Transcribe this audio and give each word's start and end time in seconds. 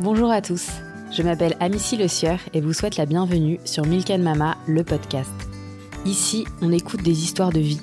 Bonjour 0.00 0.30
à 0.30 0.40
tous, 0.40 0.68
je 1.10 1.24
m'appelle 1.24 1.56
Amici 1.58 1.96
Le 1.96 2.06
Sieur 2.06 2.38
et 2.54 2.60
vous 2.60 2.72
souhaite 2.72 2.96
la 2.96 3.04
bienvenue 3.04 3.58
sur 3.64 3.84
Milk 3.84 4.10
Mama, 4.10 4.56
le 4.68 4.84
podcast. 4.84 5.32
Ici, 6.04 6.46
on 6.62 6.70
écoute 6.70 7.02
des 7.02 7.24
histoires 7.24 7.50
de 7.50 7.58
vie. 7.58 7.80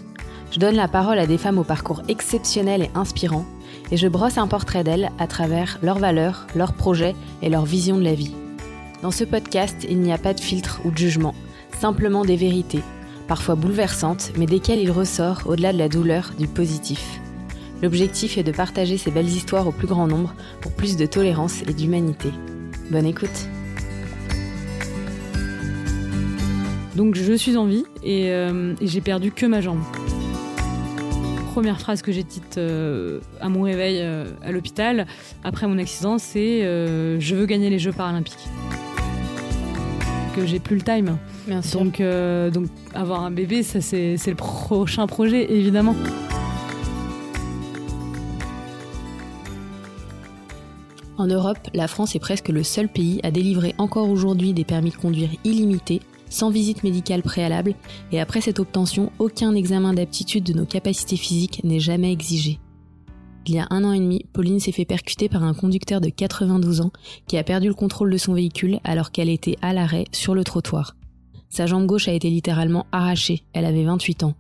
Je 0.50 0.60
donne 0.60 0.76
la 0.76 0.88
parole 0.88 1.20
à 1.20 1.28
des 1.28 1.38
femmes 1.38 1.58
au 1.58 1.66
parcours 1.66 2.04
exceptionnel 2.08 2.84
et 2.84 2.92
inspirant 2.96 3.44
et 3.92 3.98
je 3.98 4.08
brosse 4.08 4.38
un 4.38 4.48
portrait 4.48 4.86
d'elles 4.86 5.12
à 5.20 5.28
travers 5.28 5.78
leurs 5.84 6.00
valeurs, 6.00 6.48
leurs 6.56 6.72
projets 6.72 7.16
et 7.42 7.50
leur 7.50 7.66
vision 7.66 7.98
de 7.98 8.06
la 8.06 8.14
vie. 8.14 8.34
Dans 9.02 9.12
ce 9.12 9.26
podcast, 9.26 9.86
il 9.90 10.00
n'y 10.00 10.14
a 10.14 10.18
pas 10.18 10.34
de 10.34 10.40
filtre 10.40 10.80
ou 10.86 10.92
de 10.92 10.98
jugement, 10.98 11.36
simplement 11.82 12.24
des 12.24 12.38
vérités, 12.38 12.82
parfois 13.28 13.56
bouleversantes, 13.56 14.32
mais 14.38 14.46
desquelles 14.46 14.80
il 14.80 14.92
ressort, 14.92 15.42
au-delà 15.48 15.74
de 15.74 15.78
la 15.78 15.90
douleur, 15.90 16.32
du 16.40 16.48
positif. 16.48 17.20
L'objectif 17.82 18.38
est 18.38 18.44
de 18.44 18.52
partager 18.52 18.98
ces 18.98 19.12
belles 19.12 19.28
histoires 19.28 19.68
au 19.68 19.72
plus 19.72 19.88
grand 19.88 20.08
nombre 20.08 20.34
pour 20.62 20.72
plus 20.72 20.96
de 20.96 21.06
tolérance 21.06 21.62
et 21.64 21.74
d'humanité. 21.74 22.30
Bonne 22.90 23.06
écoute 23.06 23.50
Donc 26.96 27.16
je 27.16 27.34
suis 27.34 27.58
en 27.58 27.66
vie 27.66 27.84
et, 28.04 28.32
euh, 28.32 28.74
et 28.80 28.88
j'ai 28.88 29.02
perdu 29.02 29.32
que 29.32 29.46
ma 29.46 29.62
jambe 29.62 29.82
première 31.52 31.80
phrase 31.80 32.02
que 32.02 32.12
j'ai 32.12 32.24
dite 32.24 32.58
euh, 32.58 33.22
à 33.40 33.48
mon 33.48 33.62
réveil 33.62 34.00
euh, 34.02 34.26
à 34.42 34.52
l'hôpital 34.52 35.08
après 35.42 35.68
mon 35.68 35.78
accident, 35.78 36.18
c'est 36.18 36.62
je 36.64 37.36
veux 37.36 37.46
gagner 37.46 37.70
les 37.70 37.80
Jeux 37.80 37.94
paralympiques. 37.94 38.50
Que 40.36 40.46
j'ai 40.46 40.60
plus 40.60 40.76
le 40.76 40.82
time. 40.82 41.18
Bien 41.48 41.62
sûr. 41.62 41.80
Donc, 41.80 42.02
donc 42.52 42.68
avoir 42.94 43.24
un 43.24 43.32
bébé, 43.32 43.64
ça 43.64 43.80
c'est 43.80 44.18
le 44.28 44.36
prochain 44.36 45.08
projet 45.08 45.50
évidemment. 45.50 45.96
En 51.18 51.28
Europe, 51.28 51.70
la 51.74 51.88
France 51.88 52.16
est 52.16 52.20
presque 52.20 52.50
le 52.50 52.64
seul 52.64 52.90
pays 52.90 53.20
à 53.24 53.32
délivrer 53.32 53.74
encore 53.78 54.10
aujourd'hui 54.10 54.54
des 54.54 54.66
permis 54.66 54.90
de 54.90 54.96
conduire 54.96 55.30
illimités 55.44 56.02
sans 56.30 56.50
visite 56.50 56.84
médicale 56.84 57.22
préalable, 57.22 57.76
et 58.12 58.20
après 58.20 58.42
cette 58.42 58.60
obtention, 58.60 59.12
aucun 59.20 59.56
examen 59.56 59.94
d'aptitude 59.94 60.44
de 60.44 60.54
nos 60.54 60.66
capacités 60.66 61.16
physiques 61.16 61.62
n'est 61.64 61.80
jamais 61.80 62.12
exigé. 62.12 62.60
Il 63.48 63.54
y 63.54 63.60
a 63.60 63.68
un 63.70 63.84
an 63.84 63.94
et 63.94 64.00
demi, 64.00 64.26
Pauline 64.34 64.60
s'est 64.60 64.72
fait 64.72 64.86
percuter 64.86 65.30
par 65.30 65.44
un 65.44 65.54
conducteur 65.54 66.02
de 66.02 66.10
92 66.10 66.82
ans 66.82 66.92
qui 67.28 67.38
a 67.38 67.44
perdu 67.44 67.68
le 67.68 67.76
contrôle 67.76 68.12
de 68.12 68.18
son 68.18 68.34
véhicule 68.34 68.80
alors 68.84 69.12
qu'elle 69.12 69.30
était 69.30 69.56
à 69.62 69.72
l'arrêt 69.72 70.06
sur 70.12 70.34
le 70.34 70.44
trottoir. 70.44 70.96
Sa 71.50 71.68
jambe 71.68 71.86
gauche 71.86 72.08
a 72.08 72.14
été 72.14 72.30
littéralement 72.30 72.88
arrachée, 72.92 73.44
elle 73.54 73.66
avait 73.66 73.84
28 73.84 74.24
ans. 74.24 74.34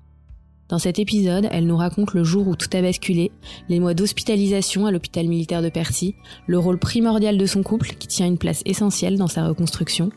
Dans 0.67 0.80
cet 0.80 0.97
épisode, 0.97 1.47
elle 1.52 1.67
nous 1.67 1.77
raconte 1.77 2.13
le 2.13 2.23
jour 2.23 2.47
où 2.47 2.55
tout 2.55 2.69
a 2.73 2.81
basculé, 2.81 3.31
les 3.69 3.80
mois 3.80 3.94
d'hospitalisation 3.94 4.88
à 4.88 4.91
l'hôpital 4.91 5.27
militaire 5.27 5.61
de 5.61 5.69
Percy, 5.69 6.16
le 6.47 6.58
rôle 6.58 6.80
primordial 6.80 7.38
de 7.38 7.45
son 7.45 7.61
couple 7.61 7.89
qui 7.99 8.08
tient 8.08 8.25
une 8.25 8.39
place 8.39 8.63
essentielle 8.66 9.17
dans 9.17 9.27
sa 9.27 9.47
reconstruction, 9.47 10.09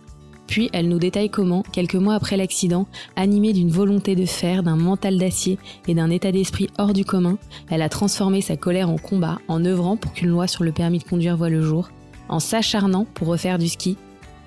puis 0.47 0.71
elle 0.73 0.89
nous 0.89 0.99
détaille 0.99 1.29
comment, 1.29 1.63
quelques 1.63 1.97
mois 1.97 2.15
après 2.15 2.39
l'accident, 2.39 2.87
animée 3.15 3.53
d'une 3.53 3.69
volonté 3.69 4.17
de 4.17 4.25
fer, 4.25 4.63
d'un 4.63 4.77
mental 4.77 5.19
d'acier 5.19 5.59
et 5.87 5.95
d'un 5.95 6.09
état 6.09 6.33
d'esprit 6.33 6.69
hors 6.79 6.95
du 6.95 7.05
commun, 7.05 7.37
elle 7.69 7.83
a 7.83 7.91
transformé 7.91 8.41
sa 8.41 8.57
colère 8.57 8.89
en 8.89 8.97
combat 8.97 9.39
en 9.49 9.63
œuvrant 9.67 9.99
pour 9.99 10.15
qu'une 10.15 10.31
loi 10.31 10.47
sur 10.47 10.65
le 10.65 10.73
permis 10.73 10.99
de 10.99 11.05
conduire 11.05 11.37
voie 11.37 11.51
le 11.51 11.61
jour, 11.61 11.91
en 12.31 12.41
s'acharnant 12.41 13.07
pour 13.13 13.29
refaire 13.29 13.59
du 13.59 13.69
ski 13.69 13.99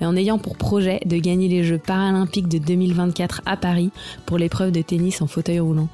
et 0.02 0.06
en 0.06 0.16
ayant 0.16 0.40
pour 0.40 0.58
projet 0.58 1.00
de 1.06 1.18
gagner 1.18 1.48
les 1.48 1.64
Jeux 1.64 1.78
paralympiques 1.78 2.50
de 2.50 2.58
2024 2.58 3.42
à 3.46 3.56
Paris 3.56 3.92
pour 4.26 4.38
l'épreuve 4.38 4.72
de 4.72 4.82
tennis 4.82 5.22
en 5.22 5.28
fauteuil 5.28 5.60
roulant. 5.60 5.90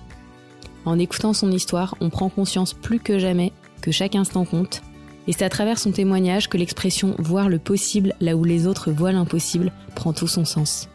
En 0.85 0.97
écoutant 0.97 1.33
son 1.33 1.51
histoire, 1.51 1.95
on 1.99 2.09
prend 2.09 2.29
conscience 2.29 2.73
plus 2.73 2.99
que 2.99 3.19
jamais 3.19 3.51
que 3.81 3.91
chaque 3.91 4.15
instant 4.15 4.45
compte 4.45 4.81
et 5.27 5.33
c'est 5.33 5.43
à 5.43 5.49
travers 5.49 5.77
son 5.77 5.91
témoignage 5.91 6.47
que 6.47 6.57
l'expression 6.57 7.15
voir 7.19 7.49
le 7.49 7.59
possible 7.59 8.13
là 8.21 8.35
où 8.35 8.43
les 8.43 8.65
autres 8.65 8.91
voient 8.91 9.11
l'impossible 9.11 9.71
prend 9.95 10.13
tout 10.13 10.27
son 10.27 10.45
sens. 10.45 10.89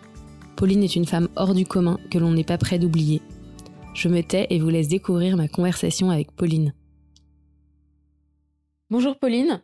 Pauline 0.57 0.83
est 0.83 0.97
une 0.97 1.07
femme 1.07 1.29
hors 1.37 1.55
du 1.55 1.67
commun 1.67 1.99
que 2.11 2.19
l'on 2.19 2.33
n'est 2.33 2.45
pas 2.45 2.59
prêt 2.59 2.79
d'oublier. 2.79 3.21
Je 3.95 4.09
me 4.09 4.23
tais 4.23 4.47
et 4.49 4.59
vous 4.59 4.71
laisse 4.71 4.89
découvrir 4.89 5.37
ma 5.37 5.49
conversation 5.49 6.11
avec 6.11 6.33
Pauline. 6.33 6.73
Bonjour 8.91 9.19
Pauline. 9.19 9.63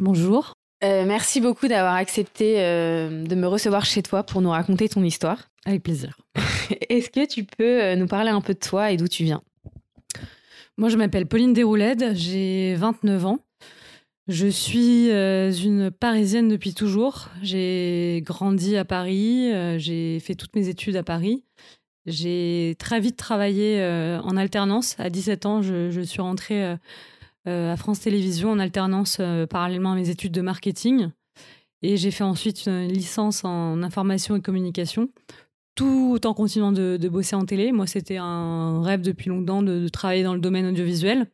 Bonjour. 0.00 0.54
Euh, 0.84 1.04
merci 1.06 1.40
beaucoup 1.40 1.68
d'avoir 1.68 1.94
accepté 1.94 2.56
euh, 2.58 3.24
de 3.24 3.34
me 3.36 3.46
recevoir 3.46 3.84
chez 3.84 4.02
toi 4.02 4.24
pour 4.24 4.40
nous 4.40 4.50
raconter 4.50 4.88
ton 4.88 5.04
histoire. 5.04 5.48
Avec 5.64 5.84
plaisir. 5.84 6.18
Est-ce 6.88 7.08
que 7.08 7.24
tu 7.24 7.44
peux 7.44 7.82
euh, 7.82 7.94
nous 7.94 8.08
parler 8.08 8.30
un 8.30 8.40
peu 8.40 8.52
de 8.52 8.58
toi 8.58 8.90
et 8.90 8.96
d'où 8.96 9.06
tu 9.06 9.22
viens? 9.22 9.42
Moi, 10.78 10.88
je 10.88 10.96
m'appelle 10.96 11.26
Pauline 11.26 11.52
Desrouledes, 11.52 12.16
j'ai 12.16 12.74
29 12.74 13.26
ans. 13.26 13.38
Je 14.26 14.46
suis 14.46 15.10
une 15.10 15.90
Parisienne 15.90 16.48
depuis 16.48 16.74
toujours. 16.74 17.28
J'ai 17.42 18.22
grandi 18.24 18.76
à 18.76 18.84
Paris, 18.84 19.52
j'ai 19.78 20.20
fait 20.20 20.34
toutes 20.34 20.54
mes 20.56 20.68
études 20.68 20.96
à 20.96 21.02
Paris. 21.02 21.44
J'ai 22.06 22.76
très 22.78 23.00
vite 23.00 23.16
travaillé 23.16 23.84
en 24.24 24.36
alternance. 24.36 24.94
À 24.98 25.10
17 25.10 25.46
ans, 25.46 25.60
je, 25.60 26.00
suis 26.00 26.22
rentrée 26.22 26.76
à 27.46 27.76
France 27.76 28.00
Télévisions 28.00 28.50
en 28.50 28.58
alternance 28.58 29.20
parallèlement 29.50 29.92
à 29.92 29.94
mes 29.94 30.10
études 30.10 30.32
de 30.32 30.40
marketing. 30.40 31.10
Et 31.82 31.96
j'ai 31.96 32.12
fait 32.12 32.24
ensuite 32.24 32.66
une 32.66 32.92
licence 32.92 33.44
en 33.44 33.82
information 33.82 34.36
et 34.36 34.40
communication, 34.40 35.08
tout 35.74 36.20
en 36.24 36.34
continuant 36.34 36.72
de, 36.72 37.08
bosser 37.08 37.34
en 37.34 37.44
télé. 37.44 37.72
Moi, 37.72 37.86
c'était 37.86 38.18
un 38.18 38.82
rêve 38.82 39.00
depuis 39.00 39.28
longtemps 39.28 39.62
de 39.62 39.88
travailler 39.88 40.22
dans 40.22 40.34
le 40.34 40.40
domaine 40.40 40.66
audiovisuel. 40.66 41.26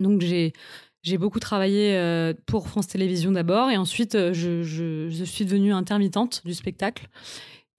Donc, 0.00 0.20
j'ai 0.20 1.18
beaucoup 1.18 1.38
travaillé 1.38 1.96
euh, 1.96 2.34
pour 2.46 2.68
France 2.68 2.88
Télévisions 2.88 3.32
d'abord 3.32 3.70
et 3.70 3.76
ensuite 3.76 4.14
euh, 4.14 4.34
je, 4.34 5.24
suis 5.24 5.44
devenue 5.44 5.72
intermittente 5.72 6.42
du 6.44 6.54
spectacle 6.54 7.08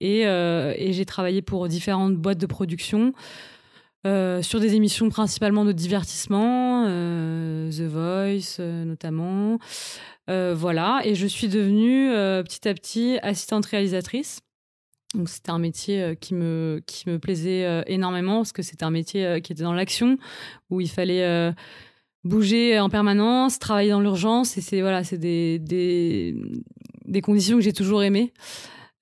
euh, 0.02 0.74
et 0.76 0.92
j'ai 0.92 1.04
travaillé 1.04 1.42
pour 1.42 1.68
différentes 1.68 2.16
boîtes 2.16 2.38
de 2.38 2.46
production 2.46 3.12
sur 4.04 4.60
des 4.60 4.74
émissions 4.74 5.08
principalement 5.10 5.64
de 5.64 5.72
divertissement, 5.72 6.84
The 6.86 7.82
Voice 7.82 8.58
notamment. 8.58 9.58
voilà, 10.26 11.00
et 11.04 11.14
je 11.14 11.26
suis 11.26 11.48
devenue 11.48 12.10
petit 12.44 12.68
à 12.68 12.74
petit 12.74 13.18
assistante 13.22 13.66
réalisatrice. 13.66 14.40
Donc 15.14 15.28
c'était 15.28 15.50
un 15.50 15.58
métier 15.58 16.16
qui 16.20 16.34
me, 16.34 16.80
qui 16.86 17.08
me 17.08 17.18
plaisait 17.18 17.82
énormément 17.86 18.38
parce 18.38 18.52
que 18.52 18.62
c'était 18.62 18.84
un 18.84 18.90
métier 18.90 19.40
qui 19.42 19.52
était 19.52 19.64
dans 19.64 19.74
l'action, 19.74 20.18
où 20.70 20.80
il 20.80 20.88
fallait 20.88 21.52
bouger 22.24 22.78
en 22.78 22.88
permanence, 22.88 23.58
travailler 23.58 23.90
dans 23.90 24.00
l'urgence. 24.00 24.56
Et 24.58 24.60
c'est 24.60 24.80
voilà, 24.80 25.04
c'est 25.04 25.18
des, 25.18 25.58
des, 25.58 27.20
conditions 27.22 27.56
que 27.56 27.62
j'ai 27.62 27.72
toujours 27.72 28.02
aimées, 28.02 28.32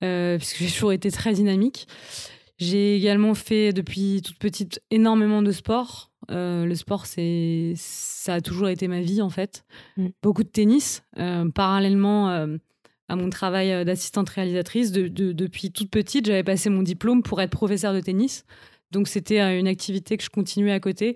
euh, 0.03 0.37
puisque 0.37 0.57
j'ai 0.57 0.69
toujours 0.69 0.93
été 0.93 1.11
très 1.11 1.33
dynamique. 1.33 1.87
J'ai 2.59 2.97
également 2.97 3.33
fait 3.35 3.71
depuis 3.71 4.21
toute 4.21 4.37
petite 4.37 4.81
énormément 4.91 5.41
de 5.41 5.51
sport. 5.51 6.11
Euh, 6.29 6.65
le 6.65 6.75
sport, 6.75 7.05
c'est 7.05 7.73
ça 7.77 8.35
a 8.35 8.41
toujours 8.41 8.67
été 8.67 8.89
ma 8.89 8.99
vie 8.99 9.21
en 9.21 9.29
fait. 9.29 9.63
Mm. 9.95 10.07
Beaucoup 10.21 10.43
de 10.43 10.49
tennis, 10.49 11.03
euh, 11.17 11.49
parallèlement 11.49 12.29
euh, 12.29 12.57
à 13.07 13.15
mon 13.15 13.29
travail 13.29 13.85
d'assistante 13.85 14.29
réalisatrice. 14.29 14.91
De, 14.91 15.07
de, 15.07 15.31
depuis 15.31 15.71
toute 15.71 15.89
petite, 15.89 16.25
j'avais 16.25 16.43
passé 16.43 16.69
mon 16.69 16.83
diplôme 16.83 17.23
pour 17.23 17.41
être 17.41 17.49
professeur 17.49 17.93
de 17.93 18.01
tennis. 18.01 18.45
Donc 18.91 19.07
c'était 19.07 19.39
une 19.57 19.67
activité 19.67 20.17
que 20.17 20.23
je 20.23 20.29
continuais 20.29 20.73
à 20.73 20.81
côté 20.81 21.15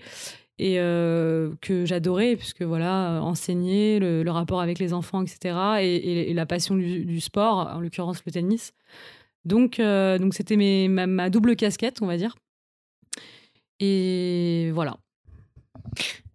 et 0.59 0.75
que 0.75 1.83
j'adorais 1.85 2.35
puisque 2.35 2.61
voilà 2.61 3.19
enseigner 3.23 3.97
le, 3.97 4.29
rapport 4.29 4.61
avec 4.61 4.77
les 4.77 4.93
enfants 4.93 5.23
etc 5.23 5.55
et, 5.81 6.31
la 6.35 6.45
passion 6.45 6.75
du, 6.75 7.19
sport 7.19 7.71
en 7.73 7.79
l'occurrence 7.79 8.21
le 8.23 8.31
tennis 8.31 8.71
donc 9.45 9.79
euh, 9.79 10.17
donc 10.17 10.33
c'était 10.33 10.55
ma, 10.87 11.07
ma, 11.07 11.29
double 11.29 11.55
casquette 11.55 12.01
on 12.01 12.07
va 12.07 12.17
dire 12.17 12.35
et 13.79 14.71
voilà 14.73 14.97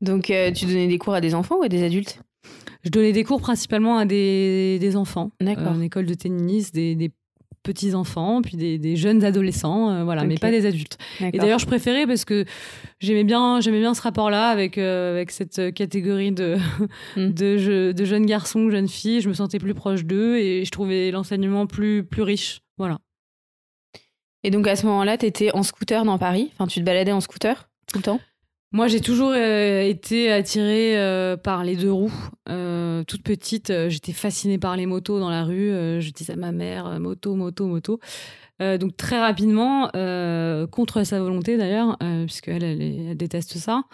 donc 0.00 0.30
euh, 0.30 0.52
tu 0.52 0.66
donnais 0.66 0.86
des 0.86 0.98
cours 0.98 1.14
à 1.14 1.20
des 1.20 1.34
enfants 1.34 1.58
ou 1.58 1.62
à 1.62 1.68
des 1.68 1.82
adultes? 1.82 2.20
Je 2.84 2.90
donnais 2.90 3.12
des 3.12 3.24
cours 3.24 3.40
principalement 3.40 3.98
à 3.98 4.04
des, 4.04 4.78
des 4.78 4.96
enfants 4.96 5.32
D'accord. 5.40 5.72
en 5.72 5.80
école 5.80 6.06
de 6.06 6.14
tennis 6.14 6.70
des, 6.70 6.94
des 6.94 7.10
petits 7.64 7.94
enfants, 7.94 8.40
puis 8.40 8.56
des, 8.56 8.96
jeunes 8.96 9.24
adolescents, 9.24 9.90
euh, 9.90 10.04
voilà, 10.04 10.24
mais 10.24 10.36
pas 10.36 10.50
des 10.50 10.64
adultes. 10.64 10.96
Et 11.20 11.38
d'ailleurs, 11.38 11.58
je 11.58 11.66
préférais 11.66 12.06
parce 12.06 12.24
que 12.24 12.44
j'aimais 13.00 13.24
bien, 13.24 13.60
j'aimais 13.60 13.80
bien 13.80 13.94
ce 13.94 14.00
rapport-là 14.00 14.48
avec 14.48 14.78
euh, 14.78 15.16
avec 15.16 15.32
cette 15.32 15.74
catégorie 15.74 16.32
de 16.32 16.56
hmm. 17.16 17.30
de, 17.32 17.92
de, 17.92 18.04
jeunes 18.04 18.26
garçons, 18.26 18.70
jeunes 18.70 18.88
filles. 18.88 19.20
Je 19.20 19.28
me 19.28 19.34
sentais 19.34 19.58
plus 19.58 19.74
proche 19.74 20.04
d'eux 20.04 20.38
et 20.38 20.64
je 20.64 20.70
trouvais 20.70 21.10
l'enseignement 21.10 21.66
plus 21.66 22.04
plus 22.04 22.22
riche, 22.22 22.60
voilà. 22.78 22.98
Et 24.44 24.50
donc 24.50 24.66
à 24.66 24.76
ce 24.76 24.86
moment-là, 24.86 25.18
tu 25.18 25.26
étais 25.26 25.52
en 25.54 25.62
scooter 25.62 26.04
dans 26.04 26.18
Paris? 26.18 26.50
Enfin, 26.54 26.66
tu 26.66 26.80
te 26.80 26.84
baladais 26.84 27.12
en 27.12 27.20
scooter 27.20 27.68
tout 27.86 27.98
le 27.98 28.04
temps? 28.04 28.20
Moi, 28.70 28.86
j'ai 28.86 29.00
toujours 29.00 29.32
euh, 29.34 29.80
été 29.82 30.30
attirée 30.30 30.98
euh, 30.98 31.38
par 31.38 31.64
les 31.64 31.74
deux 31.74 31.90
roues. 31.90 32.12
Euh, 32.50 33.02
toute 33.04 33.22
petite, 33.22 33.72
j'étais 33.88 34.12
fascinée 34.12 34.58
par 34.58 34.76
les 34.76 34.84
motos 34.84 35.18
dans 35.20 35.30
la 35.30 35.44
rue. 35.44 35.70
je 36.00 36.10
disais 36.10 36.34
à 36.34 36.36
ma 36.36 36.52
mère, 36.52 37.00
moto, 37.00 37.34
moto, 37.34 37.66
moto. 37.66 37.98
donc 38.60 38.96
très 38.96 39.18
rapidement, 39.18 39.88
contre 40.70 41.02
sa 41.04 41.20
volonté 41.20 41.56
d'ailleurs, 41.56 41.96
puisqu'elle 42.26 42.62
elle, 42.62 43.16
déteste 43.16 43.56
ça, 43.56 43.84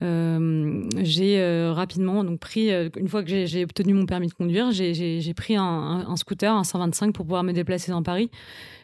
j'ai 0.00 1.70
rapidement 1.72 2.24
donc 2.24 2.40
pris, 2.40 2.70
une 2.96 3.08
fois 3.08 3.22
que 3.22 3.46
j'ai 3.46 3.64
obtenu 3.64 3.94
mon 3.94 4.06
permis 4.06 4.28
de 4.28 4.34
conduire, 4.34 4.70
j'ai 4.72 5.34
pris 5.34 5.56
un, 5.56 6.04
un, 6.08 6.16
scooter, 6.16 6.52
un 6.52 6.64
125 6.64 7.12
pour 7.12 7.24
pouvoir 7.24 7.42
me 7.42 7.52
déplacer 7.52 7.92
dans 7.92 8.02
Paris. 8.02 8.30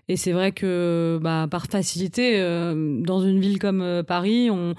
Et 0.08 0.16
c'est 0.16 0.32
vrai 0.32 0.52
que 0.52 1.18
bah, 1.22 1.48
par 1.50 1.66
facilité, 1.66 2.40
dans 2.40 3.20
une 3.20 3.40
ville 3.40 3.58
comme 3.58 4.02
Paris, 4.06 4.50
on, 4.50 4.74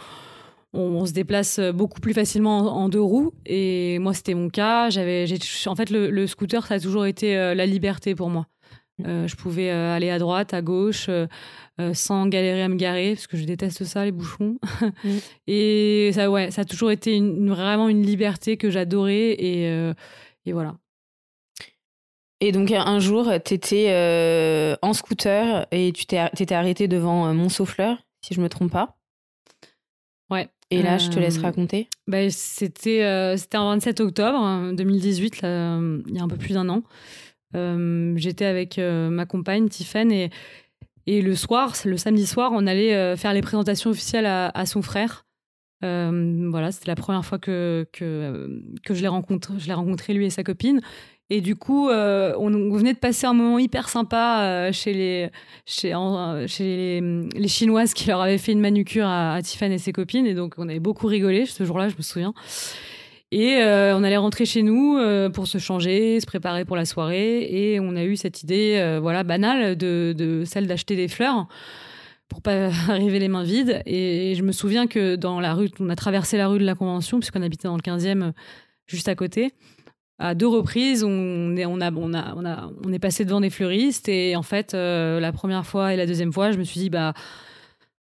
on, 0.73 1.05
se 1.05 1.13
déplace 1.13 1.59
beaucoup 1.59 1.99
plus 1.99 2.13
facilement 2.13 2.59
en, 2.59 2.89
deux 2.89 3.01
roues. 3.01 3.33
Et 3.45 3.99
moi, 3.99 4.13
c'était 4.13 4.33
mon 4.33 4.49
cas. 4.49 4.89
J'avais, 4.89 5.25
en 5.65 5.75
fait, 5.75 5.89
le, 5.89 6.27
scooter, 6.27 6.65
ça 6.65 6.75
a 6.75 6.79
toujours 6.79 7.05
été 7.05 7.35
la 7.35 7.65
liberté 7.65 8.15
pour 8.15 8.29
moi. 8.29 8.47
je 8.99 9.35
pouvais 9.35 9.69
aller 9.69 10.09
à 10.09 10.19
droite, 10.19 10.53
à 10.53 10.61
gauche. 10.61 11.07
Euh, 11.09 11.27
sans 11.93 12.27
galérer 12.27 12.63
à 12.63 12.69
me 12.69 12.75
garer, 12.75 13.13
parce 13.13 13.27
que 13.27 13.37
je 13.37 13.45
déteste 13.45 13.83
ça, 13.83 14.05
les 14.05 14.11
bouchons. 14.11 14.57
Mm. 15.03 15.17
et 15.47 16.11
ça, 16.13 16.31
ouais, 16.31 16.49
ça 16.49 16.61
a 16.61 16.65
toujours 16.65 16.91
été 16.91 17.15
une, 17.15 17.49
vraiment 17.49 17.87
une 17.89 18.03
liberté 18.03 18.57
que 18.57 18.69
j'adorais, 18.69 19.35
et, 19.37 19.67
euh, 19.67 19.93
et, 20.45 20.53
voilà. 20.53 20.75
Et 22.39 22.51
donc 22.51 22.71
un 22.71 22.99
jour, 22.99 23.31
tu 23.43 23.53
étais 23.53 23.87
euh, 23.89 24.75
en 24.81 24.93
scooter 24.93 25.67
et 25.71 25.91
tu 25.91 26.05
t'étais 26.05 26.55
arrêté 26.55 26.87
devant 26.87 27.33
Mont-Saufleur, 27.33 27.97
si 28.21 28.33
je 28.33 28.41
me 28.41 28.49
trompe 28.49 28.71
pas. 28.71 28.97
Ouais. 30.29 30.47
Et 30.69 30.81
là, 30.81 30.97
je 30.97 31.09
te 31.09 31.19
laisse 31.19 31.37
raconter. 31.39 31.87
Bah, 32.07 32.29
c'était 32.29 33.35
c'était 33.37 33.57
en 33.57 33.69
27 33.69 33.99
octobre 34.01 34.73
2018, 34.73 35.43
hein, 35.43 35.99
il 36.07 36.15
y 36.15 36.19
a 36.19 36.23
un 36.23 36.27
peu 36.27 36.37
plus 36.37 36.53
d'un 36.53 36.69
an. 36.69 36.83
J'étais 38.15 38.45
avec 38.45 38.77
ma 38.77 39.25
compagne 39.25 39.67
Tiffen 39.69 40.11
et 40.11 40.29
et 41.07 41.21
le 41.21 41.35
soir, 41.35 41.73
le 41.85 41.97
samedi 41.97 42.27
soir, 42.27 42.51
on 42.53 42.67
allait 42.67 42.93
euh, 42.93 43.15
faire 43.15 43.33
les 43.33 43.41
présentations 43.41 43.89
officielles 43.89 44.25
à, 44.25 44.65
son 44.65 44.81
frère. 44.81 45.25
Euh, 45.83 46.49
voilà, 46.51 46.71
c'était 46.73 46.87
la 46.87 46.95
première 46.95 47.23
fois 47.23 47.39
que, 47.39 47.87
que, 47.93 48.61
que 48.83 48.93
je 48.93 49.01
l'ai 49.01 49.07
rencontré, 49.07 49.53
rencontré 49.73 50.13
lui 50.13 50.25
et 50.25 50.29
sa 50.29 50.43
copine. 50.43 50.81
Et 51.29 51.39
du 51.39 51.55
coup, 51.55 51.89
euh, 51.89 52.33
on, 52.37 52.49
venait 52.49 52.93
de 52.93 52.99
passer 52.99 53.25
un 53.25 53.33
moment 53.33 53.57
hyper 53.57 53.87
sympa 53.87 54.69
chez, 54.73 54.93
les, 54.93 55.29
chez, 55.65 55.93
chez 56.47 57.01
les, 57.33 57.47
Chinoises 57.47 57.93
qui 57.93 58.07
leur 58.07 58.21
avaient 58.21 58.37
fait 58.37 58.51
une 58.51 58.61
manucure 58.61 59.05
à, 59.05 59.35
à 59.35 59.41
Tiffany 59.41 59.75
et 59.75 59.77
ses 59.77 59.93
copines. 59.93 60.25
Et 60.25 60.33
donc, 60.33 60.55
on 60.57 60.67
avait 60.67 60.79
beaucoup 60.79 61.07
rigolé 61.07 61.45
ce 61.45 61.63
jour-là, 61.63 61.87
je 61.87 61.95
me 61.95 62.01
souviens. 62.01 62.33
Et 63.31 63.57
euh, 63.57 63.97
on 63.97 64.03
allait 64.03 64.17
rentrer 64.17 64.45
chez 64.45 64.63
nous 64.63 64.97
euh, 64.97 65.29
pour 65.29 65.47
se 65.47 65.57
changer, 65.57 66.19
se 66.21 66.25
préparer 66.25 66.63
pour 66.63 66.77
la 66.77 66.85
soirée. 66.85 67.41
Et 67.41 67.79
on 67.79 67.95
a 67.95 68.03
eu 68.03 68.15
cette 68.15 68.43
idée, 68.43 68.77
euh, 68.77 68.99
voilà, 69.01 69.23
banale, 69.23 69.75
de, 69.75 70.43
celle 70.45 70.67
d'acheter 70.67 70.95
des 70.95 71.07
fleurs 71.07 71.47
pour 72.29 72.41
pas 72.41 72.67
arriver 72.89 73.19
les 73.19 73.27
mains 73.27 73.43
vides. 73.43 73.81
Et, 73.85 74.33
je 74.35 74.43
me 74.43 74.53
souviens 74.53 74.87
que 74.87 75.15
dans 75.15 75.41
la 75.41 75.53
rue, 75.53 75.69
on 75.79 75.89
a 75.89 75.95
traversé 75.95 76.37
la 76.37 76.47
rue 76.47 76.59
de 76.59 76.65
la 76.65 76.75
Convention, 76.75 77.19
puisqu'on 77.19 77.41
habitait 77.41 77.67
dans 77.67 77.75
le 77.75 77.81
15e, 77.81 78.31
juste 78.85 79.09
à 79.09 79.15
côté. 79.15 79.53
À 80.19 80.33
deux 80.33 80.47
reprises, 80.47 81.03
on 81.03 81.55
est, 81.57 81.65
on, 81.65 81.79
est 81.79 82.99
passé 82.99 83.23
devant 83.23 83.41
des 83.41 83.49
fleuristes. 83.49 84.09
Et 84.09 84.35
en 84.35 84.41
fait, 84.41 84.73
la 84.73 85.31
première 85.31 85.65
fois 85.65 85.93
et 85.93 85.97
la 85.97 86.07
deuxième 86.07 86.33
fois, 86.33 86.51
je 86.51 86.57
me 86.57 86.63
suis 86.63 86.79
dit, 86.79 86.89
bah 86.89 87.13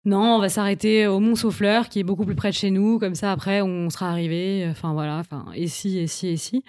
non, 0.07 0.37
on 0.37 0.39
va 0.39 0.49
s'arrêter 0.49 1.09
au 1.09 1.19
Mont-Saufleur, 1.19 1.89
qui 1.89 1.99
est 1.99 2.05
beaucoup 2.05 2.25
plus 2.25 2.37
près 2.37 2.51
de 2.51 2.55
chez 2.55 2.71
nous. 2.71 3.01
Comme 3.01 3.17
ça, 3.17 3.33
après, 3.33 3.61
on 3.61 3.91
sera 3.91 4.09
arrivé. 4.09 4.65
Enfin, 4.71 4.93
voilà. 4.93 5.19
Enfin, 5.19 5.47
et 5.55 5.67
si, 5.67 5.99
et 5.99 6.07
si, 6.07 6.29
et 6.29 6.37
si. 6.37 6.63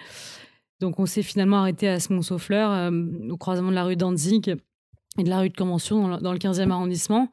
Donc, 0.80 0.98
on 0.98 1.06
s'est 1.06 1.22
finalement 1.22 1.58
arrêté 1.58 1.88
à 1.88 2.00
ce 2.00 2.12
Mont-Saufleur, 2.12 2.72
euh, 2.72 2.90
au 3.30 3.36
croisement 3.36 3.70
de 3.70 3.76
la 3.76 3.84
rue 3.84 3.94
Danzig 3.94 4.56
et 5.18 5.22
de 5.22 5.28
la 5.28 5.38
rue 5.38 5.50
de 5.50 5.56
Convention, 5.56 6.18
dans 6.18 6.32
le, 6.32 6.38
15e 6.38 6.70
arrondissement. 6.70 7.30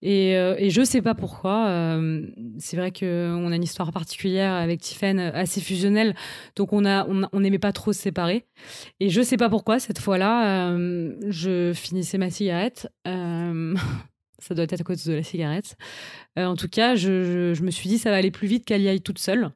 Et, 0.00 0.36
euh, 0.36 0.56
et, 0.58 0.70
je 0.70 0.80
ne 0.80 0.84
sais 0.86 1.02
pas 1.02 1.14
pourquoi. 1.14 1.66
Euh, 1.68 2.26
c'est 2.58 2.78
vrai 2.78 2.90
qu'on 2.90 3.52
a 3.52 3.54
une 3.54 3.62
histoire 3.62 3.92
particulière 3.92 4.54
avec 4.54 4.80
Tiffen, 4.80 5.18
assez 5.18 5.60
fusionnelle. 5.60 6.14
Donc, 6.56 6.72
on 6.72 6.80
n'aimait 6.80 7.04
on, 7.08 7.28
on 7.32 7.58
pas 7.58 7.72
trop 7.72 7.92
se 7.92 8.00
séparer. 8.00 8.46
Et 9.00 9.10
je 9.10 9.20
ne 9.20 9.24
sais 9.24 9.36
pas 9.36 9.50
pourquoi, 9.50 9.78
cette 9.78 9.98
fois-là, 9.98 10.74
je 11.28 11.72
finissais 11.74 12.16
ma 12.16 12.30
cigarette. 12.30 12.90
Ça 14.42 14.54
doit 14.54 14.64
être 14.64 14.80
à 14.80 14.84
cause 14.84 15.04
de 15.04 15.14
la 15.14 15.22
cigarette. 15.22 15.76
Euh, 16.38 16.46
en 16.46 16.56
tout 16.56 16.68
cas, 16.68 16.96
je, 16.96 17.60
me 17.62 17.70
suis 17.70 17.88
dit, 17.88 17.98
ça 17.98 18.10
va 18.10 18.16
aller 18.16 18.30
plus 18.30 18.48
vite 18.48 18.64
qu'elle 18.64 18.82
y 18.82 18.88
aille 18.88 19.00
toute 19.00 19.18
seule. 19.18 19.50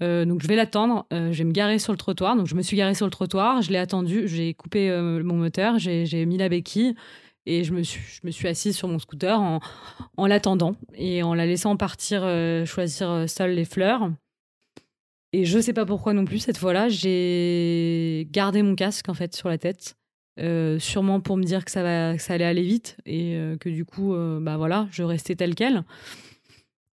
Euh, 0.00 0.24
donc 0.24 0.42
je 0.42 0.46
vais 0.46 0.54
l'attendre, 0.54 1.06
euh, 1.12 1.32
je 1.32 1.38
vais 1.38 1.44
me 1.44 1.52
garer 1.52 1.78
sur 1.78 1.92
le 1.92 1.98
trottoir. 1.98 2.36
Donc 2.36 2.46
je 2.46 2.54
me 2.54 2.62
suis 2.62 2.76
garée 2.76 2.94
sur 2.94 3.06
le 3.06 3.10
trottoir, 3.10 3.62
je 3.62 3.70
l'ai 3.70 3.78
attendu, 3.78 4.28
j'ai 4.28 4.54
coupé 4.54 4.90
mon 5.24 5.34
moteur, 5.34 5.78
j'ai 5.78 6.26
mis 6.26 6.36
la 6.36 6.48
béquille 6.48 6.94
et 7.46 7.64
je 7.64 7.72
me 7.72 7.82
suis, 7.82 8.46
assise 8.46 8.76
sur 8.76 8.86
mon 8.86 8.98
scooter 8.98 9.40
en, 9.40 9.60
en 10.16 10.26
l'attendant 10.26 10.76
et 10.94 11.22
en 11.22 11.34
la 11.34 11.46
laissant 11.46 11.76
partir 11.76 12.20
choisir 12.66 13.24
seule 13.28 13.52
les 13.52 13.64
fleurs. 13.64 14.10
Et 15.32 15.44
je 15.44 15.58
sais 15.58 15.72
pas 15.72 15.84
pourquoi 15.84 16.12
non 16.12 16.24
plus 16.24 16.38
cette 16.38 16.58
fois-là, 16.58 16.88
j'ai 16.88 18.28
gardé 18.30 18.62
mon 18.62 18.76
casque 18.76 19.08
en 19.08 19.14
fait 19.14 19.34
sur 19.34 19.48
la 19.48 19.58
tête. 19.58 19.97
Euh, 20.38 20.78
sûrement 20.78 21.20
pour 21.20 21.36
me 21.36 21.42
dire 21.42 21.64
que 21.64 21.70
ça, 21.70 21.80
allait 21.80 22.44
aller 22.44 22.62
vite 22.62 22.96
et 23.06 23.34
euh, 23.34 23.56
que 23.56 23.68
du 23.68 23.84
coup, 23.84 24.14
euh, 24.14 24.38
bah 24.40 24.56
voilà, 24.56 24.86
je 24.92 25.02
restais 25.02 25.34
telle 25.34 25.54
quelle. 25.54 25.82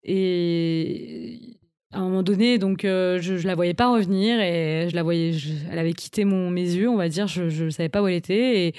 Et 0.02 1.58
à 1.92 1.98
un 1.98 2.04
moment 2.04 2.22
donné, 2.24 2.58
donc 2.58 2.80
je, 2.82 3.18
je 3.20 3.46
la 3.46 3.54
voyais 3.54 3.74
pas 3.74 3.92
revenir 3.92 4.40
et 4.40 4.88
je 4.90 4.94
la 4.94 5.02
voyais, 5.02 5.32
elle 5.70 5.78
avait 5.78 5.92
quitté 5.92 6.24
mon, 6.24 6.50
mes 6.50 6.62
yeux, 6.62 6.88
on 6.88 6.96
va 6.96 7.08
dire, 7.08 7.28
je 7.28 7.64
ne 7.64 7.70
savais 7.70 7.88
pas 7.88 8.02
où 8.02 8.08
elle 8.08 8.14
était 8.14 8.66
et 8.66 8.74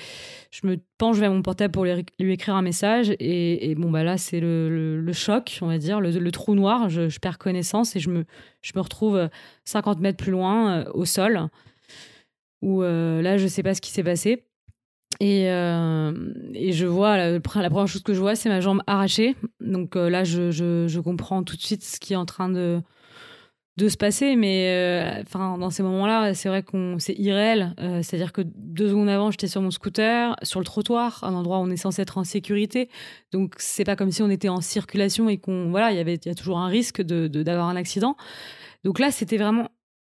je 0.51 0.67
me 0.67 0.77
penche 0.97 1.17
vers 1.17 1.31
mon 1.31 1.41
portable 1.41 1.71
pour 1.71 1.85
lui, 1.85 2.03
écrire 2.19 2.55
un 2.55 2.61
message 2.61 3.13
et, 3.19 3.75
bon 3.75 3.89
bah 3.89 4.03
là 4.03 4.17
c'est 4.17 4.39
le, 4.39 5.01
le, 5.01 5.13
choc, 5.13 5.59
on 5.61 5.67
va 5.67 5.77
dire, 5.77 5.99
le, 5.99 6.31
trou 6.31 6.55
noir, 6.55 6.89
je, 6.89 7.09
je, 7.09 7.19
perds 7.19 7.39
connaissance 7.39 7.95
et 7.95 7.99
je 7.99 8.09
me, 8.09 8.25
je 8.61 8.73
me 8.75 8.81
retrouve 8.81 9.29
50 9.65 9.99
mètres 9.99 10.23
plus 10.23 10.31
loin 10.31 10.85
au 10.93 11.05
sol 11.05 11.49
où 12.61 12.81
là 12.83 13.37
je 13.37 13.47
sais 13.47 13.63
pas 13.63 13.73
ce 13.73 13.81
qui 13.81 13.91
s'est 13.91 14.03
passé. 14.03 14.46
Et, 15.19 15.49
euh, 15.49 16.11
et, 16.53 16.73
je 16.73 16.85
vois, 16.85 17.17
la, 17.17 17.39
première 17.39 17.87
chose 17.87 18.03
que 18.03 18.13
je 18.13 18.19
vois, 18.19 18.35
c'est 18.35 18.49
ma 18.49 18.61
jambe 18.61 18.81
arrachée. 18.85 19.35
Donc 19.59 19.95
euh, 19.95 20.09
là, 20.09 20.23
je, 20.23 20.51
je, 20.51 20.99
comprends 20.99 21.43
tout 21.43 21.55
de 21.55 21.61
suite 21.61 21.83
ce 21.83 21.99
qui 21.99 22.13
est 22.13 22.17
en 22.17 22.25
train 22.25 22.49
de, 22.49 22.81
de 23.77 23.89
se 23.89 23.97
passer. 23.97 24.35
Mais 24.35 24.67
euh, 24.69 25.23
dans 25.33 25.71
ces 25.71 25.81
moments-là, 25.81 26.35
c'est 26.35 26.49
vrai 26.49 26.61
qu'on 26.61 26.97
c'est 26.99 27.15
irréel. 27.15 27.73
C'est-à-dire 28.03 28.31
que 28.31 28.41
deux 28.43 28.89
secondes 28.89 29.09
avant, 29.09 29.31
j'étais 29.31 29.47
sur 29.47 29.61
mon 29.61 29.71
scooter, 29.71 30.35
sur 30.43 30.59
le 30.59 30.65
trottoir, 30.65 31.23
un 31.23 31.33
endroit 31.33 31.57
où 31.57 31.61
on 31.61 31.69
est 31.71 31.77
censé 31.77 32.03
être 32.03 32.19
en 32.19 32.23
sécurité. 32.23 32.89
Donc 33.31 33.55
c'est 33.57 33.85
pas 33.85 33.95
comme 33.95 34.11
si 34.11 34.21
on 34.21 34.29
était 34.29 34.49
en 34.49 34.61
circulation 34.61 35.29
et 35.29 35.37
qu'on 35.37 35.71
voilà, 35.71 35.91
il 35.91 35.97
y 35.97 35.99
avait 35.99 36.19
y 36.23 36.29
a 36.29 36.35
toujours 36.35 36.59
un 36.59 36.67
risque 36.67 37.01
de 37.01 37.27
d'avoir 37.27 37.69
un 37.69 37.75
accident. 37.75 38.15
Donc 38.83 38.99
là, 38.99 39.11
c'était 39.11 39.37
vraiment 39.37 39.69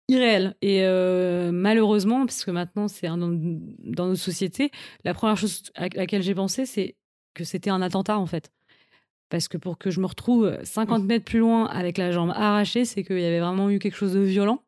irréel. 0.08 0.54
Et 0.62 0.82
euh, 0.82 1.50
malheureusement, 1.52 2.24
parce 2.26 2.44
que 2.44 2.50
maintenant 2.50 2.88
c'est 2.88 3.06
dans, 3.06 3.16
nos 3.16 4.14
sociétés, 4.14 4.70
la 5.04 5.14
première 5.14 5.36
chose 5.36 5.62
à 5.74 5.88
laquelle 5.88 6.22
j'ai 6.22 6.34
pensé, 6.34 6.66
c'est 6.66 6.96
que 7.34 7.44
c'était 7.44 7.70
un 7.70 7.82
attentat 7.82 8.18
en 8.18 8.26
fait. 8.26 8.50
Parce 9.28 9.48
que 9.48 9.56
pour 9.56 9.78
que 9.78 9.90
je 9.90 10.00
me 10.00 10.06
retrouve 10.06 10.58
50 10.62 11.04
mètres 11.04 11.24
plus 11.24 11.38
loin 11.38 11.66
avec 11.66 11.96
la 11.96 12.12
jambe 12.12 12.30
arrachée, 12.30 12.84
c'est 12.84 13.02
qu'il 13.02 13.18
y 13.18 13.24
avait 13.24 13.40
vraiment 13.40 13.70
eu 13.70 13.78
quelque 13.78 13.96
chose 13.96 14.12
de 14.12 14.20
violent. 14.20 14.62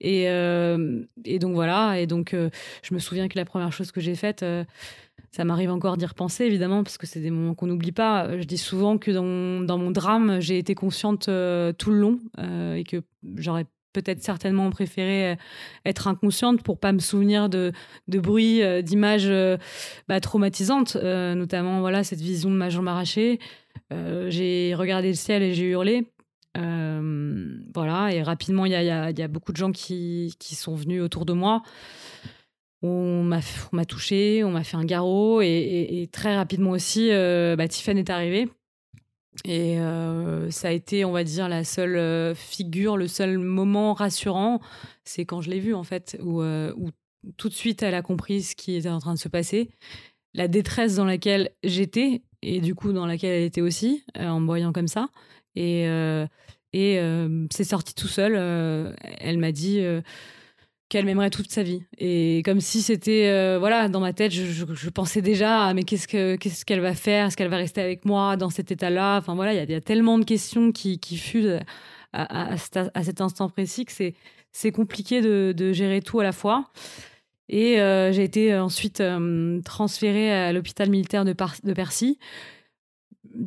Et, 0.00 0.28
euh, 0.28 1.02
et 1.24 1.40
donc 1.40 1.54
voilà, 1.54 1.98
et 1.98 2.06
donc 2.06 2.32
euh, 2.32 2.50
je 2.84 2.94
me 2.94 3.00
souviens 3.00 3.26
que 3.26 3.36
la 3.36 3.44
première 3.44 3.72
chose 3.72 3.90
que 3.90 4.00
j'ai 4.00 4.14
faite, 4.14 4.44
ça 5.32 5.44
m'arrive 5.44 5.72
encore 5.72 5.96
d'y 5.96 6.06
repenser 6.06 6.44
évidemment, 6.44 6.84
parce 6.84 6.98
que 6.98 7.08
c'est 7.08 7.18
des 7.18 7.32
moments 7.32 7.54
qu'on 7.54 7.66
n'oublie 7.66 7.90
pas. 7.90 8.38
Je 8.38 8.44
dis 8.44 8.58
souvent 8.58 8.98
que 8.98 9.10
dans, 9.10 9.64
dans 9.64 9.78
mon 9.78 9.90
drame, 9.90 10.38
j'ai 10.38 10.58
été 10.58 10.76
consciente 10.76 11.24
tout 11.24 11.90
le 11.90 11.98
long 11.98 12.20
et 12.76 12.84
que 12.84 13.02
j'aurais 13.34 13.66
peut-être 14.02 14.22
certainement 14.22 14.70
préféré 14.70 15.32
euh, 15.32 15.36
être 15.84 16.06
inconsciente 16.06 16.62
pour 16.62 16.78
pas 16.78 16.92
me 16.92 16.98
souvenir 16.98 17.48
de, 17.48 17.72
de 18.06 18.18
bruits, 18.18 18.62
euh, 18.62 18.82
d'images 18.82 19.26
euh, 19.28 19.56
bah, 20.08 20.20
traumatisantes, 20.20 20.96
notamment 20.96 21.80
voilà 21.80 22.04
cette 22.04 22.20
vision 22.20 22.50
de 22.50 22.56
ma 22.56 22.68
jambe 22.68 22.88
arrachée. 22.88 23.38
j'ai 23.90 24.74
regardé 24.74 25.08
le 25.08 25.14
ciel 25.14 25.42
et 25.42 25.54
j'ai 25.54 25.64
hurlé. 25.64 26.06
voilà, 26.54 28.12
et 28.12 28.22
rapidement, 28.22 28.66
il 28.66 28.72
y 28.72 28.76
a, 28.76 29.28
beaucoup 29.28 29.52
de 29.52 29.56
gens 29.56 29.72
qui, 29.72 30.34
qui, 30.38 30.54
sont 30.54 30.74
venus 30.74 31.02
autour 31.02 31.24
de 31.24 31.32
moi. 31.32 31.62
On 32.82 33.24
m'a 33.24 33.84
touché, 33.84 34.44
on 34.44 34.50
m'a 34.50 34.64
fait 34.64 34.76
un 34.76 34.84
garrot, 34.84 35.40
et, 35.42 36.08
très 36.12 36.36
rapidement 36.36 36.70
aussi, 36.70 37.10
bah, 37.10 37.68
Tiffany 37.68 38.00
est 38.00 38.10
arrivée. 38.10 38.48
Et 39.44 39.78
euh, 39.78 40.50
ça 40.50 40.68
a 40.68 40.70
été, 40.72 41.04
on 41.04 41.12
va 41.12 41.24
dire, 41.24 41.48
la 41.48 41.64
seule 41.64 41.96
euh, 41.96 42.34
figure, 42.34 42.96
le 42.96 43.08
seul 43.08 43.38
moment 43.38 43.94
rassurant, 43.94 44.60
c'est 45.04 45.24
quand 45.24 45.40
je 45.40 45.50
l'ai 45.50 45.60
vue, 45.60 45.74
en 45.74 45.84
fait, 45.84 46.18
où, 46.22 46.42
euh, 46.42 46.72
où, 46.76 46.90
tout 47.36 47.48
de 47.48 47.54
suite 47.54 47.82
elle 47.82 47.94
a 47.94 48.02
compris 48.02 48.42
ce 48.42 48.54
qui 48.54 48.74
était 48.74 48.88
en 48.88 49.00
train 49.00 49.14
de 49.14 49.18
se 49.18 49.28
passer, 49.28 49.70
la 50.34 50.48
détresse 50.48 50.96
dans 50.96 51.04
laquelle 51.04 51.50
j'étais, 51.62 52.22
et 52.42 52.60
du 52.60 52.74
coup 52.74 52.92
dans 52.92 53.06
laquelle 53.06 53.32
elle 53.32 53.42
était 53.42 53.60
aussi, 53.60 54.04
en 54.16 54.40
me 54.40 54.46
voyant 54.46 54.72
comme 54.72 54.88
ça. 54.88 55.08
Et 55.56 55.86
c'est 56.72 57.64
sorti 57.64 57.94
tout 57.94 58.06
seul. 58.06 58.36
elle 59.18 59.38
m'a 59.38 59.50
dit 59.50 59.80
qu'elle 60.88 61.04
m'aimerait 61.04 61.30
toute 61.30 61.50
sa 61.50 61.62
vie. 61.62 61.82
Et 61.98 62.42
comme 62.44 62.60
si 62.60 62.80
c'était, 62.82 63.28
euh, 63.28 63.58
voilà, 63.58 63.88
dans 63.88 64.00
ma 64.00 64.12
tête, 64.12 64.32
je, 64.32 64.88
pensais 64.90 65.22
déjà, 65.22 65.72
mais 65.74 65.82
qu'est-ce 65.82 66.08
que 66.08 66.36
qu'est-ce 66.36 66.64
qu'elle 66.64 66.80
va 66.80 66.94
faire? 66.94 67.26
Est-ce 67.26 67.36
qu'elle 67.36 67.48
va 67.48 67.56
rester 67.56 67.80
avec 67.80 68.04
moi 68.04 68.36
dans 68.36 68.50
cet 68.50 68.70
état-là? 68.70 69.18
Enfin 69.18 69.34
voilà, 69.34 69.52
il 69.54 69.70
y, 69.70 69.74
a 69.74 69.80
tellement 69.80 70.18
de 70.18 70.24
questions 70.24 70.72
qui, 70.72 70.98
qui 70.98 71.16
fusent 71.16 71.60
à, 72.12 72.56
cet 72.56 73.20
instant 73.20 73.48
précis 73.50 73.84
que 73.84 73.92
c'est 74.52 74.72
compliqué 74.72 75.20
de, 75.20 75.72
gérer 75.72 76.00
tout 76.00 76.20
à 76.20 76.24
la 76.24 76.32
fois. 76.32 76.70
Et 77.50 77.76
j'ai 77.76 78.24
été 78.24 78.56
ensuite 78.56 79.02
transférée 79.64 80.32
à 80.32 80.52
l'hôpital 80.52 80.88
militaire 80.88 81.24
de, 81.24 81.34
de 81.64 81.72
Percy 81.74 82.18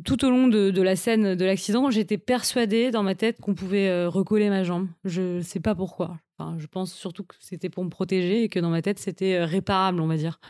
tout 0.04 0.24
au 0.24 0.30
long 0.30 0.48
de, 0.48 0.82
la 0.82 0.96
scène 0.96 1.34
de 1.34 1.44
l'accident, 1.44 1.90
j'étais 1.90 2.18
persuadée 2.18 2.90
dans 2.90 3.02
ma 3.02 3.14
tête 3.14 3.40
qu'on 3.40 3.54
pouvait 3.54 3.88
euh, 3.88 4.08
recoller 4.08 4.48
ma 4.48 4.64
jambe. 4.64 4.88
Je 5.04 5.36
ne 5.36 5.40
sais 5.40 5.60
pas 5.60 5.74
pourquoi. 5.74 6.18
Je 6.58 6.66
pense 6.66 6.92
surtout 6.92 7.24
que 7.24 7.34
c'était 7.40 7.68
pour 7.68 7.84
me 7.84 7.90
protéger 7.90 8.44
et 8.44 8.48
que 8.48 8.60
dans 8.60 8.70
ma 8.70 8.82
tête, 8.82 8.98
c'était 8.98 9.34
euh, 9.34 9.44
réparable, 9.44 10.00
on 10.00 10.06
va 10.06 10.16
dire. 10.16 10.40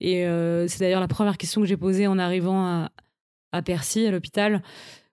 Et 0.00 0.26
euh, 0.26 0.66
c'est 0.68 0.80
d'ailleurs 0.80 1.00
la 1.00 1.08
première 1.08 1.38
question 1.38 1.60
que 1.60 1.66
j'ai 1.66 1.76
posée 1.76 2.06
en 2.06 2.18
arrivant 2.18 2.88
à, 3.52 3.62
Percy, 3.62 4.06
à 4.06 4.10
l'hôpital, 4.10 4.62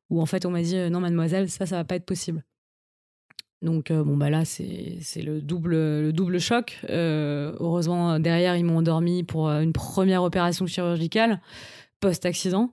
où 0.09 0.21
en 0.21 0.25
fait 0.25 0.45
on 0.45 0.51
m'a 0.51 0.61
dit 0.61 0.75
non, 0.89 0.99
mademoiselle, 0.99 1.49
ça, 1.49 1.65
ça 1.65 1.75
va 1.77 1.83
pas 1.83 1.95
être 1.95 2.05
possible. 2.05 2.43
Donc 3.61 3.91
bon 3.91 4.17
bah 4.17 4.31
là 4.31 4.43
c'est 4.43 5.21
le 5.21 5.39
double 5.39 5.75
le 5.75 6.11
double 6.11 6.39
choc. 6.39 6.79
heureusement 6.89 8.19
derrière 8.19 8.55
ils 8.57 8.65
m'ont 8.65 8.77
endormi 8.77 9.21
pour 9.21 9.49
une 9.49 9.71
première 9.71 10.23
opération 10.23 10.65
chirurgicale 10.65 11.39
post 11.99 12.25
accident. 12.25 12.71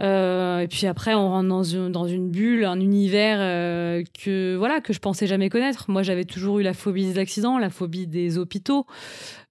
Euh, 0.00 0.60
et 0.60 0.68
puis 0.68 0.86
après, 0.86 1.14
on 1.14 1.28
rentre 1.28 1.48
dans 1.48 1.62
une, 2.06 2.30
bulle, 2.30 2.64
un 2.64 2.80
univers 2.80 3.38
euh, 3.40 4.02
que 4.22 4.56
voilà 4.56 4.80
que 4.80 4.92
je 4.92 4.98
pensais 4.98 5.26
jamais 5.26 5.48
connaître. 5.48 5.90
Moi, 5.90 6.02
j'avais 6.02 6.24
toujours 6.24 6.58
eu 6.58 6.62
la 6.62 6.74
phobie 6.74 7.04
des 7.04 7.18
accidents, 7.18 7.58
la 7.58 7.70
phobie 7.70 8.06
des 8.06 8.38
hôpitaux. 8.38 8.86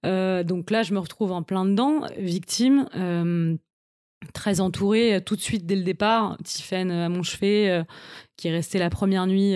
Euh, 0.04 0.42
donc 0.42 0.70
là, 0.70 0.82
je 0.82 0.92
me 0.92 0.98
retrouve 0.98 1.32
en 1.32 1.42
plein 1.42 1.64
dedans, 1.64 2.02
victime, 2.18 2.88
très 4.32 4.60
entourée 4.60 5.20
tout 5.24 5.36
de 5.36 5.40
suite 5.40 5.66
dès 5.66 5.76
le 5.76 5.82
départ. 5.82 6.36
Tiffen 6.44 6.90
à 6.90 7.08
mon 7.08 7.22
chevet, 7.22 7.82
qui 8.36 8.48
est 8.48 8.52
restée 8.52 8.78
la 8.78 8.90
première 8.90 9.26
nuit 9.26 9.54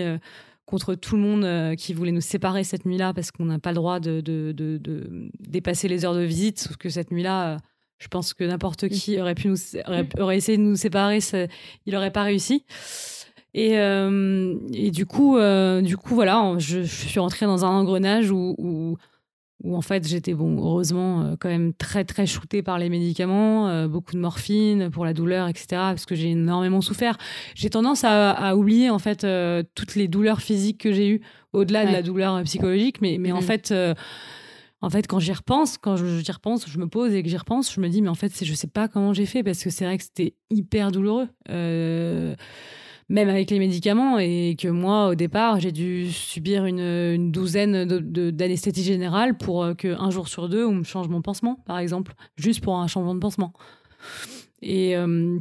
contre 0.65 0.93
tout 0.93 1.15
le 1.15 1.21
monde 1.21 1.75
qui 1.75 1.93
voulait 1.93 2.11
nous 2.11 2.21
séparer 2.21 2.63
cette 2.63 2.85
nuit-là 2.85 3.13
parce 3.13 3.31
qu'on 3.31 3.45
n'a 3.45 3.59
pas 3.59 3.71
le 3.71 3.75
droit 3.75 3.99
de, 3.99 4.21
de, 4.21 4.79
dépasser 5.39 5.87
les 5.87 6.03
heures 6.03 6.15
de 6.15 6.21
visite. 6.21 6.59
Sauf 6.59 6.77
que 6.77 6.89
cette 6.89 7.11
nuit-là 7.11 7.57
je 7.99 8.07
pense 8.07 8.33
que 8.33 8.43
n'importe 8.45 8.87
qui 8.89 9.19
aurait 9.19 9.35
pu 9.35 9.49
nous 9.49 9.57
aurait, 10.17 10.37
essayé 10.37 10.57
de 10.57 10.63
nous 10.63 10.77
séparer, 10.77 11.19
il 11.85 11.93
n'aurait 11.93 12.11
pas 12.11 12.23
réussi. 12.23 12.63
Et, 13.53 13.77
euh, 13.77 14.55
et 14.73 14.91
du 14.91 15.05
coup, 15.05 15.37
euh, 15.37 15.81
du 15.81 15.97
coup, 15.97 16.15
voilà, 16.15 16.53
je, 16.57 16.81
suis 16.81 17.19
rentrée 17.19 17.45
dans 17.45 17.65
un 17.65 17.69
engrenage 17.69 18.31
où, 18.31 18.55
où, 18.57 18.95
où 19.63 19.75
en 19.75 19.81
fait 19.81 20.07
j'étais 20.07 20.35
bon, 20.35 20.57
heureusement 20.57 21.21
euh, 21.21 21.35
quand 21.37 21.49
même 21.49 21.73
très 21.73 22.05
très 22.05 22.27
shootée 22.27 22.61
par 22.61 22.77
les 22.77 22.89
médicaments, 22.89 23.87
beaucoup 23.87 24.13
de 24.13 24.19
morphine 24.19 24.89
pour 24.91 25.03
la 25.03 25.13
douleur, 25.13 25.47
etc. 25.47 25.67
Parce 25.71 26.05
que 26.05 26.15
j'ai 26.15 26.29
énormément 26.29 26.81
souffert. 26.81 27.17
J'ai 27.55 27.71
tendance 27.71 28.03
à, 28.03 28.31
à, 28.31 28.55
oublier 28.55 28.91
en 28.91 28.99
fait 28.99 29.25
toutes 29.75 29.95
les 29.95 30.07
douleurs 30.07 30.41
physiques 30.41 30.79
que 30.79 30.93
j'ai 30.93 31.09
eues 31.09 31.21
au-delà 31.51 31.85
de 31.85 31.91
la 31.91 32.03
douleur 32.03 32.41
psychologique, 32.43 33.01
mais 33.01 33.17
mais 33.19 33.31
en 33.31 33.39
mm-hmm. 33.39 33.43
fait 33.43 33.73
en 34.81 34.89
fait, 34.89 35.07
quand 35.07 35.19
j'y 35.19 35.33
repense, 35.33 35.77
quand 35.77 35.97
j'y 35.97 36.31
repense, 36.31 36.69
je 36.69 36.77
me 36.77 36.87
pose 36.87 37.13
et 37.13 37.21
que 37.21 37.29
j'y 37.29 37.37
repense, 37.37 37.73
je 37.73 37.81
me 37.81 37.89
dis, 37.89 38.01
mais 38.01 38.09
en 38.09 38.15
fait, 38.15 38.43
je 38.43 38.53
sais 38.53 38.67
pas 38.67 38.87
comment 38.87 39.13
j'ai 39.13 39.25
fait 39.25 39.43
parce 39.43 39.61
que 39.63 39.69
c'est 39.69 39.85
vrai 39.85 39.97
que 39.97 40.03
c'était 40.03 40.35
hyper 40.49 40.91
douloureux. 40.91 41.27
Euh, 41.49 42.35
même 43.09 43.27
avec 43.27 43.49
les 43.49 43.57
médicaments, 43.57 44.19
et 44.19 44.55
que 44.57 44.67
moi, 44.67 45.07
au 45.07 45.15
départ, 45.15 45.59
j'ai 45.59 45.71
dû 45.71 46.11
subir 46.11 46.65
une, 46.65 47.31
douzaine 47.31 47.85
d'anesthésie 47.85 48.83
générale 48.83 49.35
pour 49.35 49.63
euh, 49.63 49.73
qu'un 49.73 50.11
jour 50.11 50.27
sur 50.27 50.47
deux, 50.47 50.63
on 50.63 50.75
me 50.75 50.83
change 50.83 51.07
mon 51.07 51.23
pansement, 51.23 51.55
par 51.65 51.79
exemple, 51.79 52.13
juste 52.35 52.61
pour 52.61 52.77
un 52.77 52.85
changement 52.85 53.15
de 53.15 53.19
pansement. 53.19 53.51
Et, 54.61 54.95
euh, 54.95 55.39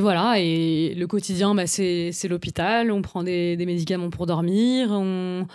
voilà, 0.00 0.38
et 0.38 0.94
le 0.94 1.06
quotidien, 1.08 1.54
bah, 1.56 1.66
c'est 1.66 2.12
l'hôpital, 2.28 2.92
on 2.92 3.02
prend 3.02 3.24
des, 3.24 3.56
des, 3.56 3.66
médicaments 3.66 4.10
pour 4.10 4.26
dormir, 4.26 4.88
on 4.92 5.46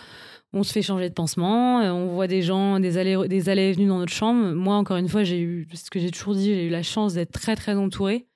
on 0.52 0.62
se 0.62 0.72
fait 0.72 0.82
changer 0.82 1.08
de 1.08 1.14
pansement, 1.14 1.80
euh, 1.80 1.90
on 1.90 2.08
voit 2.08 2.26
des 2.26 2.42
gens, 2.42 2.80
des 2.80 2.98
allées, 2.98 3.28
des 3.28 3.48
allées 3.48 3.68
et 3.68 3.72
venues 3.72 3.86
dans 3.86 3.98
notre 3.98 4.12
chambre. 4.12 4.52
Moi, 4.52 4.74
encore 4.74 4.96
une 4.96 5.08
fois, 5.08 5.22
j'ai 5.22 5.40
eu, 5.40 5.68
ce 5.72 5.90
que 5.90 6.00
j'ai 6.00 6.10
toujours 6.10 6.34
dit, 6.34 6.46
j'ai 6.46 6.66
eu 6.66 6.70
la 6.70 6.82
chance 6.82 7.14
d'être 7.14 7.32
très, 7.32 7.54
très 7.54 7.74
entourée. 7.74 8.26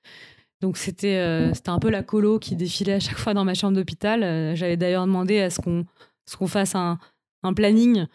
Donc, 0.61 0.77
c'était, 0.77 1.17
euh, 1.17 1.53
c'était 1.53 1.71
un 1.71 1.81
peu 1.81 1.91
la 1.91 2.03
colo 2.03 2.39
qui 2.39 2.55
défilait 2.55 2.95
à 2.95 3.01
chaque 3.01 3.19
fois 3.19 3.35
dans 3.35 3.45
ma 3.45 3.55
chambre 3.55 3.75
d'hôpital. 3.75 4.23
Euh, 4.23 4.55
j'avais 4.55 4.77
d'ailleurs 4.77 5.07
demandé 5.07 5.41
à 5.41 5.51
ce 5.51 5.61
qu'on, 5.61 5.85
ce 6.27 6.37
qu'on 6.37 6.47
fasse 6.47 6.77
un, 6.77 6.99
un 7.43 7.53
planning 7.53 8.07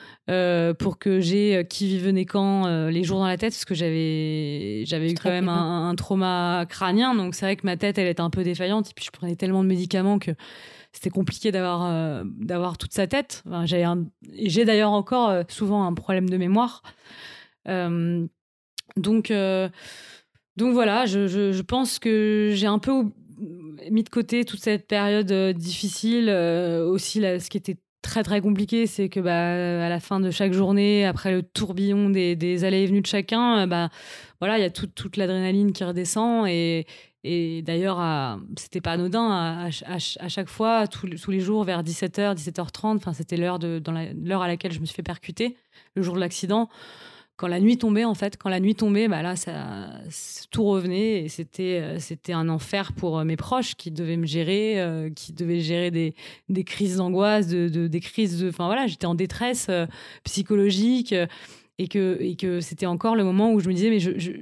pour 0.79 0.97
que 0.97 1.19
j'ai 1.19 1.63
qui 1.69 1.85
vivait 1.85 2.25
quand 2.25 2.87
les 2.87 3.03
jours 3.03 3.19
dans 3.19 3.27
la 3.27 3.37
tête 3.37 3.53
parce 3.53 3.65
que 3.65 3.75
j'avais 3.75 4.83
j'avais 4.87 5.11
eu 5.11 5.13
quand 5.13 5.29
même 5.29 5.49
un, 5.49 5.89
un, 5.89 5.93
trauma 5.93 6.65
crânien 6.67 7.13
donc 7.13 7.35
c'est 7.35 7.45
vrai 7.45 7.55
que 7.55 7.63
ma 7.63 7.77
tête 7.77 7.99
elle 7.99 8.07
était 8.07 8.21
un 8.21 8.31
peu 8.31 8.43
défaillante 8.43 8.89
et 8.89 8.93
puis 8.95 9.05
je 9.05 9.11
prenais 9.11 9.35
tellement 9.35 9.61
de 9.61 9.67
médicaments 9.67 10.17
que 10.17 10.31
c'était 10.91 11.09
compliqué 11.09 11.51
d'avoir 11.51 11.85
euh, 11.85 12.23
d'avoir 12.25 12.77
toute 12.77 12.93
sa 12.93 13.07
tête. 13.07 13.43
j'ai 13.65 14.65
d'ailleurs 14.65 14.91
encore 14.91 15.29
euh, 15.29 15.43
souvent 15.47 15.83
un 15.83 15.93
problème 15.93 16.29
de 16.29 16.37
mémoire. 16.37 16.81
Euh, 17.67 18.25
donc 18.95 19.31
donc 20.57 20.73
voilà, 20.73 21.05
je, 21.05 21.27
je, 21.27 21.61
pense 21.61 21.99
que 21.99 22.51
j'ai 22.53 22.67
un 22.67 22.79
peu 22.79 23.05
mis 23.89 24.03
de 24.03 24.09
côté 24.09 24.43
toute 24.43 24.59
cette 24.59 24.87
période 24.87 25.31
difficile. 25.55 26.29
aussi, 26.29 27.21
ce 27.21 27.49
qui 27.49 27.57
était 27.57 27.77
très 28.01 28.23
très 28.23 28.41
compliqué, 28.41 28.87
c'est 28.87 29.07
que 29.07 29.19
bah, 29.19 29.85
à 29.85 29.89
la 29.89 29.99
fin 29.99 30.19
de 30.19 30.31
chaque 30.31 30.51
journée, 30.51 31.05
après 31.05 31.31
le 31.31 31.43
tourbillon 31.43 32.09
des, 32.09 32.35
des 32.35 32.65
allées 32.65 32.81
et 32.81 32.87
venues 32.87 33.01
de 33.01 33.05
chacun, 33.05 33.67
bah, 33.67 33.89
voilà, 34.41 34.57
il 34.57 34.61
y 34.61 34.65
a 34.65 34.69
toute, 34.69 34.95
toute 34.95 35.15
l'adrénaline 35.15 35.71
qui 35.71 35.83
redescend 35.83 36.47
et, 36.47 36.85
et 37.23 37.61
d'ailleurs, 37.61 38.39
c'était 38.57 38.81
pas 38.81 38.93
anodin. 38.93 39.69
À, 39.85 39.99
chaque 39.99 40.49
fois, 40.49 40.87
tous, 40.87 41.31
les 41.31 41.39
jours, 41.39 41.63
vers 41.63 41.83
17h, 41.83 42.35
17h30, 42.35 42.97
enfin, 42.97 43.13
c'était 43.13 43.37
l'heure 43.37 43.59
l'heure 43.59 44.41
à 44.41 44.47
laquelle 44.47 44.71
je 44.71 44.79
me 44.79 44.85
suis 44.85 44.95
fait 44.95 45.03
percuter, 45.03 45.57
le 45.95 46.01
jour 46.01 46.15
de 46.15 46.19
l'accident. 46.19 46.69
Quand 47.39 47.47
la 47.47 47.61
nuit 47.61 47.77
tombait, 47.77 48.03
en 48.03 48.15
fait, 48.15 48.35
quand 48.35 48.49
la 48.49 48.59
nuit 48.59 48.75
tombait, 48.75 49.07
bah 49.07 49.21
là, 49.21 49.37
ça, 49.37 49.87
tout 50.51 50.65
revenait 50.65 51.23
et 51.23 51.29
c'était, 51.29 51.79
euh, 51.79 51.97
c'était 51.97 52.33
un 52.33 52.49
enfer 52.49 52.91
pour 52.91 53.17
euh, 53.17 53.23
mes 53.23 53.37
proches 53.37 53.75
qui 53.75 53.91
devaient 53.91 54.17
me 54.17 54.25
gérer, 54.25 54.81
euh, 54.81 55.09
qui 55.09 55.31
devaient 55.31 55.61
gérer 55.61 55.89
des, 55.89 56.15
des 56.49 56.65
crises 56.65 56.97
d'angoisse, 56.97 57.47
de, 57.47 57.87
des 57.87 57.99
crises 58.01 58.41
de, 58.41 58.49
enfin 58.49 58.65
voilà, 58.65 58.87
j'étais 58.87 59.05
en 59.05 59.15
détresse 59.15 59.71
psychologique 60.25 61.15
et 61.79 61.87
que, 61.87 62.59
c'était 62.59 62.85
encore 62.85 63.15
le 63.15 63.23
moment 63.23 63.53
où 63.53 63.61
je 63.61 63.69
me 63.69 63.73
disais, 63.73 63.89
mais 63.89 63.99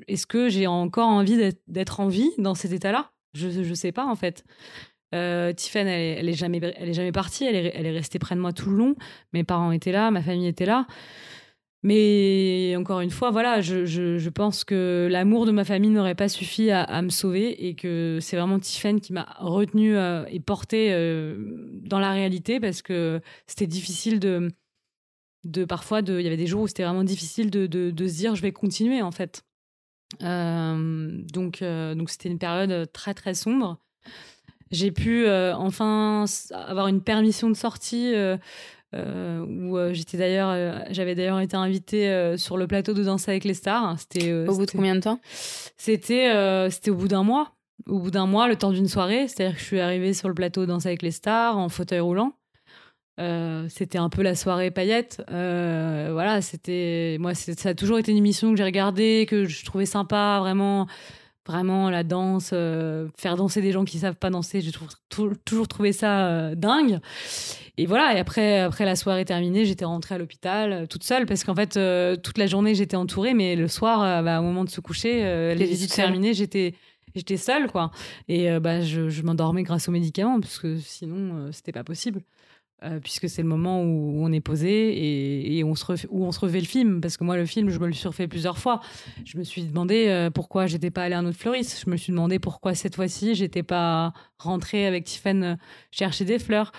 est-ce 0.07 0.25
que 0.25 0.49
j'ai 0.49 0.65
encore 0.65 1.07
envie 1.07 1.37
d'être 1.67 1.99
en 1.99 2.07
vie 2.07 2.31
dans 2.39 2.55
cet 2.55 2.71
état-là? 2.71 3.11
Je 3.35 3.47
ne 3.47 3.73
sais 3.75 3.91
pas, 3.91 4.05
en 4.05 4.15
fait. 4.15 4.43
Euh, 5.13 5.53
elle, 5.75 6.27
est 6.27 6.33
jamais, 6.33 6.59
partie, 7.11 7.45
elle 7.45 7.85
est, 7.85 7.91
restée 7.91 8.17
près 8.17 8.35
de 8.35 8.41
moi 8.41 8.53
tout 8.53 8.71
le 8.71 8.77
long. 8.77 8.95
Mes 9.33 9.43
parents 9.43 9.71
étaient 9.71 9.91
là, 9.91 10.09
ma 10.09 10.23
famille 10.23 10.47
était 10.47 10.65
là. 10.65 10.87
Mais 11.83 12.73
encore 12.75 13.01
une 13.01 13.11
fois, 13.11 13.29
voilà, 13.29 13.61
je, 13.61 14.29
pense 14.29 14.63
que 14.63 15.07
l'amour 15.09 15.45
de 15.45 15.51
ma 15.51 15.63
famille 15.63 15.91
n'aurait 15.91 16.15
pas 16.15 16.29
suffi 16.29 16.71
à, 16.71 17.01
me 17.03 17.09
sauver 17.09 17.67
et 17.67 17.75
que 17.75 18.17
c'est 18.19 18.35
vraiment 18.35 18.57
Tiffany 18.57 18.99
qui 18.99 19.13
m'a 19.13 19.27
retenue 19.37 19.95
euh, 19.95 20.25
et 20.31 20.39
portée 20.39 20.89
euh, 20.91 21.37
dans 21.83 21.99
la 21.99 22.11
réalité 22.11 22.59
parce 22.59 22.81
que 22.81 23.21
c'était 23.45 23.67
difficile 23.67 24.19
de, 24.19 24.49
de 25.47 25.65
parfois, 25.65 26.01
il 26.01 26.21
y 26.21 26.27
avait 26.27 26.37
des 26.37 26.47
jours 26.47 26.61
où 26.61 26.67
c'était 26.67 26.83
vraiment 26.83 27.03
difficile 27.03 27.49
de, 27.49 27.65
de, 27.65 28.07
se 28.07 28.15
dire 28.15 28.35
je 28.35 28.41
vais 28.41 28.51
continuer 28.51 29.01
en 29.01 29.11
fait. 29.11 29.43
Euh, 30.23 31.21
donc, 31.33 31.61
euh, 31.61 31.95
donc 31.95 32.09
c'était 32.09 32.29
une 32.29 32.39
période 32.39 32.91
très 32.91 33.13
très 33.13 33.33
sombre. 33.33 33.77
J'ai 34.71 34.91
pu 34.91 35.25
euh, 35.25 35.55
enfin 35.55 36.25
avoir 36.51 36.87
une 36.87 37.01
permission 37.01 37.49
de 37.49 37.55
sortie 37.55 38.13
où 38.93 39.77
j'étais 39.93 40.17
d'ailleurs, 40.17 40.83
j'avais 40.91 41.15
d'ailleurs 41.15 41.39
été 41.39 41.55
invitée 41.55 42.35
sur 42.37 42.57
le 42.57 42.67
plateau 42.67 42.93
de 42.93 43.03
Danse 43.03 43.27
avec 43.29 43.45
les 43.45 43.53
stars. 43.53 43.97
C'était 43.99 44.33
au 44.33 44.55
bout 44.55 44.65
de 44.65 44.71
combien 44.71 44.95
de 44.95 45.01
temps? 45.01 45.19
C'était 45.77 46.69
c'était 46.69 46.91
au 46.91 46.95
bout 46.95 47.07
d'un 47.07 47.23
mois. 47.23 47.53
Au 47.85 47.99
bout 47.99 48.11
d'un 48.11 48.25
mois, 48.25 48.47
le 48.47 48.55
temps 48.55 48.71
d'une 48.71 48.87
soirée, 48.87 49.27
c'est-à-dire 49.27 49.55
que 49.55 49.61
je 49.61 49.65
suis 49.65 49.79
arrivée 49.79 50.13
sur 50.13 50.27
le 50.27 50.33
plateau 50.33 50.61
de 50.61 50.65
Danse 50.65 50.87
avec 50.87 51.03
les 51.03 51.11
stars 51.11 51.57
en 51.57 51.69
fauteuil 51.69 51.99
roulant. 51.99 52.33
Euh, 53.19 53.65
c'était 53.69 53.97
un 53.97 54.09
peu 54.09 54.21
la 54.21 54.35
soirée 54.35 54.71
paillette. 54.71 55.23
Euh, 55.31 56.09
voilà, 56.11 56.41
c'était 56.41 57.17
moi, 57.19 57.33
ça 57.33 57.69
a 57.69 57.73
toujours 57.73 57.97
été 57.97 58.11
une 58.11 58.17
émission 58.17 58.51
que 58.51 58.57
j'ai 58.57 58.63
regardée, 58.63 59.25
que 59.27 59.45
je 59.45 59.65
trouvais 59.65 59.87
sympa, 59.87 60.37
vraiment, 60.39 60.87
vraiment 61.47 61.89
la 61.89 62.03
danse, 62.03 62.51
euh, 62.53 63.07
faire 63.17 63.35
danser 63.35 63.61
des 63.61 63.71
gens 63.71 63.85
qui 63.85 63.97
savent 63.97 64.15
pas 64.15 64.29
danser. 64.29 64.61
J'ai 64.61 64.71
toujours 65.45 65.67
trouvé 65.67 65.93
ça 65.93 66.53
dingue. 66.55 66.99
Et 67.79 67.87
voilà. 67.87 68.15
Et 68.15 68.19
après, 68.19 68.59
après 68.59 68.85
la 68.85 68.95
soirée 68.95 69.25
terminée, 69.25 69.65
j'étais 69.65 69.85
rentrée 69.85 70.15
à 70.15 70.17
l'hôpital 70.19 70.87
toute 70.87 71.03
seule 71.03 71.25
parce 71.25 71.43
qu'en 71.43 71.55
fait, 71.55 71.79
toute 72.21 72.37
la 72.37 72.45
journée 72.45 72.75
j'étais 72.75 72.97
entourée, 72.97 73.33
mais 73.33 73.55
le 73.55 73.67
soir, 73.67 74.23
bah, 74.23 74.39
au 74.39 74.43
moment 74.43 74.63
de 74.63 74.69
se 74.69 74.81
coucher, 74.81 75.55
les 75.55 75.65
visites 75.65 75.93
terminées, 75.93 76.33
j'étais 76.33 76.75
j'étais 77.15 77.37
seule 77.37 77.71
quoi. 77.71 77.89
Et 78.27 78.59
bah, 78.59 78.81
je, 78.81 79.09
je 79.09 79.23
m'endormais 79.23 79.63
grâce 79.63 79.87
aux 79.87 79.91
médicaments 79.91 80.39
parce 80.39 80.59
que 80.59 80.77
sinon, 80.77 81.51
c'était 81.51 81.71
pas 81.71 81.83
possible. 81.83 82.21
Euh, 82.83 82.99
puisque 82.99 83.27
c'est 83.27 83.41
le 83.41 83.47
moment 83.47 83.81
où 83.81 84.23
on 84.23 84.31
est 84.31 84.39
posé 84.39 85.57
et, 85.57 85.63
on 85.63 85.73
se 85.73 86.05
où 86.09 86.25
on 86.25 86.31
se 86.31 86.39
refait 86.39 86.59
le 86.59 86.67
film. 86.67 87.01
Parce 87.01 87.17
que 87.17 87.23
moi, 87.23 87.35
le 87.35 87.47
film, 87.47 87.69
je 87.71 87.79
me 87.79 87.87
le 87.87 87.93
suis 87.93 88.07
refait 88.07 88.27
plusieurs 88.27 88.59
fois. 88.59 88.81
Je 89.25 89.37
me 89.39 89.43
suis 89.43 89.63
demandé 89.63 90.07
euh, 90.09 90.29
pourquoi 90.29 90.67
j'étais 90.67 90.91
pas 90.91 91.03
allée 91.03 91.15
à 91.15 91.19
un 91.19 91.25
autre 91.25 91.39
fleuriste. 91.39 91.81
Je 91.83 91.89
me 91.89 91.97
suis 91.97 92.11
demandé 92.11 92.37
pourquoi 92.37 92.75
cette 92.75 92.95
fois-ci, 92.95 93.33
j'étais 93.33 93.63
pas 93.63 94.13
rentrée 94.37 94.85
avec 94.85 95.05
Tiffany 95.05 95.43
euh, 95.43 95.55
chercher 95.89 96.23
des 96.23 96.37
fleurs. 96.37 96.71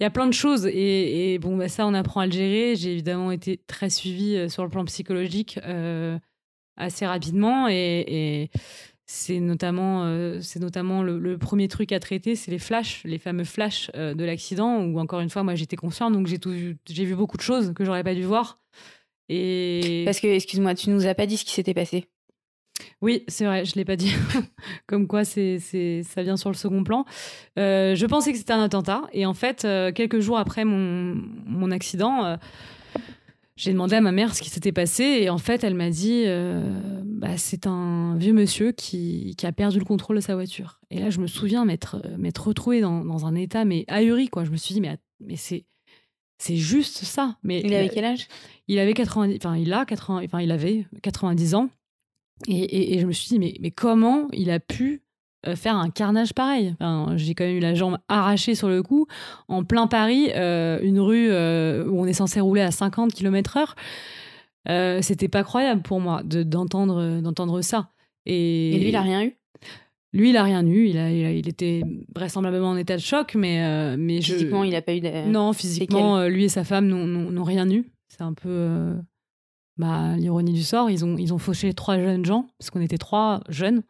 Il 0.00 0.02
y 0.02 0.06
a 0.06 0.10
plein 0.10 0.26
de 0.26 0.32
choses 0.32 0.66
et, 0.66 1.38
bon, 1.40 1.56
bah, 1.56 1.68
ça, 1.68 1.86
on 1.86 1.94
apprend 1.94 2.20
à 2.20 2.26
le 2.26 2.32
gérer. 2.32 2.74
J'ai 2.74 2.92
évidemment 2.92 3.30
été 3.30 3.60
très 3.68 3.90
suivie 3.90 4.50
sur 4.50 4.64
le 4.64 4.70
plan 4.70 4.84
psychologique 4.84 5.58
assez 6.76 7.04
rapidement 7.04 7.66
et 7.68 8.50
c'est 9.10 9.40
notamment, 9.40 10.04
euh, 10.04 10.38
c'est 10.42 10.60
notamment 10.60 11.02
le, 11.02 11.38
premier 11.38 11.66
truc 11.66 11.92
à 11.92 11.98
traiter, 11.98 12.36
c'est 12.36 12.50
les 12.50 12.58
flashs, 12.58 13.02
les 13.04 13.16
fameux 13.16 13.44
flashs 13.44 13.90
euh, 13.96 14.12
de 14.12 14.22
l'accident, 14.22 14.82
où 14.84 15.00
encore 15.00 15.20
une 15.20 15.30
fois, 15.30 15.42
moi 15.42 15.54
j'étais 15.54 15.76
consciente, 15.76 16.12
donc 16.12 16.26
j'ai, 16.26 16.38
tout 16.38 16.52
j'ai 16.86 17.04
vu 17.06 17.16
beaucoup 17.16 17.38
de 17.38 17.42
choses 17.42 17.72
que 17.74 17.86
j'aurais 17.86 18.04
pas 18.04 18.14
dû 18.14 18.24
voir. 18.24 18.60
Et... 19.30 20.02
Parce 20.04 20.20
que, 20.20 20.26
excuse-moi, 20.26 20.74
tu 20.74 20.90
nous 20.90 21.06
as 21.06 21.14
pas 21.14 21.24
dit 21.24 21.38
ce 21.38 21.46
qui 21.46 21.52
s'était 21.52 21.72
passé? 21.72 22.06
Oui, 23.00 23.24
c'est 23.28 23.46
vrai, 23.46 23.64
je 23.64 23.76
l'ai 23.76 23.86
pas 23.86 23.96
dit. 23.96 24.12
Comme 24.86 25.06
quoi, 25.06 25.24
c'est, 25.24 25.58
c'est, 25.58 26.02
ça 26.02 26.22
vient 26.22 26.36
sur 26.36 26.50
le 26.50 26.54
second 26.54 26.84
plan. 26.84 27.06
Euh, 27.58 27.94
je 27.94 28.04
pensais 28.04 28.32
que 28.32 28.38
c'était 28.38 28.52
un 28.52 28.62
attentat, 28.62 29.04
et 29.14 29.24
en 29.24 29.34
fait, 29.34 29.66
quelques 29.94 30.20
jours 30.20 30.38
après 30.38 30.66
mon, 30.66 31.18
mon 31.46 31.70
accident, 31.70 32.36
j'ai 33.58 33.72
demandé 33.72 33.96
à 33.96 34.00
ma 34.00 34.12
mère 34.12 34.36
ce 34.36 34.40
qui 34.40 34.50
s'était 34.50 34.70
passé 34.70 35.02
et 35.02 35.30
en 35.30 35.38
fait, 35.38 35.64
elle 35.64 35.74
m'a 35.74 35.90
dit 35.90 36.22
euh, 36.26 37.02
bah, 37.04 37.36
c'est 37.36 37.66
un 37.66 38.14
vieux 38.16 38.32
monsieur 38.32 38.70
qui, 38.70 39.34
qui, 39.36 39.46
a 39.46 39.52
perdu 39.52 39.80
le 39.80 39.84
contrôle 39.84 40.14
de 40.14 40.20
sa 40.20 40.36
voiture. 40.36 40.80
Et 40.90 41.00
là, 41.00 41.10
je 41.10 41.18
me 41.18 41.26
souviens 41.26 41.64
m'être 41.64 42.00
euh, 42.04 42.30
retrouvée 42.40 42.80
dans, 42.80 43.04
dans, 43.04 43.26
un 43.26 43.34
état 43.34 43.64
mais 43.64 43.84
ahuri 43.88 44.28
quoi. 44.28 44.44
Je 44.44 44.52
me 44.52 44.56
suis 44.56 44.74
dit 44.74 44.80
mais 44.80 44.96
mais 45.18 45.34
c'est 45.34 45.66
c'est 46.38 46.54
juste 46.54 46.98
ça. 46.98 47.36
Mais 47.42 47.60
il 47.64 47.74
avait 47.74 47.88
quel 47.88 48.04
âge? 48.04 48.28
Il 48.68 48.78
avait 48.78 48.94
90 48.94 49.36
enfin 49.38 49.56
il 49.56 49.72
a 49.72 49.84
80 49.84 50.22
enfin 50.24 50.40
il 50.40 50.52
avait 50.52 50.86
90 51.02 51.56
ans. 51.56 51.68
Et, 52.46 52.94
et, 52.94 53.00
je 53.00 53.06
me 53.06 53.12
suis 53.12 53.28
dit 53.28 53.40
mais 53.40 53.54
mais 53.60 53.72
comment 53.72 54.28
il 54.32 54.52
a 54.52 54.60
pu 54.60 55.02
euh, 55.02 55.07
faire 55.54 55.76
un 55.76 55.90
carnage 55.90 56.34
pareil. 56.34 56.74
j'ai 57.16 57.34
quand 57.34 57.44
même 57.44 57.56
eu 57.56 57.60
la 57.60 57.74
jambe 57.74 57.98
arrachée 58.08 58.54
sur 58.54 58.68
le 58.68 58.82
coup. 58.82 59.06
En 59.48 59.64
plein 59.64 59.86
Paris, 59.86 60.30
euh, 60.34 60.78
une 60.82 61.00
rue 61.00 61.28
euh, 61.30 61.86
où 61.86 62.00
on 62.00 62.06
est 62.06 62.12
censé 62.12 62.40
rouler 62.40 62.62
à 62.62 62.70
50 62.70 63.12
km/h, 63.12 65.02
c'était 65.02 65.28
pas 65.28 65.44
croyable 65.44 65.82
pour 65.82 66.00
moi 66.00 66.22
d'entendre 66.24 67.20
d'entendre 67.20 67.60
ça. 67.62 67.90
Et, 68.26 68.76
lui, 68.78 68.88
il 68.88 68.96
a 68.96 69.02
rien 69.02 69.24
eu? 69.24 69.34
Lui, 70.12 70.30
il 70.30 70.36
a 70.36 70.42
rien 70.42 70.66
eu. 70.66 70.88
Il, 70.88 70.98
a, 70.98 71.10
il, 71.10 71.48
était 71.48 71.82
vraisemblablement 72.14 72.70
en 72.70 72.76
état 72.76 72.96
de 72.96 73.00
choc, 73.00 73.34
mais, 73.34 73.96
mais 73.96 74.20
physiquement, 74.20 74.64
il 74.64 74.74
a 74.74 74.82
pas 74.82 74.94
eu 74.94 75.00
de... 75.00 75.28
Non, 75.30 75.52
physiquement, 75.52 76.26
lui 76.26 76.44
et 76.44 76.48
sa 76.48 76.64
femme 76.64 76.88
n'ont 76.88 77.44
rien 77.44 77.70
eu. 77.70 77.90
C'est 78.08 78.22
un 78.22 78.34
peu 78.34 78.94
bah, 79.78 80.16
l'ironie 80.16 80.52
du 80.52 80.62
sort. 80.62 80.90
Ils 80.90 81.04
ont, 81.04 81.16
ils 81.16 81.32
ont 81.32 81.38
fauché 81.38 81.72
trois 81.72 81.98
jeunes 81.98 82.24
gens, 82.24 82.46
parce 82.58 82.70
qu'on 82.70 82.80
était 82.80 82.98
trois 82.98 83.40
jeunes. 83.48 83.82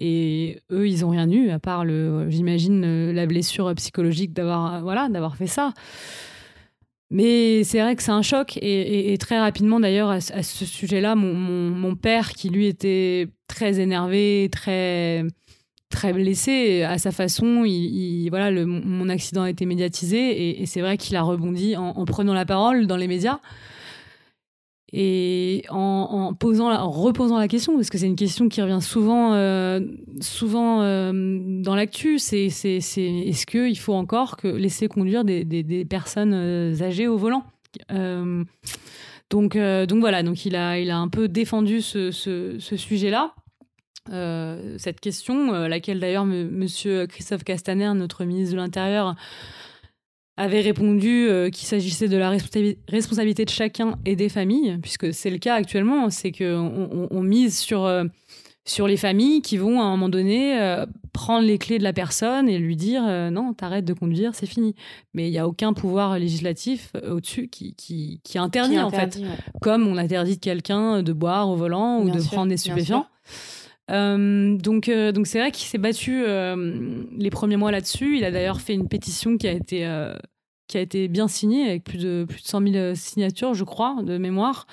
Et 0.00 0.60
eux, 0.70 0.88
ils 0.88 1.04
ont 1.04 1.10
rien 1.10 1.28
eu, 1.30 1.50
à 1.50 1.58
part, 1.58 1.84
le, 1.84 2.30
j'imagine, 2.30 3.10
la 3.12 3.26
blessure 3.26 3.74
psychologique 3.74 4.32
d'avoir, 4.32 4.80
voilà, 4.82 5.08
d'avoir 5.08 5.36
fait 5.36 5.46
ça. 5.48 5.72
Mais 7.10 7.64
c'est 7.64 7.80
vrai 7.80 7.96
que 7.96 8.02
c'est 8.02 8.12
un 8.12 8.22
choc. 8.22 8.58
Et, 8.60 9.16
très 9.18 9.38
rapidement, 9.38 9.80
d'ailleurs, 9.80 10.10
à, 10.10 10.20
ce 10.20 10.66
sujet-là, 10.66 11.14
mon, 11.14 11.94
père, 11.96 12.32
qui 12.32 12.50
lui 12.50 12.66
était 12.66 13.28
très 13.46 13.80
énervé, 13.80 14.48
très, 14.52 15.24
très 15.88 16.12
blessé, 16.12 16.82
à 16.82 16.98
sa 16.98 17.10
façon, 17.10 17.64
il, 17.64 18.28
voilà, 18.28 18.50
mon 18.66 19.08
accident 19.08 19.42
a 19.42 19.50
été 19.50 19.64
médiatisé. 19.64 20.60
Et, 20.60 20.66
c'est 20.66 20.82
vrai 20.82 20.98
qu'il 20.98 21.16
a 21.16 21.22
rebondi 21.22 21.76
en, 21.76 22.04
prenant 22.04 22.34
la 22.34 22.44
parole 22.44 22.86
dans 22.86 22.96
les 22.96 23.08
médias. 23.08 23.40
Et 24.92 25.64
en, 25.68 26.32
posant, 26.32 26.70
en 26.70 26.90
reposant 26.90 27.38
la 27.38 27.48
question, 27.48 27.74
parce 27.74 27.90
que 27.90 27.98
c'est 27.98 28.06
une 28.06 28.16
question 28.16 28.48
qui 28.48 28.62
revient 28.62 28.80
souvent, 28.80 29.34
euh, 29.34 29.80
souvent 30.20 30.80
euh, 30.80 31.12
dans 31.60 31.74
l'actu, 31.74 32.18
c'est, 32.18 32.48
c'est, 32.48 32.76
est-ce 32.78 33.44
qu'il 33.44 33.78
faut 33.78 33.92
encore 33.92 34.38
que 34.38 34.48
laisser 34.48 34.88
conduire 34.88 35.24
des, 35.24 35.86
personnes 35.88 36.32
euh, 36.32 36.74
âgées 36.80 37.06
au 37.06 37.18
volant? 37.18 37.44
Donc, 39.30 39.58
donc 39.58 40.00
voilà, 40.00 40.22
donc 40.22 40.46
il 40.46 40.56
a, 40.56 40.78
il 40.80 40.90
a 40.90 40.96
un 40.96 41.08
peu 41.08 41.28
défendu 41.28 41.82
ce, 41.82 42.10
ce 42.10 42.76
sujet-là. 42.76 43.34
cette 44.78 45.00
question, 45.00 45.52
laquelle 45.68 46.00
d'ailleurs 46.00 46.24
Monsieur 46.24 47.06
Christophe 47.06 47.44
Castaner, 47.44 47.92
notre 47.92 48.24
ministre 48.24 48.52
de 48.52 48.56
l'Intérieur, 48.56 49.16
avait 50.38 50.60
répondu 50.60 51.26
euh, 51.28 51.50
qu'il 51.50 51.66
s'agissait 51.66 52.08
de 52.08 52.16
la 52.16 52.30
responsabilité 52.88 53.44
de 53.44 53.50
chacun 53.50 53.98
et 54.06 54.14
des 54.14 54.28
familles, 54.28 54.78
puisque 54.80 55.12
c'est 55.12 55.30
le 55.30 55.38
cas 55.38 55.56
actuellement, 55.56 56.10
c'est 56.10 56.30
qu'on 56.30 57.08
on, 57.10 57.22
mise 57.22 57.58
sur, 57.58 57.84
euh, 57.84 58.04
sur 58.64 58.86
les 58.86 58.96
familles 58.96 59.42
qui 59.42 59.56
vont 59.56 59.80
à 59.80 59.84
un 59.84 59.90
moment 59.90 60.08
donné 60.08 60.60
euh, 60.60 60.86
prendre 61.12 61.44
les 61.44 61.58
clés 61.58 61.78
de 61.78 61.82
la 61.82 61.92
personne 61.92 62.48
et 62.48 62.58
lui 62.58 62.76
dire 62.76 63.02
non, 63.32 63.52
t'arrêtes 63.52 63.84
de 63.84 63.94
conduire, 63.94 64.36
c'est 64.36 64.46
fini. 64.46 64.76
Mais 65.12 65.26
il 65.26 65.32
n'y 65.32 65.38
a 65.38 65.48
aucun 65.48 65.72
pouvoir 65.72 66.16
législatif 66.20 66.92
au-dessus 67.10 67.48
qui, 67.48 67.74
qui, 67.74 68.20
qui, 68.22 68.38
interdit, 68.38 68.78
en 68.78 68.90
fait, 68.90 69.20
comme 69.60 69.88
on 69.88 69.96
interdit 69.96 70.36
de 70.36 70.40
quelqu'un 70.40 71.02
de 71.02 71.12
boire 71.12 71.48
au 71.48 71.56
volant 71.56 72.00
ou 72.00 72.10
de 72.10 72.20
prendre 72.20 72.48
des 72.48 72.56
stupéfiants. 72.56 73.06
Donc, 73.88 74.90
donc 74.90 75.26
c'est 75.26 75.38
vrai 75.38 75.50
qu'il 75.50 75.66
s'est 75.66 75.78
battu 75.78 76.24
les 77.16 77.30
premiers 77.30 77.56
mois 77.56 77.70
là-dessus. 77.70 78.16
Il 78.18 78.24
a 78.24 78.30
d'ailleurs 78.30 78.60
fait 78.60 78.74
une 78.74 78.88
pétition 78.88 79.36
qui 79.36 79.48
a 79.48 79.52
été 79.52 79.88
qui 80.66 80.76
a 80.76 80.80
été 80.80 81.08
bien 81.08 81.28
signée 81.28 81.66
avec 81.68 81.84
plus 81.84 81.98
de 81.98 82.26
plus 82.28 82.42
de 82.42 82.46
100 82.46 82.72
000 82.72 82.94
signatures, 82.94 83.54
je 83.54 83.64
crois, 83.64 83.96
de 84.02 84.18
mémoire. 84.18 84.66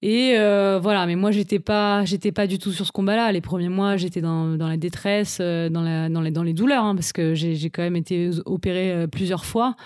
Et 0.00 0.34
voilà, 0.36 1.06
mais 1.06 1.16
moi 1.16 1.30
j'étais 1.30 1.58
pas 1.58 2.04
j'étais 2.04 2.32
pas 2.32 2.46
du 2.46 2.58
tout 2.58 2.72
sur 2.72 2.86
ce 2.86 2.92
combat-là. 2.92 3.30
Les 3.32 3.40
premiers 3.42 3.68
mois, 3.68 3.96
j'étais 3.96 4.20
dans, 4.20 4.56
dans, 4.56 4.68
la 4.68 4.76
détresse, 4.76 5.38
dans, 5.38 5.82
la, 5.82 6.08
dans, 6.08 6.20
les, 6.20 6.30
dans 6.30 6.42
les 6.42 6.54
douleurs, 6.54 6.84
hein, 6.84 6.94
parce 6.94 7.12
que 7.12 7.34
j'ai 7.34 7.70
quand 7.70 7.82
même 7.82 7.96
été 7.96 8.30
opérée 8.46 9.06
plusieurs 9.08 9.44
fois. 9.44 9.76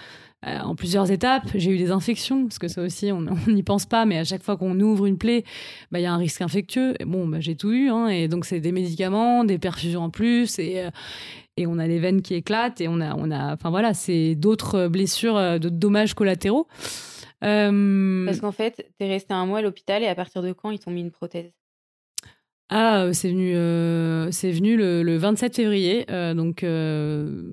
Euh, 0.47 0.61
en 0.61 0.77
plusieurs 0.77 1.11
étapes. 1.11 1.49
J'ai 1.57 1.73
eu 1.73 1.77
des 1.77 1.91
infections, 1.91 2.45
parce 2.45 2.61
que 2.61 2.69
ça 2.69 2.83
aussi, 2.83 3.11
on 3.13 3.27
n'y 3.49 3.63
pense 3.65 3.87
pas, 3.87 4.05
mais 4.05 4.19
à 4.19 4.25
chaque 4.25 4.43
fois 4.43 4.57
qu'on 4.57 4.79
ouvre 4.79 5.07
une 5.07 5.19
plaie, 5.19 5.45
bah, 5.91 5.99
il 5.99 6.03
y 6.03 6.07
a 6.07 6.13
un 6.13 6.19
risque 6.19 6.41
infectieux. 6.41 6.95
Et 7.01 7.05
bon, 7.05 7.27
bah, 7.27 7.41
j'ai 7.41 7.57
tout 7.57 7.73
eu, 7.73 7.89
hein, 7.91 8.09
et 8.09 8.29
donc 8.29 8.45
c'est 8.45 8.61
des 8.61 8.73
médicaments, 8.73 9.45
des 9.45 9.59
perfusions 9.59 10.03
en 10.03 10.11
plus, 10.11 10.59
et, 10.59 10.85
euh, 10.85 10.91
et 11.57 11.67
on 11.67 11.79
a 11.79 11.87
les 11.89 11.99
veines 11.99 12.23
qui 12.23 12.35
éclatent, 12.35 12.81
et 12.81 12.87
on 12.87 13.01
a, 13.01 13.17
on 13.17 13.31
a 13.33 13.55
enfin 13.55 13.71
voilà, 13.71 13.93
c'est 13.93 14.37
d'autres 14.37 14.87
blessures, 14.87 15.37
euh, 15.37 15.59
d'autres 15.59 15.77
dommages 15.77 16.15
collatéraux. 16.15 16.69
Parce 17.41 18.41
qu'en 18.41 18.53
fait, 18.53 18.89
tu 18.99 19.07
es 19.07 19.09
resté 19.09 19.35
un 19.35 19.47
mois 19.47 19.59
à 19.59 19.63
l'hôpital, 19.63 20.05
et 20.05 20.07
à 20.07 20.15
partir 20.15 20.43
de 20.43 20.53
quand 20.53 20.71
ils 20.71 20.79
t'ont 20.79 20.93
mis 20.93 21.01
une 21.01 21.11
prothèse? 21.11 21.51
Ah, 22.69 23.09
c'est 23.13 23.31
venu, 23.31 23.53
c'est 24.33 24.51
venu 24.51 24.77
le, 24.77 25.03
le, 25.05 25.17
27 25.17 25.55
février, 25.55 26.05
donc 26.35 26.65
euh, 26.65 27.53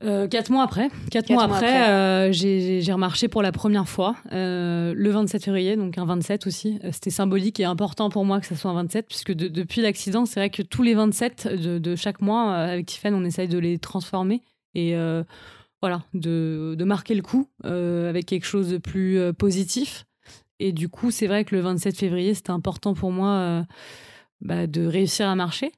quatre 0.00 0.50
mois 0.50 0.62
après, 0.62 0.90
quatre, 1.10 1.30
mois, 1.30 1.44
après, 1.44 1.88
euh, 1.88 2.32
j'ai 2.32 2.92
remarché 2.92 3.28
pour 3.28 3.42
la 3.42 3.52
première 3.52 3.88
fois 3.88 4.16
euh, 4.32 4.92
le 4.94 5.10
27 5.10 5.44
février, 5.44 5.76
donc 5.76 5.96
un 5.98 6.04
27 6.04 6.46
aussi. 6.46 6.78
C'était 6.92 7.10
symbolique 7.10 7.60
et 7.60 7.64
important 7.64 8.10
pour 8.10 8.24
moi 8.24 8.40
que 8.40 8.46
ça 8.46 8.56
soit 8.56 8.70
un 8.70 8.74
27, 8.74 9.06
puisque 9.06 9.32
depuis 9.32 9.80
l'accident, 9.80 10.26
c'est 10.26 10.40
vrai 10.40 10.50
que 10.50 10.62
tous 10.62 10.82
les 10.82 10.94
27 10.94 11.48
de, 11.48 11.96
chaque 11.96 12.20
mois, 12.20 12.54
avec 12.54 12.86
Tiffany, 12.86 13.16
on 13.18 13.24
essaye 13.24 13.48
de 13.48 13.58
les 13.58 13.78
transformer 13.78 14.42
et 14.74 14.94
voilà, 15.80 16.02
de, 16.14 16.76
marquer 16.84 17.14
le 17.14 17.22
coup 17.22 17.48
avec 17.64 18.26
quelque 18.26 18.46
chose 18.46 18.70
de 18.70 18.78
plus 18.78 19.32
positif. 19.34 20.04
Et 20.58 20.72
du 20.72 20.88
coup, 20.88 21.10
c'est 21.10 21.26
vrai 21.26 21.44
que 21.44 21.54
le 21.54 21.60
27 21.60 21.96
février, 21.96 22.34
c'était 22.34 22.50
important 22.50 22.94
pour 22.94 23.12
moi 23.12 23.64
bah, 24.40 24.66
de 24.66 24.86
réussir 24.86 25.28
à 25.28 25.34
marcher. 25.34 25.72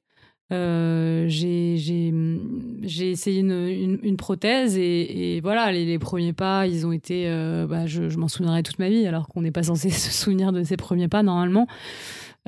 Euh, 0.50 1.26
j'ai 1.28 3.10
essayé 3.10 3.40
une, 3.40 3.98
une, 4.02 4.16
prothèse 4.16 4.78
et, 4.78 5.40
voilà, 5.42 5.70
les, 5.72 5.98
premiers 5.98 6.32
pas, 6.32 6.66
ils 6.66 6.86
ont 6.86 6.92
été. 6.92 7.28
Euh, 7.28 7.66
bah, 7.66 7.86
je, 7.86 8.16
m'en 8.16 8.28
souviendrai 8.28 8.62
toute 8.62 8.78
ma 8.78 8.88
vie, 8.88 9.06
alors 9.06 9.28
qu'on 9.28 9.42
n'est 9.42 9.50
pas 9.50 9.64
censé 9.64 9.90
se 9.90 10.10
souvenir 10.10 10.52
de 10.52 10.62
ses 10.62 10.76
premiers 10.76 11.08
pas 11.08 11.22
normalement. 11.22 11.66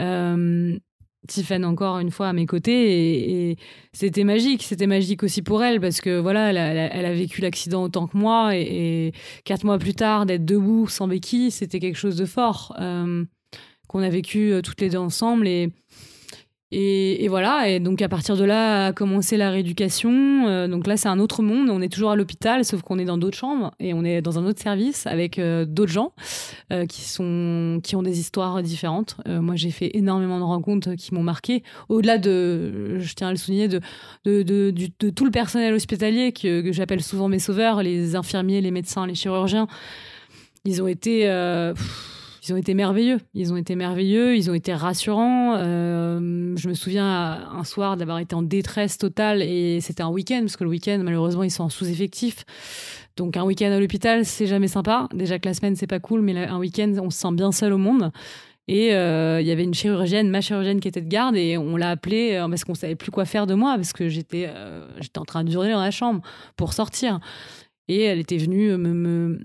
Euh, 0.01 0.79
Tiffany 1.29 1.67
encore 1.67 1.99
une 1.99 2.11
fois 2.11 2.29
à 2.29 2.33
mes 2.33 2.47
côtés 2.47 3.51
et, 3.51 3.57
c'était 3.93 4.25
magique. 4.25 4.63
C'était 4.63 4.87
magique 4.87 5.23
aussi 5.23 5.43
pour 5.43 5.63
elle 5.63 5.79
parce 5.79 6.01
que 6.01 6.19
voilà, 6.19 6.51
elle 6.51 7.07
a, 7.07 7.13
vécu 7.13 7.43
l'accident 7.43 7.83
autant 7.83 8.07
que 8.07 8.17
moi 8.17 8.57
et, 8.57 9.13
quatre 9.45 9.65
mois 9.65 9.79
plus 9.79 9.95
tard 9.95 10.25
d'être 10.25 10.47
debout 10.47 10.89
sans 10.89 11.07
béquille, 11.07 11.51
c'était 11.51 11.81
quelque 11.81 11.99
chose 11.99 12.17
de 12.17 12.25
fort 12.25 12.75
euh, 12.81 13.25
qu'on 13.89 14.01
a 14.01 14.09
vécu 14.09 14.55
toutes 14.65 14.81
les 14.81 14.89
deux 14.89 14.99
ensemble 14.99 15.47
et 15.47 15.71
Et, 16.73 17.27
voilà, 17.29 17.69
et 17.69 17.81
donc 17.81 18.01
à 18.01 18.09
partir 18.09 18.37
de 18.37 18.45
là 18.45 18.87
a 18.87 18.93
commencé 18.93 19.37
la 19.37 19.51
rééducation. 19.51 20.47
Euh, 20.47 20.69
donc 20.69 20.87
là, 20.87 20.97
c'est 20.97 21.09
un 21.09 21.19
autre 21.19 21.43
monde. 21.43 21.69
On 21.69 21.81
est 21.81 21.89
toujours 21.89 22.13
à 22.13 22.17
l'hôpital, 22.17 22.65
sauf 22.65 22.83
qu'on 22.83 22.99
est 23.01 23.05
dans 23.05 23.19
d'autres 23.19 23.37
chambres 23.37 23.73
et 23.81 23.93
on 23.93 24.05
est 24.05 24.23
dans 24.23 24.39
un 24.39 24.47
autre 24.47 24.63
service 24.63 25.07
avec 25.09 25.41
euh, 25.41 25.65
d'autres 25.65 25.91
gens 25.91 26.13
euh, 26.73 26.87
qui 26.87 27.03
sont 27.03 27.81
qui 27.83 27.97
ont 27.97 28.03
des 28.03 28.21
histoires 28.21 28.63
différentes. 28.63 29.17
moi, 29.27 29.57
j'ai 29.57 29.73
fait 29.73 29.91
énormément 29.95 30.39
de 30.39 30.45
rencontres 30.45 30.95
qui 30.95 31.13
m'ont 31.13 31.25
marqué. 31.25 31.65
Au-delà 31.89 32.19
de, 32.19 32.99
je 33.01 33.15
tiens 33.15 33.29
à 33.29 33.31
le 33.33 33.37
souligner, 33.37 33.67
de 33.67 33.81
de, 34.25 34.43
de, 34.43 34.71
de 34.71 35.11
tout 35.11 35.25
le 35.25 35.31
personnel 35.33 35.75
hospitalier 35.75 36.33
que, 36.33 36.61
que 36.61 36.73
j'appelle 36.73 37.03
souvent 37.03 37.29
mes 37.29 37.41
sauveurs, 37.41 37.83
les 37.83 38.15
infirmiers, 38.15 38.61
les 38.61 38.71
médecins, 38.71 39.07
les 39.07 39.17
chirurgiens. 39.17 39.67
Ils 40.65 40.83
ont 40.83 40.87
été 40.87 41.27
ils 42.43 42.53
ont 42.53 42.57
été 42.57 42.75
merveilleux. 42.75 43.19
Ils 43.35 43.53
ont 43.53 43.57
été 43.57 43.75
merveilleux, 43.77 44.37
ils 44.37 44.51
ont 44.51 44.55
été 44.55 44.73
rassurants. 44.73 45.57
Euh, 45.57 46.55
je 46.57 46.69
me 46.69 46.75
souviens 46.75 47.07
un 47.53 47.65
soir 47.65 47.97
d'avoir 47.97 48.19
été 48.19 48.35
en 48.35 48.43
détresse 48.43 48.99
totale 48.99 49.43
et 49.43 49.81
c'était 49.81 50.03
un 50.03 50.09
week-end, 50.09 50.41
parce 50.41 50.57
que 50.57 50.65
le 50.65 50.71
week-end, 50.71 51.01
malheureusement, 51.03 51.43
ils 51.43 51.51
sont 51.51 51.65
en 51.65 51.69
sous-effectif. 51.69 52.45
Donc 53.17 53.37
un 53.37 53.45
week-end 53.45 53.71
à 53.71 53.79
l'hôpital, 53.79 54.25
c'est 54.25 54.47
jamais 54.47 54.69
sympa. 54.69 55.09
Déjà 55.13 55.39
que 55.39 55.49
la 55.49 55.55
semaine, 55.55 55.77
c'est 55.77 55.87
pas 55.87 56.01
cool, 56.01 56.23
mais 56.23 56.37
un 56.47 56.59
week-end, 56.59 56.95
on 57.03 57.11
se 57.11 57.19
sent 57.19 57.33
bien 57.33 57.53
seul 57.53 57.73
au 57.73 57.79
monde. 57.79 58.11
Et 58.69 58.95
euh, 58.95 59.41
il 59.41 59.47
y 59.47 59.51
avait 59.51 59.65
une 59.65 59.75
chirurgienne, 59.75 60.31
ma 60.31 60.41
chirurgienne 60.41 60.81
qui 60.81 60.87
était 60.87 61.01
de 61.01 61.09
garde, 61.09 61.37
et 61.37 61.59
on 61.59 61.77
l'a 61.77 61.91
appelée 61.91 62.35
euh, 62.35 62.49
parce 62.49 62.65
qu'on 62.65 62.75
savait 62.75 62.95
plus 62.95 63.11
quoi 63.11 63.25
faire 63.25 63.47
de 63.47 63.55
moi, 63.55 63.75
parce 63.75 63.93
que 63.93 64.09
j'étais 64.09 64.49
j'étais 65.01 65.19
en 65.19 65.25
train 65.25 65.45
de 65.45 65.51
durer 65.51 65.73
dans 65.73 65.81
la 65.81 65.91
chambre 65.91 66.23
pour 66.57 66.73
sortir. 66.73 67.21
Et 67.93 68.03
elle 68.03 68.21
était 68.21 68.37
venue 68.37 68.77
me, 68.77 69.37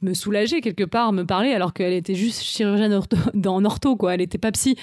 me, 0.00 0.14
soulager 0.14 0.62
quelque 0.62 0.84
part, 0.84 1.12
me 1.12 1.24
parler, 1.24 1.52
alors 1.52 1.74
qu'elle 1.74 1.92
était 1.92 2.14
juste 2.14 2.42
chirurgienne 2.42 2.98
en 3.46 3.64
ortho, 3.66 3.94
quoi. 3.94 4.14
Elle 4.14 4.20
n'était 4.20 4.38
pas 4.38 4.52
psy. 4.52 4.74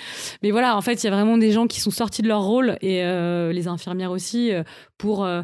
Mais 0.43 0.51
voilà, 0.51 0.77
en 0.77 0.81
fait, 0.81 1.01
il 1.01 1.07
y 1.07 1.09
a 1.09 1.11
vraiment 1.11 1.39
des 1.39 1.51
gens 1.51 1.65
qui 1.65 1.79
sont 1.81 1.89
sortis 1.89 2.21
de 2.21 2.27
leur 2.27 2.43
rôle, 2.43 2.77
et 2.81 3.03
euh, 3.03 3.53
les 3.53 3.67
infirmières 3.67 4.11
aussi, 4.11 4.53
euh, 4.53 4.61
pour, 4.99 5.25
euh, 5.25 5.41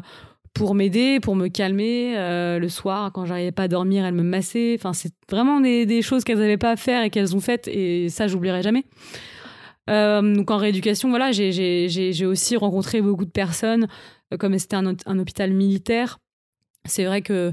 pour 0.54 0.76
m'aider, 0.76 1.18
pour 1.18 1.34
me 1.34 1.48
calmer. 1.48 2.14
le 2.14 2.68
soir, 2.68 3.10
quand 3.12 3.24
j'arrivais 3.24 3.50
pas 3.50 3.64
à 3.64 3.68
dormir, 3.68 4.04
elles 4.04 4.14
me 4.14 4.22
massaient. 4.22 4.76
Enfin, 4.78 4.92
c'est 4.92 5.12
vraiment 5.28 5.58
des, 5.58 6.00
choses 6.00 6.22
qu'elles 6.22 6.38
n'avaient 6.38 6.58
pas 6.58 6.70
à 6.70 6.76
faire 6.76 7.02
et 7.02 7.10
qu'elles 7.10 7.34
ont 7.34 7.40
faites, 7.40 7.66
et 7.66 8.08
ça, 8.08 8.28
j'oublierai 8.28 8.62
jamais. 8.62 8.84
donc 9.88 10.48
en 10.52 10.58
rééducation, 10.58 11.08
voilà, 11.08 11.32
j'ai 11.32 12.24
aussi 12.24 12.56
rencontré 12.56 13.02
beaucoup 13.02 13.24
de 13.24 13.32
personnes, 13.32 13.88
comme 14.38 14.56
c'était 14.60 14.76
un 14.76 15.18
hôpital 15.18 15.52
militaire 15.52 16.20
c'est 16.88 17.04
vrai 17.04 17.22
que 17.22 17.52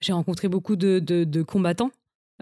j'ai 0.00 0.12
rencontré 0.12 0.48
beaucoup 0.48 0.76
de, 0.76 1.42
combattants 1.42 1.90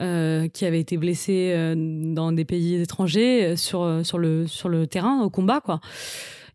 euh, 0.01 0.49
qui 0.49 0.67
avaient 0.67 0.81
été 0.81 0.97
blessés 0.97 1.53
euh, 1.55 1.75
dans 1.77 2.33
des 2.33 2.45
pays 2.45 2.75
étrangers 2.75 3.45
euh, 3.45 3.57
sur, 3.57 4.19
le, 4.19 4.85
terrain, 4.85 5.23
au 5.23 5.31
combat. 5.31 5.63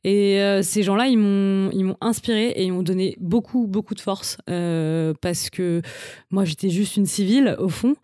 Et 0.04 0.40
euh, 0.40 0.64
ces 0.64 0.82
gens-là, 0.82 1.08
ils 1.08 1.18
m'ont, 1.18 1.70
ils 1.74 1.86
m'ont 1.86 1.98
inspiré 2.02 2.48
et 2.48 2.64
ils 2.64 2.74
m'ont 2.74 2.82
donné 2.82 3.16
beaucoup, 3.20 3.68
beaucoup 3.68 3.94
de 3.94 4.00
force 4.00 4.38
euh, 4.50 5.14
parce 5.22 5.52
que 5.52 5.82
moi, 6.32 6.44
j'étais 6.44 6.70
juste 6.70 6.98
une 6.98 7.06
civile 7.06 7.56
au 7.60 7.70
fond, 7.70 7.96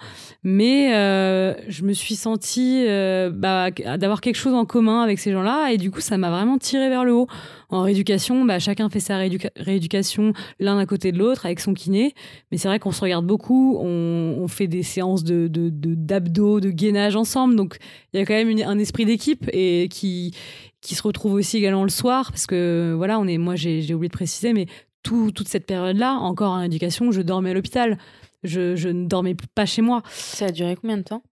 mais 0.44 0.94
euh, 0.94 1.56
je 1.68 1.84
me 1.84 1.94
suis 1.94 2.16
sentie 2.16 2.86
bah, 3.34 3.72
d'avoir 3.72 4.22
quelque 4.22 4.36
chose 4.36 4.54
en 4.54 4.66
commun 4.66 5.02
avec 5.02 5.18
ces 5.18 5.32
gens-là. 5.32 5.72
Et 5.72 5.78
du 5.78 5.90
coup, 5.90 6.02
ça 6.02 6.18
m'a 6.18 6.30
vraiment 6.30 6.58
tiré 6.60 6.90
vers 6.90 7.04
le 7.04 7.14
haut. 7.14 7.28
En 7.70 7.82
rééducation, 7.82 8.46
bah, 8.46 8.60
chacun 8.60 8.90
fait 8.90 9.02
sa 9.02 9.18
rééducation 9.58 10.34
l'un 10.60 10.78
à 10.78 10.86
côté 10.86 11.12
de 11.12 11.18
l'autre 11.18 11.46
avec 11.46 11.60
son 11.60 11.74
kiné, 11.74 12.14
mais 12.50 12.58
c'est 12.58 12.70
vrai 12.70 12.80
qu'on 12.80 12.94
se 12.94 13.02
regarde 13.02 13.26
beaucoup, 13.26 13.78
on, 13.78 14.48
fait 14.48 14.68
des 14.68 14.84
séances 14.84 15.26
de, 15.26 15.50
d'abdos, 15.52 16.62
de 16.62 16.70
gainage 16.70 17.18
ensemble, 17.18 17.58
donc 17.58 17.78
il 18.14 18.20
y 18.20 18.24
a 18.24 18.26
quand 18.26 18.34
même 18.34 18.58
un 18.66 18.80
esprit 18.80 19.04
d'équipe 19.04 19.50
et 19.52 19.90
qui 19.92 20.34
qui 20.88 20.96
se 20.96 21.04
retrouve 21.04 21.34
aussi 21.34 21.58
également 21.58 21.84
le 21.84 21.90
soir, 21.90 22.32
parce 22.32 22.48
que 22.48 22.94
voilà, 22.96 23.20
on 23.20 23.28
est, 23.28 23.38
moi 23.38 23.56
j'ai 23.58 23.94
oublié 23.94 24.08
de 24.08 24.14
préciser, 24.14 24.54
mais 24.54 24.68
tout, 25.04 25.32
toute 25.32 25.50
cette 25.50 25.66
période-là, 25.66 26.14
encore 26.14 26.54
en 26.54 26.62
éducation, 26.62 27.12
je 27.12 27.22
dormais 27.22 27.50
à 27.50 27.54
l'hôpital. 27.54 27.98
Je, 28.44 28.78
je, 28.78 28.88
ne 28.88 29.06
dormais 29.06 29.36
pas 29.54 29.66
chez 29.66 29.82
moi. 29.82 30.02
Ça 30.10 30.46
a 30.46 30.52
duré 30.52 30.78
combien 30.80 30.96
de 30.96 31.02
temps? 31.02 31.24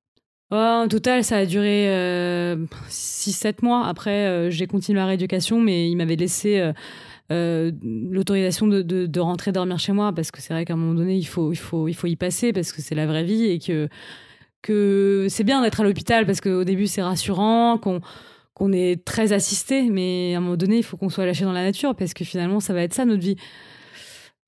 Oh, 0.51 0.55
En 0.55 0.87
total, 0.89 1.23
ça 1.23 1.37
a 1.37 1.45
duré 1.45 1.85
6-7 1.87 3.47
euh, 3.47 3.53
mois. 3.61 3.87
Après, 3.87 4.27
euh, 4.27 4.49
j'ai 4.49 4.67
continué 4.67 4.99
la 4.99 5.05
rééducation, 5.05 5.61
mais 5.61 5.89
il 5.89 5.95
m'avait 5.95 6.17
laissé 6.17 6.73
euh, 7.31 7.71
l'autorisation 7.81 8.67
de, 8.67 8.81
de, 8.81 9.05
de, 9.05 9.19
rentrer 9.21 9.53
dormir 9.53 9.79
chez 9.79 9.93
moi, 9.93 10.11
parce 10.11 10.31
que 10.31 10.41
c'est 10.41 10.53
vrai 10.53 10.65
qu'à 10.65 10.73
un 10.73 10.77
moment 10.77 10.95
donné, 10.95 11.15
il 11.15 11.27
faut, 11.27 11.53
il, 11.53 11.57
faut, 11.57 11.87
il 11.87 11.93
faut 11.93 12.07
y 12.07 12.17
passer, 12.17 12.51
parce 12.51 12.73
que 12.73 12.81
c'est 12.81 12.95
la 12.95 13.05
vraie 13.05 13.23
vie, 13.23 13.45
et 13.45 13.59
que, 13.59 13.87
que 14.61 15.27
c'est 15.29 15.45
bien 15.45 15.61
d'être 15.61 15.79
à 15.79 15.85
l'hôpital, 15.85 16.25
parce 16.25 16.41
qu'au 16.41 16.65
début, 16.65 16.87
c'est 16.87 17.01
rassurant, 17.01 17.77
qu'on 17.77 18.01
qu'on 18.55 18.71
est 18.71 19.03
très 19.03 19.33
assisté, 19.33 19.89
mais 19.89 20.33
à 20.33 20.37
un 20.37 20.41
moment 20.41 20.55
donné, 20.55 20.77
il 20.77 20.83
faut 20.83 20.97
qu'on 20.97 21.09
soit 21.09 21.25
lâché 21.25 21.43
dans 21.43 21.51
la 21.51 21.63
nature 21.63 21.93
parce 21.93 22.13
que 22.13 22.25
finalement, 22.25 22.59
ça 22.59 22.73
va 22.73 22.81
être 22.81 22.93
ça 22.93 23.05
notre 23.05 23.21
vie. 23.21 23.35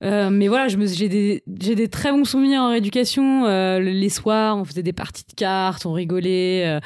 Euh, 0.04 0.30
mais 0.30 0.48
voilà, 0.48 0.68
j'ai 0.70 1.10
des, 1.10 1.44
des, 1.46 1.88
très 1.88 2.12
bons 2.12 2.24
souvenirs 2.24 2.62
en 2.62 2.70
rééducation. 2.70 3.46
Euh, 3.46 3.80
les 3.80 4.10
soirs, 4.10 4.58
on 4.58 4.64
faisait 4.64 4.84
des 4.84 4.94
parties 4.94 5.26
de 5.28 5.34
cartes, 5.34 5.86
on 5.86 5.92
rigolait, 5.92 6.68
euh, 6.68 6.80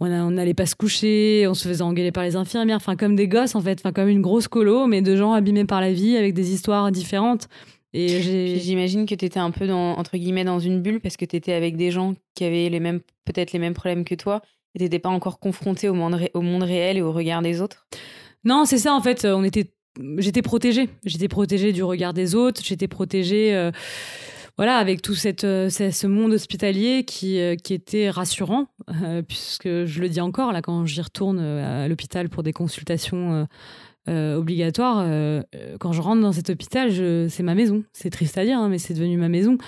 on 0.00 0.30
n'allait 0.30 0.54
pas 0.54 0.66
se 0.66 0.74
coucher, 0.74 1.46
on 1.48 1.54
se 1.54 1.66
faisait 1.66 1.82
engueuler 1.82 2.12
par 2.12 2.24
les 2.24 2.36
infirmières, 2.36 2.76
enfin 2.76 2.96
comme 2.96 3.16
des 3.16 3.28
gosses 3.28 3.54
en 3.54 3.62
fait, 3.62 3.78
enfin 3.80 3.92
comme 3.92 4.08
une 4.08 4.20
grosse 4.20 4.48
colo, 4.48 4.86
mais 4.86 5.00
de 5.00 5.16
gens 5.16 5.32
abîmés 5.32 5.64
par 5.64 5.80
la 5.80 5.92
vie 5.92 6.16
avec 6.16 6.34
des 6.34 6.52
histoires 6.52 6.90
différentes. 6.92 7.48
Et 7.94 8.58
j'imagine 8.58 9.06
que 9.06 9.14
tu 9.14 9.24
étais 9.24 9.38
un 9.38 9.52
peu 9.52 9.68
dans, 9.68 9.92
entre 9.96 10.16
guillemets 10.16 10.44
dans 10.44 10.58
une 10.58 10.82
bulle 10.82 11.00
parce 11.00 11.16
que 11.16 11.24
tu 11.24 11.36
étais 11.36 11.52
avec 11.52 11.76
des 11.76 11.92
gens 11.92 12.14
qui 12.34 12.44
avaient 12.44 12.68
les 12.68 12.80
mêmes 12.80 13.00
peut-être 13.24 13.52
les 13.52 13.60
mêmes 13.60 13.72
problèmes 13.72 14.04
que 14.04 14.16
toi 14.16 14.42
et 14.74 14.78
t'étais 14.78 14.98
pas 14.98 15.08
encore 15.08 15.38
confronté 15.38 15.88
au 15.88 15.94
monde, 15.94 16.14
réel 16.62 16.96
et 16.96 17.02
au 17.02 17.12
regard 17.12 17.42
des 17.42 17.60
autres? 17.60 17.86
Non, 18.44 18.64
c'est 18.64 18.78
ça 18.78 18.92
en 18.92 19.00
fait. 19.00 19.24
On 19.24 19.44
était, 19.44 19.72
j'étais 20.18 20.42
protégée. 20.42 20.88
J'étais 21.04 21.28
protégée 21.28 21.72
du 21.72 21.82
regard 21.82 22.12
des 22.12 22.34
autres. 22.34 22.60
J'étais 22.64 22.88
protégée. 22.88 23.54
Euh, 23.54 23.70
voilà, 24.56 24.76
avec 24.76 25.02
tout 25.02 25.14
cette, 25.14 25.42
euh, 25.42 25.68
ce 25.68 26.06
monde 26.06 26.32
hospitalier 26.32 27.04
qui, 27.04 27.40
euh, 27.40 27.56
qui 27.56 27.74
était 27.74 28.08
rassurant, 28.08 28.68
puisque 29.26 29.84
je 29.84 30.00
le 30.00 30.08
dis 30.08 30.20
encore, 30.20 30.52
là, 30.52 30.62
quand 30.62 30.86
j'y 30.86 31.00
retourne 31.00 31.40
à 31.40 31.88
l'hôpital 31.88 32.28
pour 32.28 32.42
des 32.42 32.52
consultations 32.52 33.48
obligatoires, 34.06 35.04
quand 35.80 35.92
je 35.92 36.00
rentre 36.00 36.22
dans 36.22 36.32
cet 36.32 36.50
hôpital, 36.50 36.92
c'est 37.30 37.42
ma 37.42 37.54
maison. 37.54 37.82
C'est 37.92 38.10
triste 38.10 38.38
à 38.38 38.44
dire, 38.44 38.58
hein, 38.58 38.68
mais 38.68 38.78
c'est 38.78 38.94
devenu 38.94 39.16
ma 39.16 39.28
maison. 39.28 39.58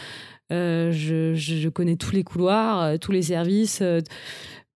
Je, 0.51 1.33
je, 1.35 1.69
connais 1.69 1.97
tous 1.97 2.13
les 2.13 2.23
couloirs, 2.23 2.99
tous 3.01 3.11
les 3.11 3.23
services 3.23 3.83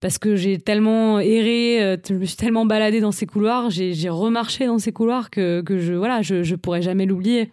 parce 0.00 0.18
que 0.18 0.34
j'ai 0.34 0.58
tellement 0.58 1.20
erré, 1.20 1.82
euh, 1.82 1.96
je 2.08 2.14
me 2.14 2.24
suis 2.24 2.36
tellement 2.36 2.64
baladée 2.64 3.00
dans 3.00 3.12
ces 3.12 3.26
couloirs, 3.26 3.68
j'ai 3.70 4.08
remarché 4.08 4.66
dans 4.66 4.78
ces 4.78 4.92
couloirs 4.92 5.30
que, 5.30 5.62
je 5.68 5.92
voilà, 5.92 6.22
je, 6.22 6.42
je 6.42 6.56
pourrais 6.56 6.82
jamais 6.82 7.06
l'oublier. 7.06 7.50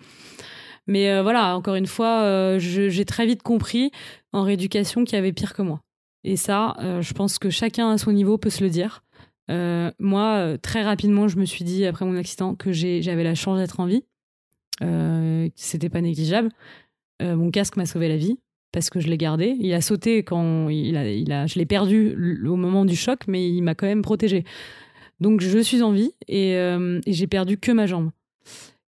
Mais 0.88 1.12
euh, 1.12 1.22
voilà, 1.22 1.58
encore 1.58 1.76
une 1.76 1.88
fois, 1.88 2.22
euh, 2.22 2.60
j'ai 2.60 3.06
très 3.06 3.26
vite 3.26 3.44
compris 3.44 3.92
en 4.32 4.44
rééducation 4.44 5.04
qu'il 5.04 5.16
y 5.16 5.20
avait 5.20 5.34
pire 5.34 5.54
que 5.54 5.62
moi. 5.62 5.82
Et 6.24 6.38
ça, 6.38 6.76
je 7.00 7.14
pense 7.14 7.40
que 7.40 7.50
chacun 7.50 7.92
à 7.92 7.98
son 7.98 8.12
niveau 8.12 8.38
peut 8.38 8.50
se 8.50 8.62
le 8.62 8.70
dire. 8.70 9.04
moi, 10.00 10.58
très 10.62 10.84
rapidement, 10.84 11.30
je 11.30 11.38
me 11.38 11.46
suis 11.46 11.64
dit 11.64 11.86
après 11.86 12.06
mon 12.06 12.18
accident 12.18 12.54
que 12.56 12.74
j'avais 12.74 13.24
la 13.24 13.36
chance 13.36 13.60
d'être 13.60 13.80
en 13.80 13.86
vie. 13.86 14.04
C'était 15.56 15.90
pas 15.90 16.02
négligeable. 16.02 16.50
mon 17.22 17.50
casque 17.50 17.78
m'a 17.78 17.86
sauvé 17.86 18.10
la 18.10 18.18
vie 18.18 18.38
parce 18.78 18.92
que 18.92 19.00
je 19.00 19.08
l'ai 19.08 19.18
gardé. 19.18 19.56
Il 19.60 19.74
a 19.74 19.82
sauté 19.82 20.22
quand 20.22 20.70
il 20.70 20.96
a, 21.32 21.48
je 21.48 21.58
l'ai 21.58 21.66
perdu 21.66 22.16
au 22.46 22.56
moment 22.56 22.86
du 22.86 22.96
choc, 22.96 23.22
mais 23.28 23.50
il 23.50 23.64
m'a 23.64 23.74
quand 23.74 23.88
même 23.88 24.04
protégé. 24.04 24.44
Donc 25.20 25.42
je 25.42 25.58
suis 25.58 25.82
en 25.82 25.92
vie 25.92 26.12
et, 26.28 26.56
euh, 26.58 27.00
j'ai 27.08 27.26
perdu 27.26 27.58
que 27.58 27.72
ma 27.72 27.88
jambe. 27.88 28.12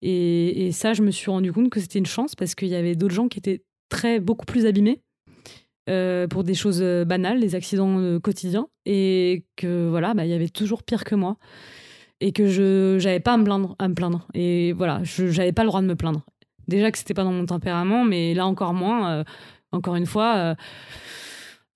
Et, 0.03 0.72
ça, 0.72 0.92
je 0.92 1.03
me 1.03 1.12
suis 1.12 1.31
rendu 1.31 1.53
compte 1.53 1.70
que 1.70 1.79
c'était 1.79 2.01
une 2.01 2.07
chance 2.07 2.35
parce 2.35 2.57
qu'il 2.57 2.66
y 2.66 2.75
avait 2.75 2.96
d'autres 2.96 3.14
gens 3.14 3.29
qui 3.29 3.38
étaient 3.38 3.62
très 3.88 4.18
beaucoup 4.18 4.44
plus 4.44 4.66
abîmés 4.66 5.03
euh, 5.88 6.27
pour 6.27 6.42
des 6.42 6.55
choses 6.55 6.83
banales, 7.07 7.38
des 7.38 7.55
accidents 7.55 8.18
quotidiens, 8.18 8.66
et 8.87 9.44
que 9.55 9.88
voilà, 9.88 10.14
bah, 10.14 10.25
il 10.25 10.33
y 10.33 10.35
avait 10.35 10.49
toujours 10.49 10.83
pire 10.83 11.05
que 11.05 11.14
moi 11.14 11.37
et 12.20 12.33
que 12.33 12.49
je 12.49 12.96
j'avais 12.99 13.20
pas 13.20 13.35
à 13.35 13.37
me 13.37 13.44
plaindre, 13.44 13.77
à 13.79 13.87
me 13.87 13.94
plaindre. 13.94 14.27
Et 14.35 14.72
voilà, 14.72 14.99
je 15.05 15.29
j'avais 15.29 15.53
pas 15.53 15.62
le 15.62 15.68
droit 15.68 15.81
de 15.81 15.87
me 15.87 15.94
plaindre. 15.94 16.27
Déjà 16.66 16.90
que 16.90 16.99
c'était 16.99 17.14
pas 17.14 17.22
dans 17.22 17.31
mon 17.31 17.46
tempérament, 17.46 18.03
mais 18.03 18.35
là 18.35 18.46
encore 18.46 18.75
moins. 18.75 19.25
Encore 19.76 19.96
une 19.96 20.06
fois, 20.06 20.34
euh, 20.36 20.54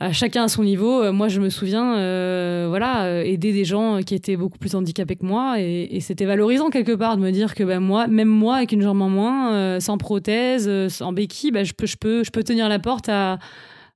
à 0.02 0.12
chacun 0.12 0.44
à 0.44 0.48
son 0.48 0.64
niveau. 0.64 1.02
Euh, 1.02 1.12
moi, 1.12 1.28
je 1.28 1.40
me 1.40 1.50
souviens, 1.50 1.96
euh, 1.98 2.66
voilà, 2.68 3.22
aider 3.22 3.52
des 3.52 3.66
gens 3.66 4.00
qui 4.00 4.14
étaient 4.14 4.36
beaucoup 4.36 4.58
plus 4.58 4.74
handicapés 4.74 5.16
que 5.16 5.26
moi, 5.26 5.60
et, 5.60 6.00
c'était 6.00 6.24
valorisant 6.24 6.70
quelque 6.70 6.92
part 6.92 7.18
de 7.18 7.22
me 7.22 7.30
dire 7.30 7.54
que 7.54 7.62
ben, 7.62 7.80
moi, 7.80 8.06
même 8.06 8.28
moi, 8.28 8.56
avec 8.56 8.72
une 8.72 8.80
jambe 8.80 9.02
en 9.02 9.10
moins, 9.10 9.78
sans 9.80 9.98
prothèse, 9.98 10.88
sans 10.88 11.12
béquille, 11.12 11.50
ben, 11.50 11.64
je, 11.64 11.74
peux, 11.74 11.86
je, 11.86 11.98
peux, 11.98 12.24
je 12.24 12.30
peux 12.30 12.42
tenir 12.42 12.68
la 12.70 12.78
porte 12.78 13.10
à, 13.10 13.38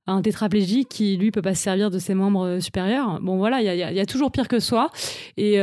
un 0.07 0.21
tétraplégique 0.21 0.87
qui, 0.87 1.17
lui, 1.17 1.31
peut 1.31 1.41
pas 1.41 1.55
se 1.55 1.63
servir 1.63 1.89
de 1.89 1.97
ses 1.97 2.13
membres 2.13 2.59
supérieurs. 2.59 3.19
Bon, 3.21 3.37
voilà, 3.37 3.61
il 3.61 3.95
y 3.95 3.99
a, 3.99 4.05
toujours 4.05 4.31
pire 4.31 4.47
que 4.47 4.59
soi, 4.59 4.91
et, 5.37 5.55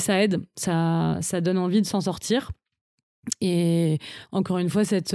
ça 0.00 0.20
aide, 0.20 0.42
ça 0.56 1.40
donne 1.40 1.58
envie 1.58 1.80
de 1.80 1.86
s'en 1.86 2.00
sortir. 2.00 2.50
Et 3.40 3.98
encore 4.32 4.58
une 4.58 4.70
fois, 4.70 4.84
cette, 4.84 5.14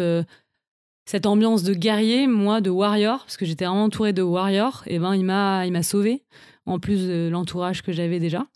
cette 1.06 1.26
ambiance 1.26 1.64
de 1.64 1.74
guerrier, 1.74 2.28
moi, 2.28 2.62
de 2.62 2.70
warrior, 2.70 3.20
parce 3.20 3.38
que 3.38 3.46
j'étais 3.46 3.66
vraiment 3.66 3.86
entourée 3.86 4.14
de 4.14 4.22
warriors, 4.22 4.84
et 4.88 5.00
ben 5.00 5.16
il 5.16 5.26
m'a 5.26 5.66
il 5.66 5.72
m'a 5.72 5.84
sauvé 5.84 6.24
en 6.66 6.80
plus 6.80 7.08
de 7.08 7.30
l'entourage 7.32 7.82
que 7.82 7.92
j'avais 7.92 8.20
déjà. 8.20 8.48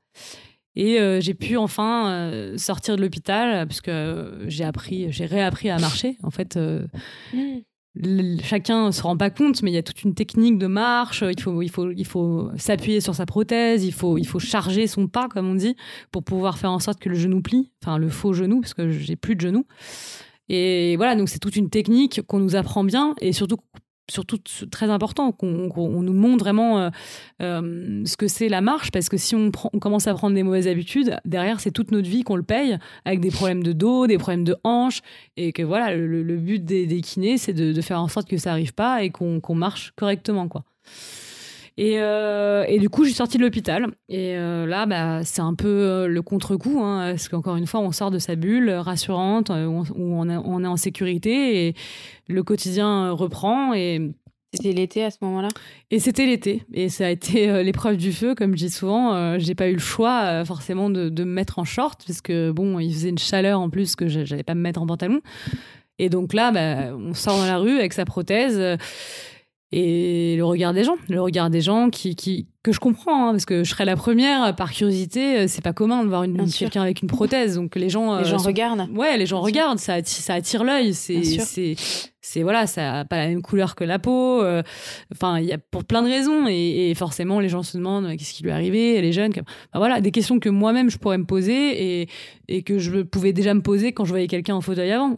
Et 0.75 0.99
j'ai 1.19 1.33
pu 1.33 1.57
enfin 1.57 2.53
sortir 2.55 2.95
de 2.95 3.01
l'hôpital 3.01 3.67
parce 3.67 3.81
que 3.81 4.45
j'ai 4.47 4.63
appris, 4.63 5.11
j'ai 5.11 5.25
réappris 5.25 5.69
à 5.69 5.79
marcher. 5.79 6.17
En 6.23 6.29
fait, 6.29 6.57
mmh 7.33 7.59
chacun 8.43 8.91
se 8.91 9.01
rend 9.01 9.17
pas 9.17 9.29
compte, 9.29 9.61
mais 9.63 9.71
il 9.71 9.73
y 9.73 9.77
a 9.77 9.83
toute 9.83 10.03
une 10.03 10.13
technique 10.13 10.57
de 10.57 10.67
marche. 10.67 11.23
Il 11.27 11.41
faut, 11.41 11.61
il 11.61 11.69
faut, 11.69 11.91
il 11.91 12.05
faut 12.05 12.49
s'appuyer 12.57 13.01
sur 13.01 13.15
sa 13.15 13.25
prothèse. 13.25 13.85
Il 13.85 13.93
faut, 13.93 14.17
il 14.17 14.27
faut 14.27 14.39
charger 14.39 14.87
son 14.87 15.07
pas, 15.07 15.27
comme 15.27 15.49
on 15.49 15.55
dit, 15.55 15.75
pour 16.11 16.23
pouvoir 16.23 16.57
faire 16.57 16.71
en 16.71 16.79
sorte 16.79 16.99
que 16.99 17.09
le 17.09 17.15
genou 17.15 17.41
plie. 17.41 17.71
Enfin, 17.83 17.97
le 17.97 18.09
faux 18.09 18.33
genou, 18.33 18.61
parce 18.61 18.73
que 18.73 18.89
j'ai 18.89 19.15
plus 19.15 19.35
de 19.35 19.41
genou. 19.41 19.65
Et 20.49 20.95
voilà, 20.97 21.15
donc 21.15 21.29
c'est 21.29 21.39
toute 21.39 21.55
une 21.55 21.69
technique 21.69 22.21
qu'on 22.27 22.39
nous 22.39 22.55
apprend 22.55 22.83
bien, 22.83 23.15
et 23.21 23.33
surtout 23.33 23.57
surtout 24.09 24.37
très 24.71 24.89
important 24.89 25.31
qu'on 25.31 25.47
nous 26.01 26.13
montre 26.13 26.43
vraiment 26.43 26.79
euh, 26.79 26.89
euh, 27.41 28.03
ce 28.05 28.15
que 28.15 28.27
c'est 28.27 28.47
la 28.47 28.61
marche 28.61 28.91
parce 28.91 29.09
que 29.09 29.17
si 29.17 29.35
on, 29.35 29.51
commence 29.51 30.07
à 30.07 30.13
prendre 30.13 30.35
des 30.35 30.43
mauvaises 30.43 30.67
habitudes 30.67 31.17
derrière 31.25 31.59
c'est 31.59 31.71
toute 31.71 31.91
notre 31.91 32.09
vie 32.09 32.23
qu'on 32.23 32.37
le 32.37 32.43
paye 32.43 32.77
avec 33.03 33.19
des 33.19 33.31
problèmes 33.31 33.63
de 33.63 33.73
dos 33.73 34.07
des 34.07 34.17
problèmes 34.17 34.45
de 34.45 34.55
hanches 34.63 35.01
et 35.35 35.51
que 35.51 35.61
voilà 35.61 35.95
le, 35.95 36.37
but 36.37 36.63
des, 36.63 37.01
kinés 37.01 37.37
c'est 37.37 37.53
de, 37.53 37.81
faire 37.81 38.01
en 38.01 38.07
sorte 38.07 38.29
que 38.29 38.37
ça 38.37 38.51
arrive 38.51 38.73
pas 38.73 39.03
et 39.03 39.09
qu'on 39.09 39.55
marche 39.55 39.91
correctement 39.97 40.47
quoi 40.47 40.63
euh, 41.79 42.65
et, 42.67 42.79
du 42.79 42.89
coup, 42.89 43.05
j'ai 43.05 43.13
sorti 43.13 43.37
de 43.37 43.43
l'hôpital. 43.43 43.87
Et 44.09 44.35
euh, 44.35 44.65
là, 44.65 44.85
bah, 44.85 45.23
c'est 45.23 45.41
un 45.41 45.53
peu 45.53 45.67
euh, 45.67 46.07
le 46.07 46.21
contre-coup, 46.21 46.81
hein, 46.81 47.11
parce 47.11 47.29
qu'encore 47.29 47.55
une 47.55 47.67
fois, 47.67 47.81
on 47.81 47.91
sort 47.91 48.11
de 48.11 48.19
sa 48.19 48.35
bulle 48.35 48.69
rassurante, 48.71 49.49
où 49.49 49.53
on, 49.53 50.29
on, 50.29 50.63
est 50.63 50.67
en 50.67 50.77
sécurité, 50.77 51.67
et 51.67 51.75
le 52.27 52.43
quotidien 52.43 53.11
reprend. 53.11 53.73
Et 53.73 54.11
c'était 54.53 54.73
l'été 54.73 55.03
à 55.03 55.11
ce 55.11 55.17
moment-là? 55.21 55.49
Et 55.91 55.99
c'était 55.99 56.25
l'été. 56.25 56.63
Et 56.73 56.89
ça 56.89 57.05
a 57.05 57.09
été 57.09 57.63
l'épreuve 57.63 57.97
du 57.97 58.11
feu, 58.11 58.33
comme 58.33 58.53
je 58.53 58.65
dis 58.65 58.69
souvent. 58.71 59.37
j'ai 59.37 59.53
pas 59.53 59.69
eu 59.69 59.73
le 59.73 59.79
choix, 59.79 60.43
forcément, 60.45 60.89
de, 60.89 61.09
de, 61.09 61.23
me 61.23 61.31
mettre 61.31 61.59
en 61.59 61.63
short, 61.63 62.03
parce 62.07 62.21
que, 62.21 62.51
bon, 62.51 62.79
il 62.79 62.91
faisait 62.91 63.09
une 63.09 63.19
chaleur 63.19 63.59
en 63.59 63.69
plus 63.69 63.95
que 63.95 64.07
j'allais 64.07 64.43
pas 64.43 64.55
me 64.55 64.61
mettre 64.61 64.81
en 64.81 64.87
pantalon. 64.87 65.21
Et 65.99 66.09
donc 66.09 66.33
là, 66.33 66.51
bah, 66.51 66.95
on 66.95 67.13
sort 67.13 67.37
dans 67.37 67.45
la 67.45 67.57
rue 67.57 67.77
avec 67.77 67.93
sa 67.93 68.05
prothèse 68.05 68.77
et 69.71 70.35
le 70.37 70.45
regard 70.45 70.73
des 70.73 70.83
gens, 70.83 70.95
le 71.09 71.21
regard 71.21 71.49
des 71.49 71.61
gens 71.61 71.89
qui, 71.89 72.15
qui 72.15 72.47
que 72.63 72.73
je 72.73 72.79
comprends, 72.79 73.29
hein, 73.29 73.31
parce 73.31 73.45
que 73.45 73.63
je 73.63 73.69
serais 73.69 73.85
la 73.85 73.95
première, 73.95 74.53
par 74.55 74.71
curiosité, 74.71 75.37
euh, 75.37 75.45
c'est 75.47 75.63
pas 75.63 75.71
commun 75.71 76.03
de 76.03 76.09
voir 76.09 76.23
une, 76.23 76.49
quelqu'un 76.51 76.81
avec 76.81 77.01
une 77.01 77.07
prothèse, 77.07 77.55
donc 77.55 77.75
les 77.77 77.89
gens... 77.89 78.17
Les 78.17 78.25
gens 78.25 78.41
euh, 78.41 78.47
regardent. 78.47 78.89
Ouais, 78.93 79.17
les 79.17 79.25
gens 79.25 79.39
regardent, 79.39 79.79
ça, 79.79 79.93
attire, 79.93 80.21
ça 80.21 80.33
attire 80.33 80.65
l'œil, 80.65 80.93
c'est, 80.93 81.23
c'est, 81.23 81.75
c'est, 82.19 82.43
voilà, 82.43 82.67
ça 82.67 82.99
a 82.99 83.05
pas 83.05 83.17
la 83.17 83.27
même 83.27 83.41
couleur 83.41 83.75
que 83.75 83.85
la 83.85 83.99
peau, 83.99 84.41
euh, 84.41 84.63
enfin, 85.13 85.39
il 85.39 85.45
y 85.45 85.53
a 85.53 85.57
pour 85.57 85.85
plein 85.85 86.01
de 86.01 86.09
raisons, 86.09 86.45
et, 86.47 86.93
forcément, 86.95 87.39
les 87.39 87.47
gens 87.47 87.63
se 87.63 87.77
demandent 87.77 88.09
qu'est-ce 88.17 88.33
qui 88.33 88.43
lui 88.43 88.49
est 88.49 88.53
arrivé, 88.53 88.95
elle 88.95 89.05
est 89.05 89.13
jeune, 89.13 89.31
voilà, 89.73 90.01
des 90.01 90.11
questions 90.11 90.39
que 90.39 90.49
moi-même 90.49 90.89
je 90.89 90.97
pourrais 90.97 91.17
me 91.17 91.25
poser, 91.25 92.01
et, 92.01 92.09
et 92.49 92.63
que 92.63 92.79
je 92.79 93.01
pouvais 93.01 93.31
déjà 93.31 93.53
me 93.53 93.61
poser 93.61 93.93
quand 93.93 94.03
je 94.03 94.11
voyais 94.11 94.27
quelqu'un 94.27 94.55
en 94.55 94.61
fauteuil 94.61 94.91
avant. 94.91 95.15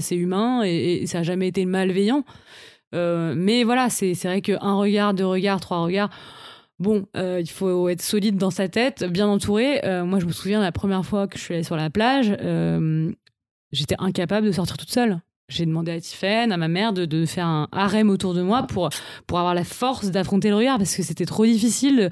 c'est 0.00 0.16
humain, 0.16 0.62
et, 0.64 1.02
et 1.02 1.06
ça 1.06 1.20
a 1.20 1.22
jamais 1.22 1.48
été 1.48 1.64
malveillant. 1.64 2.24
Euh, 2.94 3.34
mais 3.36 3.64
voilà, 3.64 3.88
c'est 3.90 4.14
vrai 4.24 4.40
qu'un 4.40 4.74
regard, 4.74 5.14
deux 5.14 5.26
regards, 5.26 5.60
trois 5.60 5.78
regards, 5.78 6.10
bon, 6.78 7.06
euh, 7.16 7.38
il 7.40 7.50
faut 7.50 7.88
être 7.88 8.02
solide 8.02 8.36
dans 8.36 8.50
sa 8.50 8.68
tête, 8.68 9.04
bien 9.04 9.28
entouré. 9.28 9.84
Euh, 9.84 10.04
moi, 10.04 10.18
je 10.20 10.26
me 10.26 10.32
souviens 10.32 10.60
la 10.60 10.72
première 10.72 11.04
fois 11.04 11.28
que 11.28 11.38
je 11.38 11.44
suis 11.44 11.54
allée 11.54 11.64
sur 11.64 11.76
la 11.76 11.90
plage, 11.90 12.36
j'étais 13.72 13.96
incapable 13.98 14.46
de 14.46 14.52
sortir 14.52 14.76
toute 14.76 14.90
seule. 14.90 15.20
J'ai 15.48 15.66
demandé 15.66 15.90
à 15.90 16.00
Tiffen, 16.00 16.52
à 16.52 16.56
ma 16.56 16.68
mère, 16.68 16.92
de, 16.92 17.06
de, 17.06 17.26
faire 17.26 17.46
un 17.46 17.66
harem 17.72 18.08
autour 18.08 18.34
de 18.34 18.42
moi 18.42 18.68
pour, 18.68 18.88
pour 19.26 19.40
avoir 19.40 19.52
la 19.52 19.64
force 19.64 20.12
d'affronter 20.12 20.48
le 20.48 20.54
regard 20.54 20.78
parce 20.78 20.94
que 20.94 21.02
c'était 21.02 21.24
trop 21.24 21.44
difficile. 21.44 22.08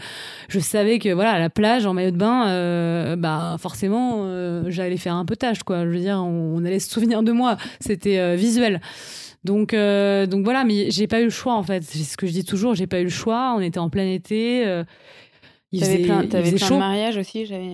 Je 0.48 0.58
savais 0.58 0.98
que 0.98 1.10
voilà, 1.10 1.30
à 1.30 1.38
la 1.38 1.48
plage, 1.48 1.86
en 1.86 1.94
maillot 1.94 2.10
de 2.10 2.16
bain, 2.16 3.14
bah 3.16 3.54
forcément, 3.60 4.24
j'allais 4.70 4.96
faire 4.96 5.14
un 5.14 5.24
peu 5.24 5.36
tâche, 5.36 5.62
quoi. 5.62 5.84
Je 5.84 5.90
veux 5.90 6.00
dire, 6.00 6.18
on 6.18 6.64
allait 6.64 6.80
se 6.80 6.90
souvenir 6.90 7.22
de 7.22 7.30
moi. 7.30 7.58
C'était 7.78 8.34
visuel. 8.34 8.80
Donc, 9.48 9.72
euh, 9.72 10.26
donc 10.26 10.44
voilà, 10.44 10.64
mais 10.64 10.90
j'ai 10.90 11.06
pas 11.06 11.20
eu 11.20 11.24
le 11.24 11.30
choix 11.30 11.54
en 11.54 11.62
fait. 11.62 11.82
C'est 11.82 12.04
ce 12.04 12.18
que 12.18 12.26
je 12.26 12.32
dis 12.32 12.44
toujours, 12.44 12.74
j'ai 12.74 12.86
pas 12.86 13.00
eu 13.00 13.04
le 13.04 13.08
choix. 13.08 13.54
On 13.56 13.60
était 13.60 13.78
en 13.78 13.88
plein 13.88 14.06
été. 14.06 14.66
Euh, 14.66 14.84
il 15.72 15.80
faisait, 15.80 15.98
plein, 15.98 16.22
il 16.22 16.30
faisait 16.30 16.58
chaud. 16.58 16.74
de 16.74 16.78
mariages 16.78 17.16
aussi, 17.16 17.46
j'avais. 17.46 17.72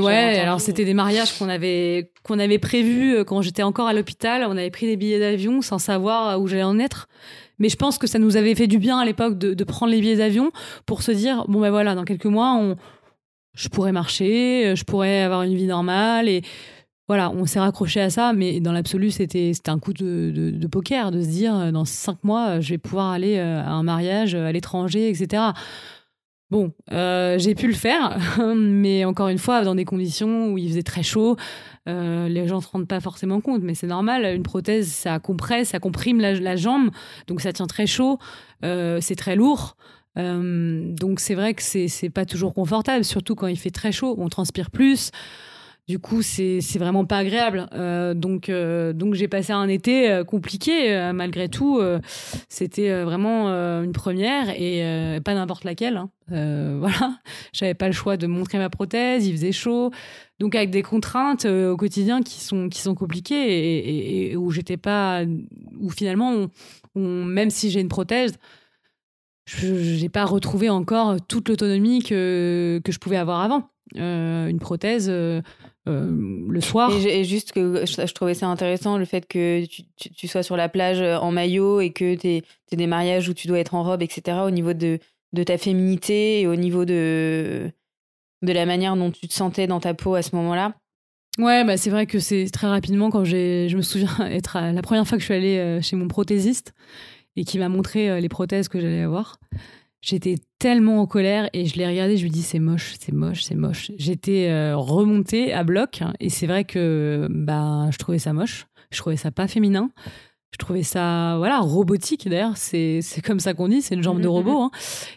Ouais, 0.00 0.38
alors 0.38 0.60
c'était 0.60 0.84
des 0.84 0.94
mariages 0.94 1.32
qu'on 1.38 1.48
avait 1.48 2.10
qu'on 2.24 2.40
avait 2.40 2.58
prévus 2.58 3.14
euh, 3.14 3.24
quand 3.24 3.40
j'étais 3.40 3.62
encore 3.62 3.86
à 3.86 3.92
l'hôpital. 3.92 4.44
On 4.48 4.56
avait 4.56 4.70
pris 4.70 4.86
des 4.86 4.96
billets 4.96 5.20
d'avion 5.20 5.62
sans 5.62 5.78
savoir 5.78 6.40
où 6.40 6.48
j'allais 6.48 6.64
en 6.64 6.78
être. 6.80 7.08
Mais 7.60 7.68
je 7.68 7.76
pense 7.76 7.98
que 7.98 8.08
ça 8.08 8.18
nous 8.18 8.36
avait 8.36 8.56
fait 8.56 8.66
du 8.66 8.78
bien 8.78 8.98
à 8.98 9.04
l'époque 9.04 9.38
de, 9.38 9.54
de, 9.54 9.64
prendre 9.64 9.92
les 9.92 10.00
billets 10.00 10.16
d'avion 10.16 10.50
pour 10.86 11.02
se 11.02 11.12
dire 11.12 11.44
bon 11.46 11.60
ben 11.60 11.70
voilà, 11.70 11.94
dans 11.94 12.04
quelques 12.04 12.26
mois, 12.26 12.52
on, 12.60 12.74
je 13.54 13.68
pourrais 13.68 13.92
marcher, 13.92 14.74
je 14.74 14.82
pourrais 14.82 15.22
avoir 15.22 15.42
une 15.42 15.54
vie 15.54 15.66
normale 15.66 16.28
et 16.28 16.42
voilà, 17.08 17.30
on 17.30 17.46
s'est 17.46 17.60
raccroché 17.60 18.00
à 18.00 18.10
ça, 18.10 18.32
mais 18.32 18.58
dans 18.60 18.72
l'absolu, 18.72 19.12
c'était 19.12 19.52
un 19.68 19.78
coup 19.78 19.92
de, 19.92 20.66
poker, 20.66 21.12
de 21.12 21.22
se 21.22 21.28
dire, 21.28 21.54
euh, 21.54 21.70
dans 21.70 21.84
cinq 21.84 22.22
mois, 22.24 22.60
je 22.60 22.70
vais 22.70 22.78
pouvoir 22.78 23.12
aller 23.12 23.36
euh, 23.36 23.62
à 23.62 23.70
un 23.70 23.84
mariage 23.84 24.34
à 24.34 24.50
l'étranger, 24.50 25.08
etc. 25.08 25.44
Bon, 26.50 26.72
euh, 26.92 27.38
j'ai 27.38 27.54
pu 27.54 27.68
le 27.68 27.74
faire, 27.74 28.18
mais 28.56 29.04
encore 29.04 29.28
une 29.28 29.38
fois, 29.38 29.62
dans 29.62 29.76
des 29.76 29.84
conditions 29.84 30.52
où 30.52 30.58
il 30.58 30.68
faisait 30.68 30.82
très 30.82 31.02
chaud, 31.02 31.36
les 31.86 32.48
gens 32.48 32.56
ne 32.56 32.60
se 32.60 32.68
rendent 32.68 32.88
pas 32.88 32.98
forcément 32.98 33.40
compte, 33.40 33.62
mais 33.62 33.76
c'est 33.76 33.86
normal, 33.86 34.24
une 34.34 34.42
prothèse, 34.42 34.88
ça 34.88 35.20
compresse, 35.20 35.68
ça 35.68 35.78
comprime 35.78 36.20
la, 36.20 36.56
jambe, 36.56 36.90
donc 37.28 37.40
ça 37.40 37.52
tient 37.52 37.68
très 37.68 37.86
chaud, 37.86 38.18
c'est 38.62 39.16
très 39.16 39.36
lourd. 39.36 39.76
donc 40.16 41.20
c'est 41.20 41.36
vrai 41.36 41.54
que 41.54 41.62
c'est 41.62 42.10
pas 42.10 42.24
toujours 42.24 42.54
confortable, 42.54 43.04
surtout 43.04 43.36
quand 43.36 43.46
il 43.46 43.56
fait 43.56 43.70
très 43.70 43.92
chaud, 43.92 44.16
on 44.18 44.28
transpire 44.28 44.72
plus. 44.72 45.12
Du 45.88 46.00
coup, 46.00 46.20
c'est 46.20 46.60
vraiment 46.78 47.04
pas 47.04 47.18
agréable. 47.18 47.68
Euh, 47.72 48.12
donc, 48.12 48.48
euh, 48.48 48.92
donc 48.92 49.14
j'ai 49.14 49.28
passé 49.28 49.52
un 49.52 49.68
été 49.68 50.10
euh, 50.10 50.24
compliqué 50.24 51.12
malgré 51.14 51.48
tout. 51.48 51.80
C'était 52.48 53.04
vraiment 53.04 53.48
une 53.82 53.92
première 53.92 54.50
et 54.50 55.20
pas 55.24 55.34
n'importe 55.34 55.62
laquelle. 55.62 55.96
Hein. 55.96 56.10
voilà, 56.80 57.18
j'avais 57.52 57.74
pas 57.74 57.86
le 57.86 57.92
choix 57.92 58.16
de 58.16 58.26
montrer 58.26 58.58
ma 58.58 58.68
prothèse. 58.68 59.26
Il 59.28 59.32
faisait 59.32 59.52
chaud, 59.52 59.92
donc 60.40 60.56
avec 60.56 60.70
des 60.70 60.82
contraintes 60.82 61.44
au 61.44 61.76
quotidien 61.76 62.20
qui 62.20 62.40
sont 62.40 62.94
compliquées 62.96 64.30
et, 64.30 64.36
où 64.36 64.50
j'étais 64.50 64.76
pas, 64.76 65.22
où 65.78 65.90
finalement, 65.90 66.48
même 66.96 67.50
si 67.50 67.70
j'ai 67.70 67.80
une 67.80 67.88
prothèse, 67.88 68.34
je 69.44 70.00
n'ai 70.02 70.08
pas 70.08 70.24
retrouvé 70.24 70.68
encore 70.68 71.24
toute 71.28 71.48
l'autonomie 71.48 72.02
que, 72.02 72.80
je 72.84 72.98
pouvais 72.98 73.18
avoir 73.18 73.40
avant. 73.40 73.70
une 73.94 74.58
prothèse, 74.58 75.08
le 75.86 76.60
soir. 76.60 76.90
Et, 77.06 77.24
juste 77.24 77.52
que 77.52 77.84
je, 77.86 78.12
trouvais 78.12 78.34
ça 78.34 78.46
intéressant, 78.46 78.98
le 78.98 79.04
fait 79.04 79.26
que 79.26 79.64
tu, 79.96 80.28
sois 80.28 80.42
sur 80.42 80.56
la 80.56 80.68
plage 80.68 81.00
euh, 81.00 81.16
en 81.18 81.30
maillot 81.30 81.80
et 81.80 81.90
que 81.90 82.14
tu 82.14 82.28
aies, 82.28 82.42
des 82.72 82.86
mariages 82.86 83.28
où 83.28 83.34
tu 83.34 83.46
dois 83.46 83.58
être 83.58 83.74
en 83.74 83.82
robe, 83.82 84.02
etc., 84.02 84.38
au 84.44 84.50
niveau 84.50 84.72
de, 84.72 84.98
de 85.32 85.42
ta 85.42 85.58
féminité 85.58 86.40
et 86.40 86.46
au 86.46 86.56
niveau 86.56 86.84
de, 86.84 87.70
de 88.42 88.52
la 88.52 88.66
manière 88.66 88.96
dont 88.96 89.10
tu 89.10 89.28
te 89.28 89.32
sentais 89.32 89.66
dans 89.66 89.80
ta 89.80 89.94
peau 89.94 90.14
à 90.14 90.22
ce 90.22 90.34
moment-là. 90.36 90.74
Ouais, 91.38 91.64
bah 91.64 91.76
c'est 91.76 91.90
vrai 91.90 92.06
que 92.06 92.18
c'est 92.18 92.48
très 92.50 92.66
rapidement 92.66 93.10
quand 93.10 93.24
j'ai, 93.24 93.68
je 93.68 93.76
me 93.76 93.82
souviens 93.82 94.16
être 94.30 94.58
la 94.58 94.82
première 94.82 95.06
fois 95.06 95.18
que 95.18 95.22
je 95.22 95.26
suis 95.26 95.34
allée 95.34 95.58
euh, 95.58 95.82
chez 95.82 95.94
mon 95.94 96.08
prothésiste 96.08 96.72
et 97.36 97.44
qui 97.44 97.58
m'a 97.58 97.68
montré 97.68 98.18
les 98.20 98.28
prothèses 98.30 98.68
que 98.68 98.80
j'allais 98.80 99.02
avoir. 99.02 99.38
J'étais 100.02 100.36
tellement 100.58 101.00
en 101.00 101.06
colère 101.06 101.48
et 101.52 101.66
je 101.66 101.76
l'ai 101.76 101.86
regardé, 101.86 102.16
je 102.16 102.22
lui 102.22 102.30
dis 102.30 102.42
c'est 102.42 102.58
moche, 102.58 102.94
c'est 103.00 103.12
moche, 103.12 103.42
c'est 103.42 103.54
moche. 103.54 103.90
J'étais 103.96 104.48
euh, 104.50 104.76
remontée 104.76 105.52
à 105.52 105.64
bloc 105.64 106.02
et 106.20 106.30
c'est 106.30 106.46
vrai 106.46 106.64
que 106.64 107.26
bah, 107.30 107.88
je 107.90 107.98
trouvais 107.98 108.18
ça 108.18 108.32
moche, 108.32 108.66
je 108.90 108.98
trouvais 108.98 109.16
ça 109.16 109.30
pas 109.30 109.48
féminin. 109.48 109.90
Je 110.52 110.58
trouvais 110.58 110.84
ça, 110.84 111.34
voilà, 111.36 111.58
robotique 111.58 112.28
d'ailleurs. 112.28 112.56
C'est, 112.56 113.00
comme 113.24 113.40
ça 113.40 113.52
qu'on 113.52 113.68
dit, 113.68 113.82
c'est 113.82 113.94
une 113.94 114.02
jambe 114.02 114.20
de 114.20 114.22
mm, 114.22 114.30
mm, 114.30 114.32
robot. 114.32 114.58
Mm. 114.58 114.62
Hein. 114.62 114.70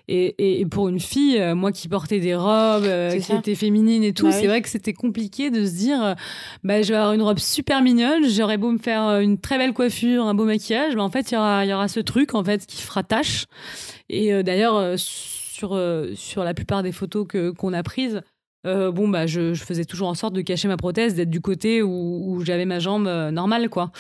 Et, 0.10 0.60
et, 0.60 0.66
pour 0.66 0.90
une 0.90 1.00
fille, 1.00 1.40
euh, 1.40 1.56
moi 1.56 1.72
qui 1.72 1.88
portais 1.88 2.20
des 2.20 2.36
robes, 2.36 2.84
euh, 2.84 3.18
qui 3.18 3.32
étaient 3.32 3.56
féminines 3.56 4.04
et 4.04 4.12
tout, 4.12 4.26
bah 4.26 4.32
c'est 4.34 4.48
vrai 4.48 4.62
que 4.62 4.68
c'était 4.68 4.94
compliqué 4.94 5.50
de 5.50 5.66
se 5.66 5.72
dire, 5.72 6.16
bah, 6.64 6.82
je 6.82 6.90
vais 6.90 6.98
avoir 6.98 7.14
une 7.14 7.22
robe 7.22 7.40
super 7.40 7.82
mignonne, 7.82 8.28
j'aurais 8.28 8.58
beau 8.58 8.72
me 8.72 8.80
faire 8.80 9.20
une 9.20 9.38
très 9.38 9.58
belle 9.58 9.74
coiffure, 9.74 10.26
un 10.26 10.34
beau 10.34 10.46
maquillage, 10.46 10.96
mais 10.96 11.02
en 11.02 11.10
fait, 11.10 11.32
il 11.32 11.36
y 11.36 11.38
aura, 11.38 11.66
y 11.66 11.74
aura 11.74 11.88
ce 11.88 12.02
truc 12.02 12.36
en 12.36 12.44
fait 12.44 12.66
qui 12.66 12.82
fera 12.82 13.04
tâche. 13.04 13.46
Et 14.10 14.34
euh, 14.34 14.44
d'ailleurs, 14.44 14.76
euh, 14.76 14.96
sur, 14.98 15.76
euh, 15.76 16.14
sur 16.16 16.44
la 16.44 16.54
plupart 16.54 16.84
des 16.84 16.92
photos 16.92 17.26
que, 17.28 17.52
qu'on 17.52 17.74
a 17.74 17.84
prises, 17.84 18.22
bon 18.64 19.08
bah 19.08 19.26
je, 19.26 19.54
je, 19.54 19.64
faisais 19.64 19.86
toujours 19.86 20.08
en 20.08 20.14
sorte 20.14 20.34
de 20.34 20.42
cacher 20.42 20.68
ma 20.68 20.78
prothèse, 20.78 21.16
d'être 21.16 21.30
du 21.30 21.42
côté 21.42 21.82
où, 21.82 21.90
où 21.90 22.44
j'avais 22.44 22.66
ma 22.66 22.80
jambe 22.80 23.08
normale 23.08 23.70
quoi, 23.70 23.92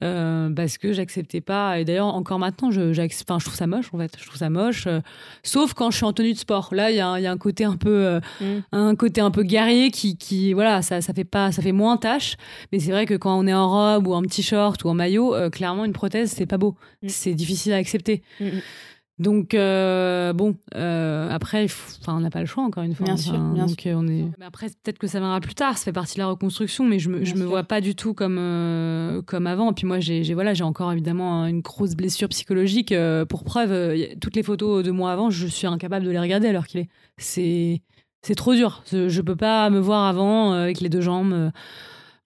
parce 0.00 0.78
que 0.78 0.92
j'acceptais 0.92 1.40
pas. 1.40 1.78
Et 1.78 1.84
d'ailleurs 1.84 2.06
encore 2.06 2.38
maintenant, 2.38 2.70
je, 2.70 2.90
enfin, 2.90 3.38
je 3.38 3.44
trouve 3.44 3.56
ça 3.56 3.66
moche 3.66 3.92
en 3.92 3.98
fait, 3.98 4.12
je 4.18 4.24
trouve 4.26 4.38
ça 4.38 4.50
moche. 4.50 4.88
sauf 5.42 5.74
quand 5.74 5.90
je 5.90 5.96
suis 5.96 6.06
en 6.06 6.12
tenue 6.12 6.32
de 6.32 6.38
sport. 6.38 6.68
Là, 6.72 6.90
il 6.90 6.96
y 6.96 7.00
a, 7.00 7.18
y 7.20 7.26
a, 7.26 7.30
un 7.30 7.38
côté 7.38 7.64
un 7.64 7.76
peu, 7.76 8.20
mm. 8.40 8.44
un 8.72 8.94
côté 8.94 9.20
un 9.20 9.30
peu 9.30 9.42
guerrier 9.42 9.90
qui, 9.90 10.16
qui 10.16 10.52
voilà, 10.52 10.82
ça, 10.82 11.00
ça 11.00 11.12
fait 11.12 11.24
pas, 11.24 11.52
ça 11.52 11.62
fait 11.62 11.72
moins 11.72 11.96
tâche. 11.96 12.36
Mais 12.72 12.78
c'est 12.78 12.90
vrai 12.90 13.06
que 13.06 13.14
quand 13.14 13.36
on 13.38 13.46
est 13.46 13.54
en 13.54 13.68
robe 13.68 14.06
ou 14.06 14.14
en 14.14 14.22
petit 14.22 14.42
short 14.42 14.82
ou 14.84 14.88
en 14.88 14.94
maillot, 14.94 15.34
clairement 15.50 15.84
une 15.84 15.92
prothèse 15.92 16.30
c'est 16.30 16.46
pas 16.46 16.58
beau, 16.58 16.76
mm. 17.02 17.08
c'est 17.08 17.34
difficile 17.34 17.72
à 17.72 17.76
accepter. 17.76 18.22
Mm, 18.40 18.58
Donc 19.18 19.54
euh, 19.54 20.34
bon, 20.34 20.56
euh, 20.74 21.30
après, 21.30 21.66
on 22.06 22.20
n'a 22.20 22.28
pas 22.28 22.40
le 22.40 22.46
choix 22.46 22.64
encore 22.64 22.82
une 22.82 22.94
fois. 22.94 23.06
Bien 23.06 23.16
sûr, 23.16 23.38
bien 23.38 23.66
sûr. 23.66 23.78
On 23.96 24.06
est... 24.08 24.26
après, 24.44 24.66
peut-être 24.66 24.98
que 24.98 25.06
ça 25.06 25.20
viendra 25.20 25.40
plus 25.40 25.54
tard. 25.54 25.78
Ça 25.78 25.84
fait 25.84 25.92
partie 25.92 26.16
de 26.16 26.20
la 26.20 26.26
reconstruction, 26.26 26.84
mais 26.84 26.98
je 26.98 27.08
me, 27.08 27.24
je 27.24 27.34
me 27.34 27.44
vois 27.44 27.64
pas 27.64 27.80
du 27.80 27.94
tout 27.94 28.12
comme 28.12 28.36
euh, 28.38 29.22
comme 29.22 29.46
avant. 29.46 29.70
Et 29.70 29.74
puis 29.74 29.86
moi, 29.86 30.00
j'ai 30.00 30.34
voilà, 30.34 30.52
j'ai 30.52 30.64
encore 30.64 30.92
évidemment 30.92 31.46
une 31.46 31.60
grosse 31.60 31.94
blessure 31.94 32.28
psychologique. 32.28 32.94
pour 33.28 33.44
preuve, 33.44 33.96
toutes 34.20 34.36
les 34.36 34.42
photos 34.42 34.84
de 34.84 34.90
moi 34.90 35.12
avant, 35.12 35.30
je 35.30 35.46
suis 35.46 35.66
incapable 35.66 36.04
de 36.04 36.10
les 36.10 36.20
regarder 36.20 36.48
alors 36.48 36.66
qu'il 36.66 36.80
est. 36.80 36.88
C'est 37.16 37.80
c'est 38.20 38.34
trop 38.34 38.54
dur. 38.54 38.82
Je, 38.90 39.08
je 39.08 39.22
peux 39.22 39.36
pas 39.36 39.70
me 39.70 39.78
voir 39.78 40.04
avant 40.04 40.52
avec 40.52 40.80
les 40.80 40.90
deux 40.90 41.00
jambes 41.00 41.52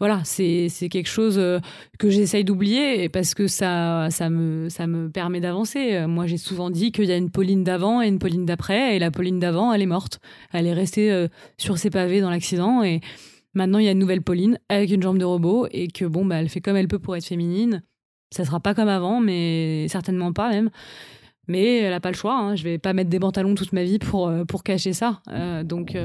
voilà, 0.00 0.22
c'est 0.24 0.70
quelque 0.90 1.10
chose 1.10 1.38
euh, 1.38 1.60
que 1.98 2.08
j'essaye 2.08 2.42
d'oublier 2.42 3.10
parce 3.10 3.34
que 3.34 3.46
ça, 3.46 4.08
ça, 4.10 4.30
me, 4.30 4.70
ça 4.70 4.86
me 4.86 5.10
permet 5.10 5.40
d'avancer. 5.40 5.92
Euh, 5.92 6.08
moi, 6.08 6.26
j'ai 6.26 6.38
souvent 6.38 6.70
dit 6.70 6.90
qu'il 6.90 7.04
y 7.04 7.12
a 7.12 7.18
une 7.18 7.30
Pauline 7.30 7.64
d'avant 7.64 8.00
et 8.00 8.08
une 8.08 8.18
Pauline 8.18 8.46
d'après, 8.46 8.96
et 8.96 8.98
la 8.98 9.10
Pauline 9.10 9.38
d'avant, 9.38 9.74
elle 9.74 9.82
est 9.82 9.86
morte. 9.86 10.18
Elle 10.54 10.66
est 10.66 10.72
restée 10.72 11.12
euh, 11.12 11.28
sur 11.58 11.76
ses 11.76 11.90
pavés 11.90 12.22
dans 12.22 12.30
l'accident, 12.30 12.82
et 12.82 13.02
maintenant, 13.52 13.78
il 13.78 13.84
y 13.84 13.88
a 13.88 13.90
une 13.90 13.98
nouvelle 13.98 14.22
Pauline 14.22 14.58
avec 14.70 14.90
une 14.90 15.02
jambe 15.02 15.18
de 15.18 15.24
robot, 15.26 15.68
et 15.70 15.88
que 15.88 16.06
bon, 16.06 16.24
bah, 16.24 16.36
elle 16.36 16.48
fait 16.48 16.62
comme 16.62 16.76
elle 16.76 16.88
peut 16.88 16.98
pour 16.98 17.14
être 17.14 17.26
féminine. 17.26 17.82
Ça 18.30 18.46
sera 18.46 18.58
pas 18.58 18.72
comme 18.72 18.88
avant, 18.88 19.20
mais 19.20 19.86
certainement 19.88 20.32
pas 20.32 20.48
même. 20.48 20.70
Mais 21.46 21.78
elle 21.78 21.90
n'a 21.90 22.00
pas 22.00 22.10
le 22.10 22.16
choix. 22.16 22.38
Hein. 22.38 22.56
Je 22.56 22.64
vais 22.64 22.78
pas 22.78 22.94
mettre 22.94 23.10
des 23.10 23.18
pantalons 23.20 23.54
toute 23.54 23.74
ma 23.74 23.82
vie 23.82 23.98
pour, 23.98 24.32
pour 24.48 24.62
cacher 24.62 24.92
ça. 24.92 25.20
donc, 25.64 25.98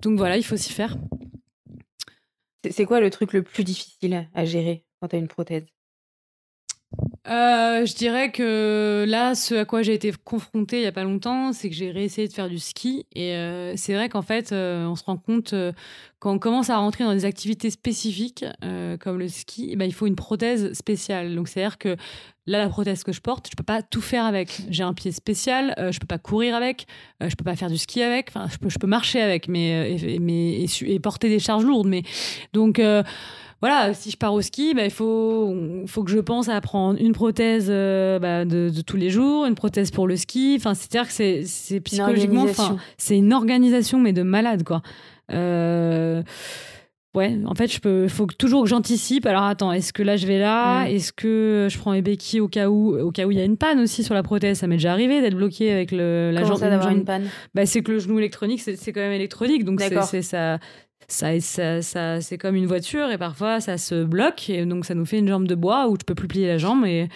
donc 0.00 0.16
voilà, 0.16 0.36
il 0.36 0.44
faut 0.44 0.56
s'y 0.56 0.72
faire. 0.72 0.96
C'est 2.70 2.84
quoi 2.84 3.00
le 3.00 3.10
truc 3.10 3.32
le 3.32 3.42
plus 3.42 3.64
difficile 3.64 4.28
à 4.34 4.44
gérer 4.44 4.84
quand 5.00 5.08
tu 5.08 5.16
as 5.16 5.18
une 5.18 5.28
prothèse? 5.28 5.64
Euh, 7.26 7.86
je 7.86 7.94
dirais 7.94 8.30
que 8.30 9.04
là, 9.08 9.34
ce 9.34 9.54
à 9.54 9.64
quoi 9.64 9.82
j'ai 9.82 9.94
été 9.94 10.12
confrontée 10.24 10.78
il 10.78 10.82
y 10.82 10.86
a 10.86 10.92
pas 10.92 11.04
longtemps, 11.04 11.52
c'est 11.52 11.70
que 11.70 11.74
j'ai 11.74 11.90
réessayé 11.90 12.28
de 12.28 12.32
faire 12.32 12.48
du 12.48 12.58
ski. 12.58 13.06
Et 13.14 13.34
euh, 13.34 13.74
c'est 13.76 13.94
vrai 13.94 14.08
qu'en 14.08 14.22
fait, 14.22 14.52
euh, 14.52 14.84
on 14.86 14.94
se 14.94 15.04
rend 15.04 15.16
compte 15.16 15.54
quand 16.24 16.32
on 16.32 16.38
commence 16.38 16.70
à 16.70 16.78
rentrer 16.78 17.04
dans 17.04 17.12
des 17.12 17.26
activités 17.26 17.68
spécifiques 17.68 18.46
comme 19.00 19.18
le 19.18 19.28
ski, 19.28 19.68
eh 19.72 19.76
ben, 19.76 19.84
il 19.84 19.92
faut 19.92 20.06
une 20.06 20.16
prothèse 20.16 20.72
spéciale. 20.72 21.34
Donc 21.34 21.48
c'est-à-dire 21.48 21.76
que 21.76 21.96
là, 22.46 22.58
la 22.58 22.68
prothèse 22.70 23.04
que 23.04 23.12
je 23.12 23.20
porte, 23.20 23.48
je 23.50 23.56
peux 23.56 23.62
pas 23.62 23.82
tout 23.82 24.00
faire 24.00 24.24
avec. 24.24 24.62
J'ai 24.70 24.84
un 24.84 24.94
pied 24.94 25.12
spécial, 25.12 25.74
je 25.90 25.98
peux 25.98 26.06
pas 26.06 26.16
courir 26.16 26.54
avec, 26.54 26.86
je 27.20 27.34
peux 27.34 27.44
pas 27.44 27.56
faire 27.56 27.68
du 27.68 27.76
ski 27.76 28.02
avec. 28.02 28.30
Enfin, 28.30 28.46
je 28.50 28.56
peux, 28.56 28.70
je 28.70 28.78
peux 28.78 28.86
marcher 28.86 29.20
avec, 29.20 29.48
mais, 29.48 30.18
mais 30.18 30.64
et, 30.82 30.98
porter 30.98 31.28
des 31.28 31.40
charges 31.40 31.64
lourdes. 31.64 31.88
Mais 31.88 32.02
donc 32.54 32.80
voilà, 33.64 33.94
si 33.94 34.10
je 34.10 34.18
pars 34.18 34.34
au 34.34 34.42
ski, 34.42 34.74
bah, 34.74 34.84
il 34.84 34.90
faut, 34.90 35.54
faut 35.86 36.04
que 36.04 36.10
je 36.10 36.18
pense 36.18 36.50
à 36.50 36.60
prendre 36.60 37.00
une 37.00 37.12
prothèse 37.12 37.68
euh, 37.70 38.18
bah, 38.18 38.44
de, 38.44 38.70
tous 38.86 38.98
les 38.98 39.08
jours, 39.08 39.46
une 39.46 39.54
prothèse 39.54 39.90
pour 39.90 40.06
le 40.06 40.16
ski. 40.16 40.56
Enfin, 40.58 40.74
c'est-à-dire 40.74 41.08
que 41.08 41.14
c'est 41.46 41.80
psychologiquement, 41.80 42.44
c'est 42.98 43.16
une 43.16 43.32
organisation, 43.32 43.98
mais 43.98 44.12
de 44.12 44.20
malade, 44.20 44.64
quoi. 44.64 44.82
Euh, 45.32 46.22
ouais, 47.14 47.36
en 47.46 47.54
fait, 47.54 47.72
je 47.72 47.80
peux, 47.80 48.08
faut 48.08 48.26
toujours 48.26 48.62
que 48.62 48.68
j'anticipe. 48.68 49.26
Alors 49.26 49.44
attends, 49.44 49.72
est-ce 49.72 49.92
que 49.92 50.02
là 50.02 50.16
je 50.16 50.26
vais 50.26 50.38
là? 50.38 50.84
Est-ce 50.86 51.12
que 51.12 51.68
je 51.70 51.78
prends 51.78 51.92
les 51.92 52.02
béquilles 52.02 52.40
au 52.40 52.48
cas 52.48 52.68
où, 52.68 52.98
au 52.98 53.10
cas 53.10 53.24
où 53.24 53.30
il 53.30 53.38
y 53.38 53.40
a 53.40 53.44
une 53.44 53.56
panne 53.56 53.80
aussi 53.80 54.04
sur 54.04 54.14
la 54.14 54.22
prothèse? 54.22 54.58
Ça 54.58 54.66
m'est 54.66 54.76
déjà 54.76 54.92
arrivé 54.92 55.20
d'être 55.20 55.36
bloqué 55.36 55.72
avec 55.72 55.92
le, 55.92 56.30
la 56.32 56.44
jambe. 56.44 56.60
d'avoir 56.60 56.90
une 56.90 57.04
panne? 57.04 57.28
Bah, 57.54 57.66
c'est 57.66 57.82
que 57.82 57.92
le 57.92 57.98
genou 57.98 58.18
électronique, 58.18 58.60
c'est 58.60 58.92
quand 58.92 59.00
même 59.00 59.12
électronique, 59.12 59.64
donc 59.64 59.80
c'est 59.80 60.22
ça 60.22 60.58
ça, 61.08 61.38
ça, 61.40 61.82
ça 61.82 62.20
c'est 62.20 62.38
comme 62.38 62.56
une 62.56 62.66
voiture 62.66 63.10
et 63.10 63.18
parfois 63.18 63.60
ça 63.60 63.78
se 63.78 64.04
bloque 64.04 64.48
et 64.50 64.64
donc 64.64 64.84
ça 64.84 64.94
nous 64.94 65.06
fait 65.06 65.18
une 65.18 65.28
jambe 65.28 65.46
de 65.46 65.54
bois 65.54 65.88
où 65.88 65.96
tu 65.96 66.04
peux 66.04 66.14
plus 66.14 66.28
plier 66.28 66.46
la 66.46 66.58
jambe 66.58 66.84
et 66.86 67.08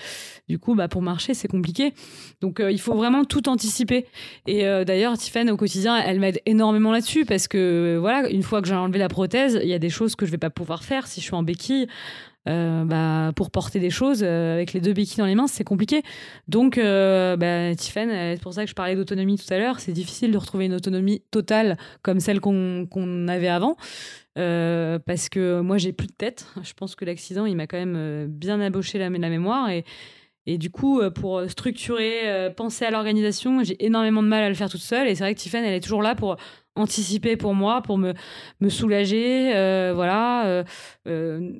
du 0.48 0.58
coup 0.58 0.74
bah 0.74 0.88
pour 0.88 1.02
marcher 1.02 1.34
c'est 1.34 1.48
compliqué. 1.48 1.94
Donc 2.40 2.60
euh, 2.60 2.70
il 2.70 2.80
faut 2.80 2.94
vraiment 2.94 3.24
tout 3.24 3.48
anticiper. 3.48 4.06
Et 4.46 4.66
euh, 4.66 4.84
d'ailleurs 4.84 5.16
Tiffany 5.16 5.50
au 5.50 5.56
quotidien 5.56 5.96
elle 5.96 6.20
m'aide 6.20 6.40
énormément 6.46 6.92
là-dessus 6.92 7.24
parce 7.24 7.48
que 7.48 7.98
voilà 8.00 8.28
une 8.30 8.42
fois 8.42 8.62
que 8.62 8.68
j'ai 8.68 8.74
enlevé 8.74 8.98
la 8.98 9.08
prothèse 9.08 9.58
il 9.62 9.68
y 9.68 9.74
a 9.74 9.78
des 9.78 9.90
choses 9.90 10.14
que 10.14 10.26
je 10.26 10.30
vais 10.30 10.38
pas 10.38 10.50
pouvoir 10.50 10.84
faire 10.84 11.06
si 11.06 11.20
je 11.20 11.26
suis 11.26 11.34
en 11.34 11.42
béquille 11.42 11.88
euh, 12.48 12.84
bah, 12.84 13.32
pour 13.36 13.50
porter 13.50 13.78
des 13.78 13.90
choses 13.90 14.22
euh, 14.22 14.54
avec 14.54 14.72
les 14.72 14.80
deux 14.80 14.92
béquilles 14.92 15.18
dans 15.18 15.26
les 15.26 15.34
mains, 15.34 15.46
c'est 15.46 15.64
compliqué. 15.64 16.02
Donc, 16.46 16.78
euh, 16.78 17.36
bah, 17.36 17.74
Tiffen, 17.74 18.10
c'est 18.10 18.42
pour 18.42 18.54
ça 18.54 18.64
que 18.64 18.70
je 18.70 18.74
parlais 18.74 18.96
d'autonomie 18.96 19.36
tout 19.36 19.52
à 19.52 19.58
l'heure. 19.58 19.80
C'est 19.80 19.92
difficile 19.92 20.32
de 20.32 20.38
retrouver 20.38 20.66
une 20.66 20.74
autonomie 20.74 21.22
totale 21.30 21.76
comme 22.02 22.20
celle 22.20 22.40
qu'on 22.40 23.28
avait 23.28 23.48
avant. 23.48 23.76
parce 24.34 25.28
que 25.28 25.60
moi, 25.60 25.78
j'ai 25.78 25.92
plus 25.92 26.06
de 26.06 26.12
tête. 26.12 26.46
Je 26.62 26.72
pense 26.72 26.94
que 26.94 27.04
l'accident, 27.04 27.44
il 27.44 27.56
m'a 27.56 27.66
quand 27.66 27.78
même 27.78 28.26
bien 28.28 28.60
aboché 28.60 28.98
la, 28.98 29.10
la 29.10 29.28
mémoire. 29.28 29.68
Et, 29.70 29.84
et 30.50 30.58
du 30.58 30.70
coup, 30.70 31.02
pour 31.14 31.42
structurer, 31.48 32.52
penser 32.56 32.84
à 32.84 32.90
l'organisation, 32.90 33.62
j'ai 33.62 33.84
énormément 33.84 34.22
de 34.22 34.28
mal 34.28 34.42
à 34.42 34.48
le 34.48 34.54
faire 34.54 34.70
toute 34.70 34.80
seule. 34.80 35.06
Et 35.06 35.14
c'est 35.14 35.22
vrai 35.24 35.34
que 35.34 35.40
Tiffen, 35.40 35.64
elle 35.64 35.74
est 35.74 35.80
toujours 35.80 36.02
là 36.02 36.14
pour 36.14 36.36
anticiper 36.78 37.36
pour 37.36 37.54
moi, 37.54 37.82
pour 37.82 37.98
me, 37.98 38.14
me 38.60 38.68
soulager, 38.68 39.54
euh, 39.54 39.92
voilà, 39.94 40.46
euh, 40.46 40.64
euh, 41.06 41.52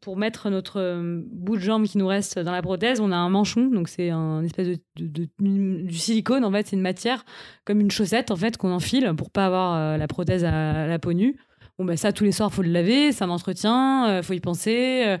pour 0.00 0.16
mettre 0.16 0.50
notre 0.50 1.12
bout 1.30 1.56
de 1.56 1.62
jambe 1.62 1.86
qui 1.86 1.98
nous 1.98 2.06
reste 2.06 2.38
dans 2.38 2.52
la 2.52 2.62
prothèse, 2.62 3.00
on 3.00 3.12
a 3.12 3.16
un 3.16 3.28
manchon, 3.28 3.66
donc 3.66 3.88
c'est 3.88 4.10
un 4.10 4.42
espèce 4.42 4.78
de, 4.96 5.28
du 5.38 5.98
silicone 5.98 6.44
en 6.44 6.50
fait, 6.50 6.66
c'est 6.66 6.76
une 6.76 6.82
matière 6.82 7.24
comme 7.64 7.80
une 7.80 7.90
chaussette 7.90 8.30
en 8.30 8.36
fait 8.36 8.56
qu'on 8.56 8.72
enfile 8.72 9.12
pour 9.16 9.30
pas 9.30 9.46
avoir 9.46 9.98
la 9.98 10.08
prothèse 10.08 10.44
à, 10.44 10.86
la 10.86 10.98
peau 10.98 11.12
nue. 11.12 11.36
Bon 11.78 11.84
ben 11.84 11.96
ça 11.96 12.10
tous 12.10 12.24
les 12.24 12.32
soirs 12.32 12.52
faut 12.52 12.62
le 12.62 12.70
laver, 12.70 13.12
ça 13.12 13.26
m'entretient, 13.26 14.22
faut 14.22 14.32
y 14.32 14.40
penser. 14.40 15.18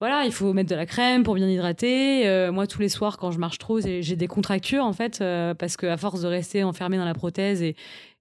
Voilà, 0.00 0.24
il 0.24 0.32
faut 0.32 0.52
mettre 0.52 0.70
de 0.70 0.74
la 0.74 0.86
crème 0.86 1.22
pour 1.22 1.34
bien 1.34 1.48
hydrater. 1.48 2.50
moi, 2.52 2.66
tous 2.66 2.80
les 2.80 2.88
soirs, 2.88 3.16
quand 3.16 3.30
je 3.30 3.38
marche 3.38 3.58
trop, 3.58 3.80
j'ai 3.80 4.16
des 4.16 4.26
contractures 4.28 4.84
en 4.84 4.92
fait, 4.92 5.18
parce 5.58 5.76
qu'à 5.76 5.96
force 5.96 6.20
de 6.20 6.28
rester 6.28 6.64
enfermé 6.64 6.96
dans 6.96 7.04
la 7.04 7.14
prothèse 7.14 7.62
et, 7.62 7.76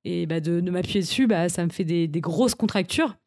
et 0.06 0.28
bah, 0.28 0.40
de, 0.40 0.62
m'appuyer 0.62 1.02
dessus, 1.02 1.28
bah, 1.28 1.50
ça 1.50 1.66
me 1.66 1.70
fait 1.70 1.84
des, 1.84 2.08
grosses 2.22 2.56
contractures. 2.56 3.18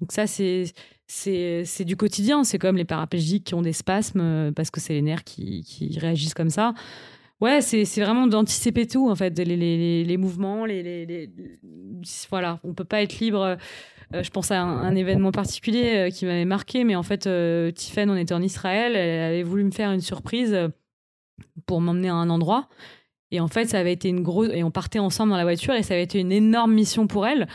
Donc 0.00 0.12
ça, 0.12 0.26
c'est 0.26 0.72
c'est 1.06 1.84
du 1.84 1.96
quotidien. 1.96 2.44
C'est 2.44 2.58
comme 2.58 2.76
les 2.76 2.84
paraplégiques 2.84 3.44
qui 3.44 3.54
ont 3.54 3.62
des 3.62 3.72
spasmes 3.72 4.20
euh, 4.20 4.52
parce 4.52 4.70
que 4.70 4.78
c'est 4.78 4.92
les 4.92 5.02
nerfs 5.02 5.24
qui, 5.24 5.64
qui, 5.64 5.98
réagissent 5.98 6.34
comme 6.34 6.50
ça. 6.50 6.72
Ouais, 7.40 7.60
c'est 7.62 7.84
vraiment 8.00 8.26
d'anticiper 8.26 8.86
tout, 8.86 9.10
en 9.10 9.16
fait, 9.16 9.36
les, 9.38 9.56
les, 9.56 10.04
les 10.04 10.16
mouvements, 10.18 10.66
les, 10.66 10.82
les, 10.82 11.30
Voilà, 12.28 12.60
on 12.64 12.74
peut 12.74 12.84
pas 12.84 13.02
être 13.02 13.18
libre. 13.18 13.56
Euh, 14.14 14.22
je 14.22 14.30
pense 14.30 14.50
à 14.50 14.60
un, 14.60 14.94
événement 14.94 15.32
particulier 15.32 15.94
euh, 15.96 16.10
qui 16.10 16.26
m'avait 16.26 16.44
marqué, 16.44 16.84
mais 16.84 16.96
en 16.96 17.02
fait, 17.02 17.26
euh, 17.26 17.70
Tiffen, 17.70 18.10
on 18.10 18.16
était 18.16 18.34
en 18.34 18.42
Israël, 18.42 18.96
elle 18.96 19.22
avait 19.22 19.42
voulu 19.42 19.64
me 19.64 19.70
faire 19.70 19.92
une 19.92 20.00
surprise 20.00 20.56
pour 21.66 21.80
m'emmener 21.80 22.08
à 22.08 22.14
un 22.14 22.30
endroit. 22.30 22.68
Et 23.32 23.40
en 23.40 23.48
fait, 23.48 23.66
ça 23.66 23.78
avait 23.78 23.92
été 23.92 24.08
une 24.08 24.22
grosse. 24.22 24.48
Et 24.52 24.64
on 24.64 24.70
partait 24.70 24.98
ensemble 24.98 25.30
dans 25.30 25.36
la 25.36 25.44
voiture 25.44 25.74
et 25.74 25.82
ça 25.82 25.94
avait 25.94 26.02
été 26.02 26.18
une 26.18 26.32
énorme 26.32 26.72
mission 26.72 27.06
pour 27.06 27.26
elle. 27.26 27.46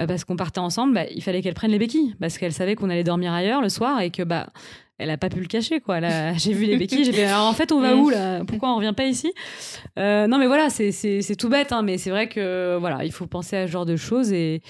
Euh, 0.00 0.06
parce 0.06 0.24
qu'on 0.24 0.36
partait 0.36 0.60
ensemble, 0.60 0.94
bah, 0.94 1.04
il 1.10 1.22
fallait 1.22 1.42
qu'elle 1.42 1.54
prenne 1.54 1.72
les 1.72 1.78
béquilles. 1.78 2.14
Parce 2.20 2.38
qu'elle 2.38 2.52
savait 2.52 2.76
qu'on 2.76 2.90
allait 2.90 3.04
dormir 3.04 3.32
ailleurs 3.32 3.60
le 3.60 3.68
soir 3.68 4.00
et 4.00 4.10
que, 4.10 4.22
bah. 4.22 4.48
Elle 4.96 5.10
a 5.10 5.18
pas 5.18 5.28
pu 5.28 5.40
le 5.40 5.46
cacher, 5.46 5.80
quoi. 5.80 5.98
J'ai 6.36 6.52
vu 6.52 6.66
les 6.66 6.76
béquilles, 6.76 7.04
j'ai 7.04 7.12
fait. 7.12 7.24
Alors 7.24 7.48
en 7.48 7.52
fait, 7.52 7.72
on 7.72 7.80
va 7.80 7.96
où 7.96 8.10
là? 8.10 8.44
Pourquoi 8.44 8.72
on 8.72 8.76
revient 8.76 8.92
pas 8.96 9.06
ici? 9.06 9.32
Euh, 9.98 10.28
Non, 10.28 10.38
mais 10.38 10.46
voilà, 10.46 10.70
c'est 10.70 11.36
tout 11.36 11.48
bête, 11.48 11.72
hein, 11.72 11.82
mais 11.82 11.98
c'est 11.98 12.10
vrai 12.10 12.28
que 12.28 12.76
voilà, 12.78 13.04
il 13.04 13.10
faut 13.10 13.26
penser 13.26 13.56
à 13.56 13.66
ce 13.66 13.72
genre 13.72 13.86
de 13.86 13.96
choses 13.96 14.32
et 14.32 14.62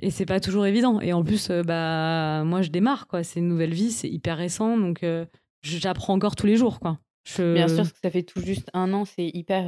et 0.00 0.10
c'est 0.10 0.26
pas 0.26 0.40
toujours 0.40 0.66
évident. 0.66 1.00
Et 1.00 1.12
en 1.12 1.22
plus, 1.22 1.50
euh, 1.50 1.62
bah 1.62 2.42
moi, 2.44 2.62
je 2.62 2.70
démarre, 2.70 3.06
quoi. 3.06 3.22
C'est 3.22 3.40
une 3.40 3.48
nouvelle 3.48 3.74
vie, 3.74 3.90
c'est 3.90 4.08
hyper 4.08 4.36
récent, 4.36 4.76
donc 4.76 5.04
j'apprends 5.62 6.14
encore 6.14 6.36
tous 6.36 6.46
les 6.46 6.56
jours, 6.56 6.80
quoi. 6.80 6.98
Bien 7.38 7.68
sûr, 7.68 7.84
ça 8.02 8.10
fait 8.10 8.22
tout 8.22 8.40
juste 8.40 8.70
un 8.72 8.92
an, 8.92 9.04
c'est 9.04 9.30
hyper, 9.34 9.66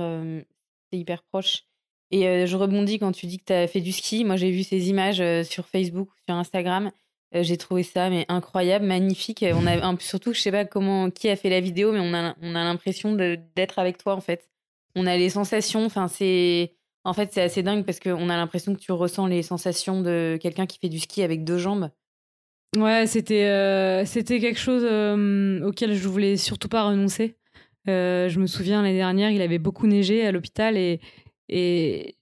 c'est 0.91 0.99
hyper 0.99 1.23
proche. 1.23 1.65
Et 2.11 2.47
je 2.47 2.57
rebondis 2.57 2.99
quand 2.99 3.13
tu 3.13 3.27
dis 3.27 3.39
que 3.39 3.45
tu 3.47 3.53
as 3.53 3.67
fait 3.67 3.81
du 3.81 3.93
ski. 3.93 4.25
Moi, 4.25 4.37
j'ai 4.37 4.51
vu 4.51 4.63
ces 4.63 4.89
images 4.89 5.23
sur 5.45 5.69
Facebook, 5.69 6.09
sur 6.27 6.35
Instagram. 6.35 6.91
j'ai 7.33 7.57
trouvé 7.57 7.83
ça 7.83 8.11
mais 8.11 8.25
incroyable, 8.29 8.87
magnifique. 8.87 9.45
On 9.55 9.67
a 9.67 9.97
surtout, 10.01 10.33
je 10.33 10.41
sais 10.41 10.51
pas 10.51 10.65
comment 10.65 11.11
qui 11.11 11.29
a 11.29 11.37
fait 11.37 11.51
la 11.51 11.61
vidéo, 11.61 11.93
mais 11.93 12.01
on 12.01 12.15
a 12.15 12.35
on 12.43 12.55
a 12.55 12.65
l'impression 12.65 13.15
d'être 13.15 13.79
avec 13.79 13.99
toi 13.99 14.15
en 14.15 14.21
fait. 14.21 14.49
On 14.95 15.07
a 15.07 15.17
les 15.17 15.31
sensations. 15.31 15.85
Enfin, 15.85 16.09
c'est 16.09 16.75
en 17.05 17.13
fait 17.13 17.31
c'est 17.33 17.43
assez 17.43 17.63
dingue 17.63 17.85
parce 17.85 18.01
qu'on 18.01 18.29
a 18.29 18.37
l'impression 18.37 18.75
que 18.75 18.81
tu 18.81 18.93
ressens 18.93 19.27
les 19.27 19.43
sensations 19.43 20.01
de 20.03 20.39
quelqu'un 20.41 20.67
qui 20.67 20.79
fait 20.79 20.89
du 20.89 20.99
ski 20.99 21.23
avec 21.23 21.45
deux 21.45 21.59
jambes. 21.59 21.91
Ouais, 22.77 23.07
c'était 23.07 24.03
c'était 24.07 24.41
quelque 24.41 24.59
chose 24.59 24.85
auquel 25.63 25.95
je 25.95 26.09
voulais 26.09 26.37
surtout 26.37 26.69
pas 26.69 26.85
renoncer. 26.85 27.37
Euh, 27.89 28.29
je 28.29 28.39
me 28.39 28.47
souviens 28.47 28.83
l'année 28.83 28.97
dernière, 28.97 29.31
il 29.31 29.43
avait 29.43 29.59
beaucoup 29.59 29.87
neigé 29.87 30.25
à 30.25 30.33
l'hôpital 30.33 30.77
et, 30.77 31.01
et 31.49 32.17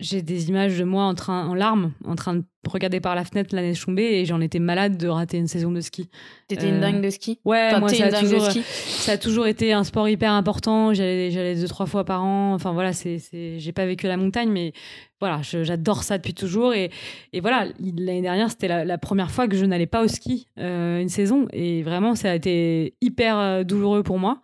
j'ai 0.00 0.22
des 0.22 0.48
images 0.48 0.78
de 0.78 0.84
moi 0.84 1.04
en, 1.04 1.14
train, 1.14 1.46
en 1.46 1.54
larmes, 1.54 1.92
en 2.04 2.16
train 2.16 2.36
de 2.36 2.44
regarder 2.68 3.00
par 3.00 3.14
la 3.14 3.24
fenêtre 3.24 3.54
la 3.54 3.62
neige 3.62 3.84
tomber 3.84 4.02
et 4.02 4.24
j'en 4.24 4.40
étais 4.40 4.58
malade 4.58 4.96
de 4.96 5.08
rater 5.08 5.38
une 5.38 5.46
saison 5.46 5.70
de 5.70 5.80
ski. 5.80 6.08
T'étais 6.48 6.68
une 6.68 6.80
dingue 6.80 7.00
de 7.00 7.10
ski 7.10 7.38
Ouais, 7.44 7.78
moi 7.78 7.88
ça 7.88 8.06
a, 8.06 8.20
toujours, 8.20 8.50
ça 8.50 9.12
a 9.12 9.18
toujours 9.18 9.46
été 9.46 9.72
un 9.72 9.84
sport 9.84 10.08
hyper 10.08 10.32
important. 10.32 10.92
J'allais 10.92 11.54
deux, 11.54 11.68
trois 11.68 11.86
fois 11.86 12.04
par 12.04 12.24
an. 12.24 12.54
Enfin 12.54 12.72
voilà, 12.72 12.92
c'est, 12.92 13.18
j'ai 13.58 13.72
pas 13.72 13.86
vécu 13.86 14.06
la 14.06 14.16
montagne, 14.16 14.50
mais 14.50 14.72
voilà, 15.20 15.40
j'adore 15.42 16.02
ça 16.02 16.18
depuis 16.18 16.34
toujours. 16.34 16.74
Et, 16.74 16.90
et 17.32 17.40
voilà, 17.40 17.66
l'année 17.80 18.22
dernière, 18.22 18.50
c'était 18.50 18.84
la, 18.84 18.98
première 18.98 19.30
fois 19.30 19.48
que 19.48 19.56
je 19.56 19.64
n'allais 19.64 19.86
pas 19.86 20.02
au 20.02 20.08
ski 20.08 20.48
euh, 20.58 21.00
une 21.00 21.08
saison 21.08 21.46
et 21.52 21.82
vraiment, 21.82 22.14
ça 22.14 22.32
a 22.32 22.34
été 22.34 22.94
hyper 23.00 23.38
euh, 23.38 23.64
douloureux 23.64 24.02
pour 24.02 24.18
moi. 24.18 24.42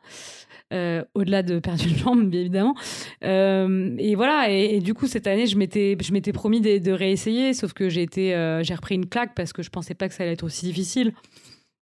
Au-delà 1.14 1.42
de 1.42 1.58
perdre 1.58 1.84
une 1.84 1.96
jambe, 1.96 2.28
bien 2.28 2.40
évidemment. 2.40 2.74
et 3.22 4.14
voilà, 4.14 4.50
et, 4.50 4.80
du 4.80 4.94
coup, 4.94 5.06
cette 5.06 5.26
année, 5.26 5.46
je 5.46 5.56
m'étais, 5.56 5.96
je 6.00 6.12
m'étais 6.12 6.32
promis 6.32 6.60
de, 6.60 6.92
réessayer, 6.92 7.54
sauf 7.54 7.72
que 7.72 7.88
j'ai, 7.88 8.02
été, 8.02 8.30
j'ai 8.62 8.74
repris 8.74 8.94
une 8.94 9.06
claque 9.06 9.34
parce 9.34 9.52
que 9.52 9.62
je 9.62 9.70
pensais 9.70 9.94
pas 9.94 10.08
que 10.08 10.14
ça 10.14 10.22
allait 10.22 10.32
être 10.32 10.44
aussi 10.44 10.66
difficile. 10.66 11.12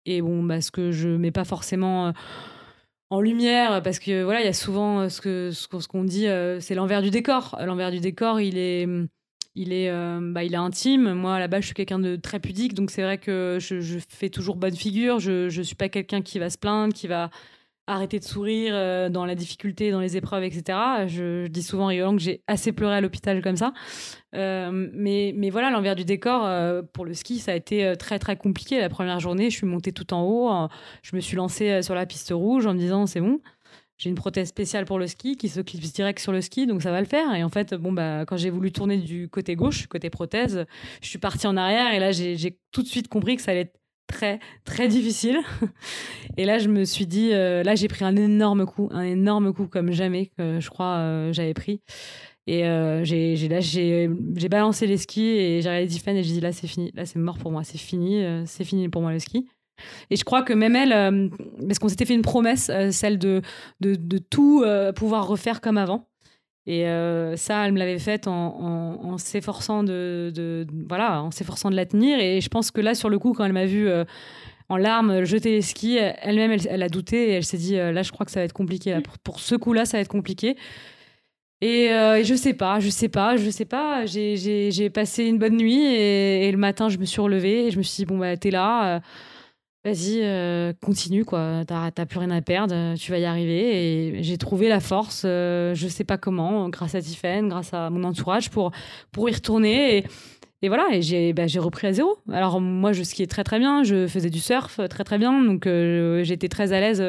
Et 0.07 0.22
bon, 0.22 0.43
bah, 0.43 0.59
que 0.72 0.93
je 0.93 1.09
mets 1.09 1.30
pas 1.30 1.45
forcément 1.45 2.12
en 3.11 3.20
lumière 3.20 3.82
parce 3.82 3.99
que 3.99 4.22
voilà 4.22 4.41
il 4.41 4.45
y 4.45 4.49
a 4.49 4.53
souvent 4.53 5.09
ce 5.09 5.20
que 5.20 5.51
ce 5.51 5.88
qu'on 5.88 6.05
dit 6.05 6.26
c'est 6.61 6.76
l'envers 6.76 7.03
du 7.03 7.11
décor 7.11 7.59
l'envers 7.61 7.91
du 7.91 7.99
décor 7.99 8.41
il 8.41 8.57
est 8.57 8.86
il 9.55 9.72
est, 9.72 9.91
euh, 9.91 10.20
bah, 10.22 10.45
il 10.45 10.55
est 10.55 10.59
intime. 10.59 11.12
Moi, 11.12 11.47
base, 11.49 11.62
je 11.62 11.66
suis 11.66 11.74
quelqu'un 11.74 11.99
de 11.99 12.16
très 12.16 12.41
pudique, 12.41 12.74
donc 12.74 12.91
c'est 12.91 13.03
vrai 13.03 13.18
que 13.18 13.59
je, 13.61 13.99
fais 14.09 14.30
toujours 14.30 14.57
bonne 14.57 14.76
figure. 14.76 15.18
Je 15.18 15.55
ne 15.57 15.62
suis 15.62 15.74
pas 15.74 15.88
quelqu'un 15.88 16.22
qui 16.22 16.38
va 16.38 16.51
se 16.51 16.59
plaindre, 16.59 16.95
qui 16.95 17.07
va 17.07 17.30
arrêter 17.93 18.18
de 18.18 18.24
sourire 18.24 18.72
euh, 18.74 19.09
dans 19.09 19.24
la 19.24 19.34
difficulté, 19.34 19.91
dans 19.91 20.01
les 20.01 20.16
épreuves, 20.16 20.45
etc. 20.45 20.78
Je, 21.07 21.47
dis 21.47 21.62
souvent 21.62 21.86
rigolant 21.86 22.16
que 22.16 22.22
j'ai 22.22 22.43
assez 22.47 22.72
pleuré 22.72 22.95
à 22.95 23.01
l'hôpital 23.01 23.43
comme 23.43 23.57
ça. 23.57 23.72
Euh, 24.34 24.88
mais, 24.93 25.32
mais 25.36 25.51
voilà, 25.51 25.70
l'envers 25.70 25.97
du 25.97 26.05
décor, 26.05 26.49
pour 26.93 27.05
le 27.05 27.14
ski, 27.14 27.38
ça 27.38 27.53
a 27.53 27.55
été 27.55 27.95
très, 27.99 28.18
très 28.18 28.36
compliqué. 28.36 28.80
La 28.80 28.88
première 28.88 29.20
journée, 29.20 29.51
je 29.51 29.57
suis 29.57 29.66
montée 29.66 29.93
tout 29.93 30.14
en 30.14 30.22
haut. 30.22 30.68
je 31.03 31.16
me 31.16 31.20
suis 31.20 31.36
lancée 31.36 31.82
sur 31.82 31.95
la 31.95 32.07
piste 32.07 32.30
rouge 32.32 32.66
en 32.66 32.74
me 32.74 32.78
disant, 32.78 33.07
c'est 33.07 33.20
bon 33.20 33.41
j'ai 34.01 34.09
une 34.09 34.16
prothèse 34.16 34.49
spéciale 34.49 34.86
pour 34.86 34.99
le 34.99 35.07
ski 35.07 35.36
qui 35.36 35.51
se 35.51 35.61
clipse 35.61 35.93
direct 35.93 36.20
sur 36.20 36.32
le 36.32 36.41
ski, 36.41 36.66
donc 36.66 36.80
ça 36.80 36.91
va 36.91 37.01
le 37.01 37.07
faire. 37.07 37.34
Et 37.34 37.45
en 37.45 37.51
fait, 37.51 37.74
bon, 37.74 37.93
bah, 37.93 38.24
quand 38.26 38.38
j'ai 38.38 38.49
voulu 38.49 38.72
tourner 38.72 38.97
du 38.97 39.28
côté 39.28 39.57
gauche, 39.57 39.88
côté 39.88 40.09
prothèse, 40.09 40.64
je 41.03 41.07
suis 41.07 41.18
partie 41.18 41.47
en 41.47 41.55
arrière 41.59 41.93
et 41.93 41.99
là, 41.99 42.11
j'ai 42.11 42.59
tout 42.72 42.82
de 42.82 42.88
suite 42.88 43.09
compris 43.09 43.36
que 43.36 43.43
ça 43.43 43.51
allait 43.51 43.61
être 43.61 43.78
très, 44.11 44.40
très 44.64 44.88
difficile. 44.88 45.38
Et 46.36 46.44
là, 46.44 46.58
je 46.58 46.68
me 46.68 46.84
suis 46.84 47.06
dit, 47.06 47.30
euh, 47.32 47.62
là, 47.62 47.74
j'ai 47.74 47.88
pris 47.88 48.04
un 48.04 48.16
énorme 48.16 48.66
coup, 48.66 48.88
un 48.92 49.02
énorme 49.02 49.52
coup 49.52 49.66
comme 49.66 49.92
jamais 49.92 50.26
que 50.26 50.61
je 50.61 50.70
crois 50.70 50.96
euh, 50.96 51.32
j'avais 51.32 51.54
pris. 51.54 51.80
Et 52.46 52.66
euh, 52.66 53.04
j'ai 53.04 54.48
balancé 54.48 54.86
les 54.86 54.96
skis 54.96 55.22
et 55.22 55.62
j'ai 55.62 55.68
regardé 55.68 55.88
Tiffany 55.88 56.18
et 56.18 56.22
j'ai 56.22 56.32
dit 56.32 56.40
là, 56.40 56.52
c'est 56.52 56.66
fini, 56.66 56.90
là, 56.94 57.06
c'est 57.06 57.18
mort 57.18 57.38
pour 57.38 57.52
moi, 57.52 57.62
c'est 57.62 57.78
fini, 57.78 58.24
c'est 58.46 58.64
fini 58.64 58.88
pour 58.88 59.02
moi 59.02 59.12
le 59.12 59.20
ski. 59.20 59.48
Et 60.11 60.16
je 60.16 60.24
crois 60.24 60.42
que 60.42 60.52
même 60.52 60.74
elle, 60.74 61.30
parce 61.66 61.78
qu'on 61.78 61.88
s'était 61.88 62.06
fait 62.06 62.14
une 62.14 62.22
promesse, 62.22 62.70
celle 62.90 63.18
de, 63.18 63.42
de, 63.80 64.18
tout 64.18 64.64
pouvoir 64.96 65.28
refaire 65.28 65.61
comme 65.61 65.78
avant. 65.78 66.09
Et 66.66 66.84
ça, 67.36 67.66
elle 67.66 67.72
me 67.72 67.78
l'avait 67.78 67.98
faite 67.98 68.28
en, 68.28 69.02
en, 69.02 69.18
s'efforçant 69.18 69.82
de, 69.82 70.30
de, 70.34 70.66
voilà, 70.88 71.22
en 71.22 71.30
s'efforçant 71.30 71.70
de 71.70 71.76
la 71.76 71.86
tenir. 71.86 72.20
Et 72.20 72.40
je 72.40 72.48
pense 72.48 72.70
que 72.70 72.80
là, 72.80 72.94
sur 72.94 73.08
le 73.08 73.18
coup, 73.18 73.32
quand 73.32 73.44
elle 73.44 73.52
m'a 73.52 73.66
vu 73.66 73.88
en 74.68 74.76
larmes 74.76 75.24
jeter 75.24 75.50
les 75.50 75.62
skis, 75.62 75.96
elle-même, 75.96 76.56
elle, 76.68 76.82
a 76.82 76.88
douté 76.88 77.30
et 77.30 77.32
elle 77.32 77.44
s'est 77.44 77.58
dit 77.58 77.76
là, 77.76 78.02
je 78.02 78.12
crois 78.12 78.24
que 78.24 78.30
ça 78.30 78.40
va 78.40 78.44
être 78.44 78.52
compliqué. 78.52 78.96
Pour, 79.24 79.40
ce 79.40 79.54
coup-là, 79.56 79.84
ça 79.84 79.96
va 79.96 80.02
être 80.02 80.08
compliqué. 80.08 80.56
Et, 81.61 81.88
je 82.22 82.34
sais 82.36 82.54
pas, 82.54 82.78
je 82.78 82.90
sais 82.90 83.08
pas, 83.08 83.36
je 83.36 83.50
sais 83.50 83.64
pas. 83.64 84.06
J'ai 84.06 84.90
passé 84.90 85.24
une 85.24 85.38
bonne 85.38 85.56
nuit 85.56 85.84
et, 85.86 86.52
le 86.52 86.58
matin, 86.58 86.88
je 86.88 86.98
me 86.98 87.04
suis 87.04 87.20
relevée 87.20 87.66
et 87.66 87.70
je 87.70 87.78
me 87.78 87.82
suis 87.82 87.96
dit 87.96 88.06
bon 88.06 88.18
bah 88.18 88.36
t'es 88.36 88.50
là. 88.50 89.00
Vas-y, 89.83 90.20
euh, 90.20 90.74
continue, 90.83 91.24
quoi. 91.24 91.62
T'as 91.66 91.91
plus 92.05 92.18
rien 92.18 92.31
à 92.31 92.43
perdre, 92.43 92.95
tu 92.97 93.11
vas 93.11 93.18
y 93.18 93.24
arriver. 93.24 94.18
Et 94.18 94.22
j'ai 94.22 94.37
trouvé 94.37 94.68
la 94.68 94.78
force, 94.78 95.22
euh, 95.24 95.74
je 95.74 95.89
sais 95.89 96.05
pas 96.05 96.18
comment, 96.18 96.68
grâce 96.68 96.95
à 96.95 97.01
Tiffen, 97.01 97.49
grâce 97.49 97.72
à 97.72 97.89
mon 97.89 98.05
entourage, 98.05 98.51
pour, 98.51 98.72
pour 99.11 99.31
y 99.31 99.33
retourner. 99.33 99.97
Et, 99.97 100.05
et 100.61 100.68
voilà, 100.68 100.89
et 100.93 101.01
j'ai 101.01 101.33
bah, 101.33 101.45
repris 101.59 101.87
à 101.87 101.95
zéro. 101.95 102.18
Alors, 102.31 102.61
moi, 102.61 102.93
je 102.93 103.03
skiais 103.03 103.26
très, 103.26 103.43
très 103.43 103.59
bien. 103.59 103.83
Je 103.83 104.07
faisais 104.07 104.28
du 104.28 104.41
surf 104.41 104.81
très, 104.91 105.03
très 105.03 105.16
bien. 105.16 105.43
Donc, 105.43 105.66
euh, 105.66 106.22
j'étais 106.24 106.49
très 106.49 106.74
à 106.74 106.81
l'aise 106.81 107.03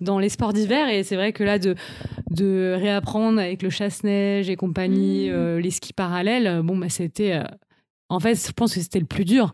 dans 0.00 0.18
les 0.18 0.30
sports 0.30 0.54
d'hiver. 0.54 0.88
Et 0.88 1.02
c'est 1.02 1.16
vrai 1.16 1.34
que 1.34 1.44
là, 1.44 1.58
de, 1.58 1.74
de 2.30 2.74
réapprendre 2.80 3.38
avec 3.38 3.62
le 3.62 3.68
chasse-neige 3.68 4.48
et 4.48 4.56
compagnie, 4.56 5.28
mmh. 5.28 5.56
les 5.58 5.70
skis 5.70 5.92
parallèles, 5.92 6.62
bon, 6.62 6.78
bah, 6.78 6.88
c'était. 6.88 7.42
en 8.08 8.20
fait, 8.20 8.36
je 8.46 8.52
pense 8.52 8.74
que 8.74 8.80
c'était 8.80 9.00
le 9.00 9.04
plus 9.04 9.26
dur. 9.26 9.52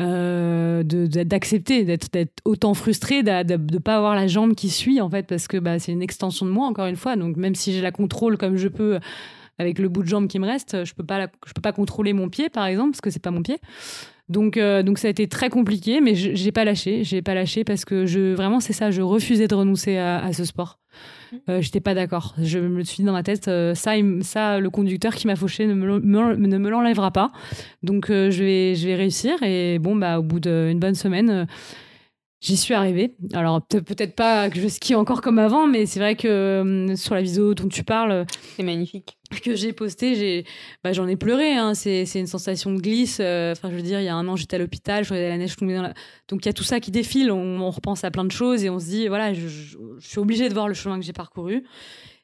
Euh, 0.00 0.82
d'accepter 0.84 1.84
d'être 1.84 2.08
autant 2.46 2.72
frustré 2.72 3.22
de 3.22 3.30
ne 3.30 3.78
pas 3.78 3.96
avoir 3.96 4.14
la 4.14 4.26
jambe 4.26 4.54
qui 4.54 4.70
suit 4.70 5.02
en 5.02 5.10
fait 5.10 5.26
parce 5.26 5.46
que 5.48 5.58
bah, 5.58 5.78
c'est 5.78 5.92
une 5.92 6.00
extension 6.00 6.46
de 6.46 6.50
moi 6.50 6.66
encore 6.66 6.86
une 6.86 6.96
fois 6.96 7.14
donc 7.14 7.36
même 7.36 7.54
si 7.54 7.74
j'ai 7.74 7.82
la 7.82 7.92
contrôle 7.92 8.38
comme 8.38 8.56
je 8.56 8.68
peux 8.68 9.00
avec 9.58 9.78
le 9.78 9.90
bout 9.90 10.02
de 10.02 10.08
jambe 10.08 10.28
qui 10.28 10.38
me 10.38 10.46
reste 10.46 10.86
je 10.86 10.94
peux 10.94 11.04
pas 11.04 11.28
je 11.46 11.52
peux 11.52 11.60
pas 11.60 11.72
contrôler 11.72 12.14
mon 12.14 12.30
pied 12.30 12.48
par 12.48 12.64
exemple 12.64 12.92
parce 12.92 13.02
que 13.02 13.10
c'est 13.10 13.22
pas 13.22 13.30
mon 13.30 13.42
pied 13.42 13.58
donc, 14.28 14.56
euh, 14.56 14.82
donc 14.82 14.98
ça 14.98 15.08
a 15.08 15.10
été 15.10 15.28
très 15.28 15.50
compliqué, 15.50 16.00
mais 16.00 16.14
j'ai 16.14 16.52
pas 16.52 16.64
lâché. 16.64 17.04
J'ai 17.04 17.22
pas 17.22 17.34
lâché 17.34 17.64
parce 17.64 17.84
que 17.84 18.06
je 18.06 18.34
vraiment 18.34 18.60
c'est 18.60 18.72
ça. 18.72 18.90
Je 18.90 19.02
refusais 19.02 19.46
de 19.46 19.54
renoncer 19.54 19.98
à, 19.98 20.32
ce 20.32 20.44
sport. 20.44 20.78
Euh, 21.48 21.60
J'étais 21.60 21.80
pas 21.80 21.94
d'accord. 21.94 22.34
Je 22.40 22.58
me 22.58 22.82
suis 22.82 22.98
dit 22.98 23.04
dans 23.04 23.12
ma 23.12 23.22
tête, 23.22 23.48
euh, 23.48 23.74
ça, 23.74 23.92
ça, 24.22 24.60
le 24.60 24.70
conducteur 24.70 25.14
qui 25.14 25.26
m'a 25.26 25.36
fauché 25.36 25.66
ne 25.66 25.74
me, 25.74 26.68
l'enlèvera 26.68 27.10
pas. 27.10 27.32
Donc 27.82 28.10
euh, 28.10 28.30
je 28.30 28.42
vais, 28.42 28.74
je 28.74 28.86
vais 28.86 28.94
réussir. 28.94 29.42
Et 29.42 29.78
bon, 29.78 29.96
bah 29.96 30.18
au 30.18 30.22
bout 30.22 30.40
d'une 30.40 30.78
bonne 30.78 30.94
semaine 30.94 31.46
J'y 32.42 32.56
suis 32.56 32.74
arrivée. 32.74 33.14
Alors 33.34 33.64
peut-être 33.64 34.16
pas 34.16 34.50
que 34.50 34.58
je 34.58 34.66
skie 34.66 34.96
encore 34.96 35.20
comme 35.20 35.38
avant, 35.38 35.68
mais 35.68 35.86
c'est 35.86 36.00
vrai 36.00 36.16
que 36.16 36.26
euh, 36.26 36.96
sur 36.96 37.14
la 37.14 37.22
vidéo 37.22 37.54
dont 37.54 37.68
tu 37.68 37.84
parles, 37.84 38.26
c'est 38.56 38.64
magnifique. 38.64 39.16
Que 39.44 39.54
j'ai 39.54 39.72
posté, 39.72 40.16
j'ai, 40.16 40.44
bah, 40.82 40.92
j'en 40.92 41.06
ai 41.06 41.14
pleuré. 41.14 41.52
Hein. 41.52 41.74
C'est, 41.74 42.04
une 42.16 42.26
sensation 42.26 42.72
de 42.72 42.80
glisse. 42.80 43.18
Euh, 43.20 43.52
enfin, 43.52 43.70
je 43.70 43.76
veux 43.76 43.82
dire, 43.82 44.00
il 44.00 44.04
y 44.04 44.08
a 44.08 44.16
un 44.16 44.26
an, 44.26 44.34
j'étais 44.34 44.56
à 44.56 44.58
l'hôpital, 44.58 45.04
je 45.04 45.10
regardais 45.10 45.28
la 45.28 45.38
neige 45.38 45.54
tomber 45.54 45.76
dans 45.76 45.82
la... 45.82 45.94
Donc 46.28 46.44
il 46.44 46.46
y 46.46 46.48
a 46.48 46.52
tout 46.52 46.64
ça 46.64 46.80
qui 46.80 46.90
défile. 46.90 47.30
On, 47.30 47.70
repense 47.70 48.02
à 48.02 48.10
plein 48.10 48.24
de 48.24 48.32
choses 48.32 48.64
et 48.64 48.70
on 48.70 48.80
se 48.80 48.86
dit, 48.86 49.06
voilà, 49.06 49.32
je, 49.32 49.46
suis 50.00 50.18
obligée 50.18 50.48
de 50.48 50.54
voir 50.54 50.66
le 50.66 50.74
chemin 50.74 50.98
que 50.98 51.06
j'ai 51.06 51.12
parcouru. 51.12 51.62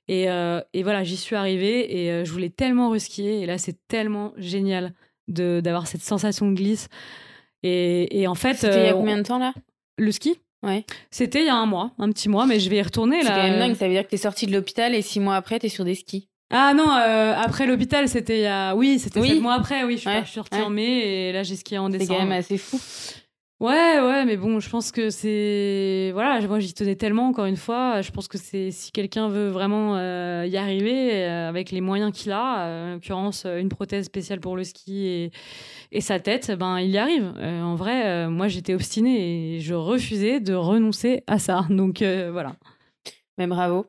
Et, 0.09 0.29
euh, 0.29 0.61
et, 0.75 0.83
voilà, 0.83 1.05
j'y 1.05 1.17
suis 1.17 1.37
arrivée 1.37 1.97
et 1.97 2.25
je 2.25 2.33
voulais 2.33 2.51
tellement 2.51 2.91
reskier. 2.91 3.41
Et 3.41 3.47
là, 3.47 3.57
c'est 3.57 3.87
tellement 3.87 4.33
génial 4.37 4.95
de, 5.29 5.61
d'avoir 5.63 5.87
cette 5.87 6.03
sensation 6.03 6.51
de 6.51 6.57
glisse. 6.57 6.89
Et, 7.63 8.21
et 8.21 8.27
en 8.27 8.35
fait, 8.35 8.55
c'était 8.55 8.83
il 8.83 8.87
y 8.87 8.91
a 8.91 8.95
combien 8.95 9.17
de 9.17 9.23
temps 9.23 9.39
là? 9.39 9.55
Le 9.99 10.13
ski 10.13 10.39
Ouais. 10.65 10.85
C'était 11.13 11.43
il 11.43 11.47
y 11.47 11.51
a 11.51 11.55
un 11.55 11.67
mois, 11.67 11.93
un 11.99 12.11
petit 12.11 12.29
mois, 12.29 12.45
mais 12.45 12.59
je 12.59 12.69
vais 12.69 12.77
y 12.77 12.83
retourner 12.83 13.23
là. 13.23 13.31
C'est 13.31 13.41
quand 13.41 13.49
même 13.49 13.59
dingue, 13.61 13.77
ça 13.77 13.87
veut 13.87 13.95
dire 13.95 14.03
que 14.03 14.11
t'es 14.11 14.17
sortie 14.17 14.47
de 14.47 14.53
l'hôpital 14.53 14.95
et 14.95 15.03
six 15.03 15.21
mois 15.21 15.37
après, 15.37 15.59
t'es 15.61 15.69
sur 15.69 15.85
des 15.85 15.95
skis. 15.95 16.29
Ah 16.51 16.73
non, 16.75 16.91
euh, 16.91 17.35
après 17.37 17.67
l'hôpital, 17.67 18.09
c'était 18.09 18.39
il 18.39 18.43
y 18.43 18.47
a. 18.47 18.75
Oui, 18.75 18.99
c'était 18.99 19.23
sept 19.23 19.41
mois 19.41 19.55
après, 19.55 19.85
oui, 19.85 19.99
je 19.99 20.09
suis, 20.09 20.33
sortie 20.33 20.61
en 20.61 20.71
mai 20.71 21.29
et 21.29 21.33
là 21.33 21.43
j'ai 21.43 21.57
skié 21.57 21.79
en 21.79 21.89
décembre. 21.89 22.11
C'est 22.11 22.17
quand 22.17 22.25
même 22.25 22.39
assez 22.39 22.59
fou. 22.59 22.81
Ouais, 23.61 23.99
ouais, 24.01 24.25
mais 24.25 24.37
bon, 24.37 24.61
je 24.61 24.71
pense 24.71 24.93
que 24.93 25.11
c'est. 25.11 26.11
Voilà, 26.13 26.41
moi 26.47 26.61
j'y 26.61 26.73
tenais 26.75 26.95
tellement, 26.95 27.27
encore 27.27 27.47
une 27.47 27.57
fois. 27.57 28.03
Je 28.03 28.13
pense 28.13 28.29
que 28.29 28.39
c'est 28.39 28.71
si 28.71 28.93
quelqu'un 28.93 29.29
veut 29.29 29.49
vraiment 29.49 29.97
euh, 29.97 30.47
y 30.47 30.57
arriver 30.57 31.25
euh, 31.25 31.49
avec 31.49 31.73
les 31.73 31.81
moyens 31.81 32.13
qu'il 32.13 32.31
a, 32.31 32.67
euh, 32.67 32.91
en 32.91 32.95
l'occurrence 32.95 33.47
une 33.47 33.69
prothèse 33.69 34.05
spéciale 34.05 34.39
pour 34.39 34.57
le 34.57 34.63
ski 34.63 35.07
et, 35.07 35.33
et 35.91 36.01
sa 36.01 36.21
tête, 36.21 36.53
ben 36.53 36.79
il 36.79 36.91
y 36.91 36.99
arrive. 36.99 37.35
en 37.37 37.75
vrai, 37.75 38.29
moi 38.29 38.47
j'étais 38.47 38.75
obstinée 38.75 39.57
et 39.57 39.61
je 39.61 39.75
refusais 39.75 40.39
de 40.39 40.55
renoncer 40.55 41.25
à 41.27 41.41
ça. 41.41 41.67
Donc 41.71 42.01
voilà. 42.01 42.55
Mais 43.39 43.49
bravo. 43.49 43.87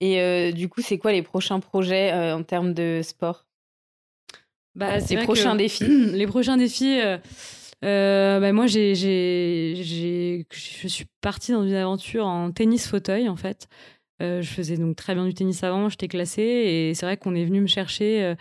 Et 0.00 0.52
du 0.52 0.68
coup, 0.68 0.82
c'est 0.82 0.98
quoi 0.98 1.12
les 1.12 1.22
prochains 1.22 1.60
projets 1.60 2.12
en 2.32 2.42
termes 2.42 2.74
de 2.74 3.00
sport? 3.04 3.46
Bah, 4.74 4.98
Les 5.08 5.18
prochains 5.18 5.54
défis? 5.54 5.84
Les 5.86 6.26
prochains 6.26 6.56
défis. 6.56 6.98
Euh, 7.84 8.40
bah, 8.40 8.52
moi, 8.52 8.66
j'ai, 8.66 8.94
j'ai, 8.94 10.46
je 10.50 10.88
suis 10.88 11.06
partie 11.20 11.52
dans 11.52 11.64
une 11.64 11.74
aventure 11.74 12.26
en 12.26 12.50
tennis 12.50 12.86
fauteuil, 12.86 13.28
en 13.28 13.36
fait. 13.36 13.68
Euh, 14.22 14.42
je 14.42 14.48
faisais 14.48 14.76
donc 14.76 14.96
très 14.96 15.14
bien 15.14 15.26
du 15.26 15.34
tennis 15.34 15.64
avant, 15.64 15.88
j'étais 15.88 16.08
classée, 16.08 16.42
et 16.42 16.94
c'est 16.94 17.04
vrai 17.04 17.16
qu'on 17.16 17.34
est 17.34 17.44
venu 17.44 17.60
me 17.60 17.66
chercher 17.66 18.22
euh, 18.22 18.34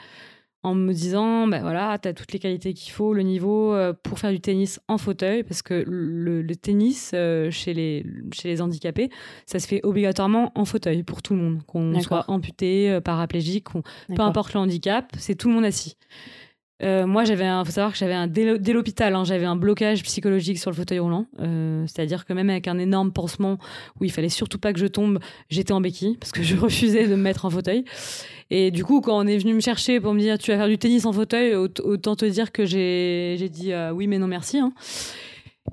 en 0.62 0.76
me 0.76 0.94
disant, 0.94 1.48
ben 1.48 1.62
voilà, 1.62 1.98
tu 1.98 2.08
as 2.08 2.14
toutes 2.14 2.32
les 2.32 2.40
qualités 2.40 2.74
qu'il 2.74 2.94
faut, 2.94 3.14
le 3.14 3.24
niveau 3.24 3.76
pour 4.04 4.20
faire 4.20 4.32
du 4.32 4.40
tennis 4.40 4.80
en 4.88 4.98
fauteuil, 4.98 5.44
parce 5.44 5.62
que 5.62 5.84
le, 5.86 6.42
le 6.42 6.56
tennis 6.56 7.10
chez, 7.50 7.74
les, 7.74 8.06
chez 8.34 8.48
les 8.48 8.62
handicapés, 8.62 9.10
ça 9.46 9.60
se 9.60 9.68
fait 9.68 9.82
obligatoirement 9.84 10.52
en 10.56 10.64
fauteuil 10.64 11.04
pour 11.04 11.22
tout 11.22 11.34
le 11.34 11.42
monde, 11.42 11.64
qu'on 11.66 12.00
soit 12.00 12.24
amputé, 12.30 13.00
paraplégique, 13.04 13.66
peu 13.72 14.22
importe 14.22 14.54
le 14.54 14.60
handicap, 14.60 15.12
c'est 15.18 15.36
tout 15.36 15.50
le 15.50 15.56
monde 15.56 15.66
assis. 15.66 15.98
Euh, 16.82 17.06
moi, 17.06 17.24
j'avais, 17.24 17.46
faut 17.66 17.72
savoir 17.72 17.92
que 17.92 17.98
j'avais 17.98 18.14
un 18.14 18.28
dès 18.28 18.74
l'hôpital, 18.74 19.16
hein, 19.16 19.24
j'avais 19.24 19.46
un 19.46 19.56
blocage 19.56 20.04
psychologique 20.04 20.58
sur 20.58 20.72
le 20.72 20.76
fauteuil 20.76 21.00
roulant. 21.00 21.28
Euh, 21.40 21.86
c'est-à-dire 21.88 22.26
que 22.26 22.34
même 22.34 22.50
avec 22.50 22.68
un 22.68 22.80
énorme 22.80 23.12
pansement 23.12 23.58
où 24.00 24.06
il 24.06 24.12
fallait 24.12 24.30
surtout 24.30 24.58
pas 24.58 24.74
que 24.74 24.80
je 24.80 24.88
tombe, 24.88 25.20
j'étais 25.50 25.72
en 25.72 25.82
béquille 25.82 26.18
parce 26.18 26.32
que 26.32 26.44
je 26.44 26.56
refusais 26.58 27.08
de 27.08 27.16
me 27.16 27.22
mettre 27.22 27.46
en 27.46 27.50
fauteuil. 27.50 27.86
Et 28.50 28.72
du 28.72 28.84
coup, 28.84 29.02
quand 29.02 29.18
on 29.18 29.28
est 29.28 29.38
venu 29.38 29.54
me 29.54 29.60
chercher 29.60 30.00
pour 30.00 30.14
me 30.14 30.20
dire 30.20 30.38
tu 30.38 30.52
vas 30.52 30.58
faire 30.58 30.68
du 30.68 30.78
tennis 30.78 31.06
en 31.06 31.14
fauteuil, 31.14 31.56
autant 31.56 32.16
te 32.16 32.26
dire 32.26 32.52
que 32.52 32.66
j'ai, 32.66 33.50
dit 33.50 33.72
euh, 33.72 33.92
oui 33.92 34.08
mais 34.08 34.18
non 34.18 34.28
merci. 34.28 34.58
Hein. 34.58 34.74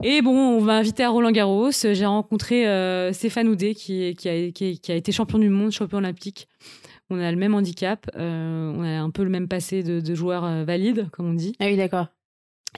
Et 0.04 0.22
bon, 0.22 0.32
on 0.32 0.60
m'a 0.60 0.76
invité 0.76 1.02
à 1.02 1.10
Roland 1.10 1.32
Garros. 1.32 1.70
J'ai 1.72 2.06
rencontré 2.06 2.64
Stéphane 3.12 3.48
Houdet 3.48 3.74
qui, 3.74 4.14
a 4.24 4.94
été 4.94 5.12
champion 5.12 5.38
du 5.38 5.48
monde, 5.48 5.72
champion 5.72 5.98
olympique 5.98 6.46
on 7.10 7.18
a 7.18 7.30
le 7.30 7.36
même 7.36 7.54
handicap, 7.54 8.10
euh, 8.16 8.72
on 8.74 8.82
a 8.82 9.00
un 9.00 9.10
peu 9.10 9.24
le 9.24 9.30
même 9.30 9.48
passé 9.48 9.82
de, 9.82 10.14
joueur 10.14 10.44
euh, 10.44 10.64
valide, 10.64 11.08
comme 11.10 11.28
on 11.28 11.34
dit. 11.34 11.54
Ah 11.60 11.66
oui, 11.66 11.76
d'accord. 11.76 12.06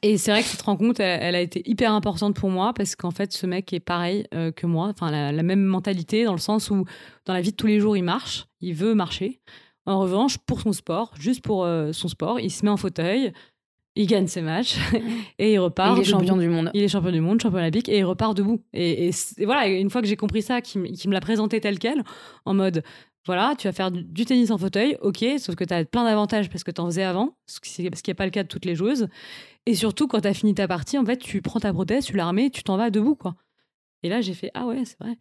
Et 0.02 0.16
c'est 0.16 0.30
vrai 0.30 0.42
que 0.42 0.48
cette 0.48 0.62
rencontre, 0.62 1.00
elle, 1.00 1.34
a 1.34 1.40
été 1.40 1.62
hyper 1.68 1.92
importante 1.92 2.34
pour 2.34 2.48
moi 2.48 2.72
parce 2.72 2.96
qu'en 2.96 3.10
fait, 3.10 3.32
ce 3.32 3.46
mec 3.46 3.72
est 3.72 3.80
pareil 3.80 4.26
euh, 4.32 4.50
que 4.50 4.66
moi, 4.66 4.86
enfin 4.88 5.10
la, 5.10 5.32
la, 5.32 5.42
même 5.42 5.62
mentalité 5.62 6.24
dans 6.24 6.32
le 6.32 6.38
sens 6.38 6.70
où 6.70 6.86
dans 7.26 7.34
la 7.34 7.42
vie 7.42 7.50
de 7.50 7.56
tous 7.56 7.66
les 7.66 7.78
jours, 7.78 7.96
il 7.96 8.02
marche, 8.02 8.46
il 8.60 8.74
veut 8.74 8.94
marcher. 8.94 9.40
En 9.84 10.00
revanche, 10.00 10.38
pour 10.38 10.60
son 10.60 10.72
sport, 10.72 11.12
juste 11.18 11.42
pour 11.42 11.64
euh, 11.64 11.92
son 11.92 12.08
sport, 12.08 12.38
il 12.38 12.50
se 12.50 12.64
met 12.64 12.70
en 12.70 12.76
fauteuil, 12.76 13.32
il 13.96 14.06
gagne 14.06 14.28
ses 14.28 14.40
matchs 14.40 14.78
et 15.38 15.54
il 15.54 15.58
repart. 15.58 15.98
il 15.98 16.02
est 16.02 16.04
champion 16.04 16.36
du 16.36 16.48
monde. 16.48 16.70
Il 16.72 16.82
est 16.82 16.88
champion 16.88 17.10
du 17.10 17.20
monde, 17.20 17.40
champion 17.40 17.58
olympique 17.58 17.88
et 17.88 17.98
il 17.98 18.04
repart 18.04 18.36
debout. 18.36 18.62
Et, 18.72 19.10
voilà, 19.44 19.66
une 19.66 19.90
fois 19.90 20.00
que 20.00 20.06
j'ai 20.06 20.16
compris 20.16 20.42
ça, 20.42 20.60
qu'il 20.60 20.80
me 20.82 21.12
l'a 21.12 21.20
présenté 21.20 21.60
tel 21.60 21.78
quel, 21.78 22.04
en 22.44 22.54
mode 22.54 22.82
voilà, 23.24 23.54
tu 23.56 23.68
vas 23.68 23.72
faire 23.72 23.90
du, 23.90 24.24
tennis 24.24 24.50
en 24.50 24.58
fauteuil, 24.58 24.96
ok, 25.00 25.24
sauf 25.38 25.54
que 25.54 25.64
tu 25.64 25.72
as 25.72 25.84
plein 25.84 26.04
d'avantages 26.04 26.48
parce 26.48 26.64
que 26.64 26.72
tu 26.72 26.80
en 26.80 26.86
faisais 26.86 27.04
avant, 27.04 27.36
ce 27.46 27.60
qui 27.60 27.82
n'est 27.82 28.14
pas 28.14 28.24
le 28.24 28.30
cas 28.30 28.42
de 28.42 28.48
toutes 28.48 28.64
les 28.64 28.74
joueuses. 28.74 29.08
Et 29.66 29.74
surtout, 29.74 30.08
quand 30.08 30.20
tu 30.20 30.28
as 30.28 30.34
fini 30.34 30.54
ta 30.54 30.66
partie, 30.66 30.98
en 30.98 31.04
fait, 31.04 31.18
tu 31.18 31.40
prends 31.40 31.60
ta 31.60 31.72
prothèse, 31.72 32.06
tu 32.06 32.16
la 32.16 32.26
remets, 32.26 32.50
tu 32.50 32.64
t'en 32.64 32.76
vas 32.76 32.90
debout, 32.90 33.14
quoi. 33.14 33.36
Et 34.04 34.08
là, 34.08 34.20
j'ai 34.20 34.34
fait 34.34 34.50
ah 34.54 34.66
ouais, 34.66 34.84
c'est 34.84 34.98
vrai. 34.98 35.16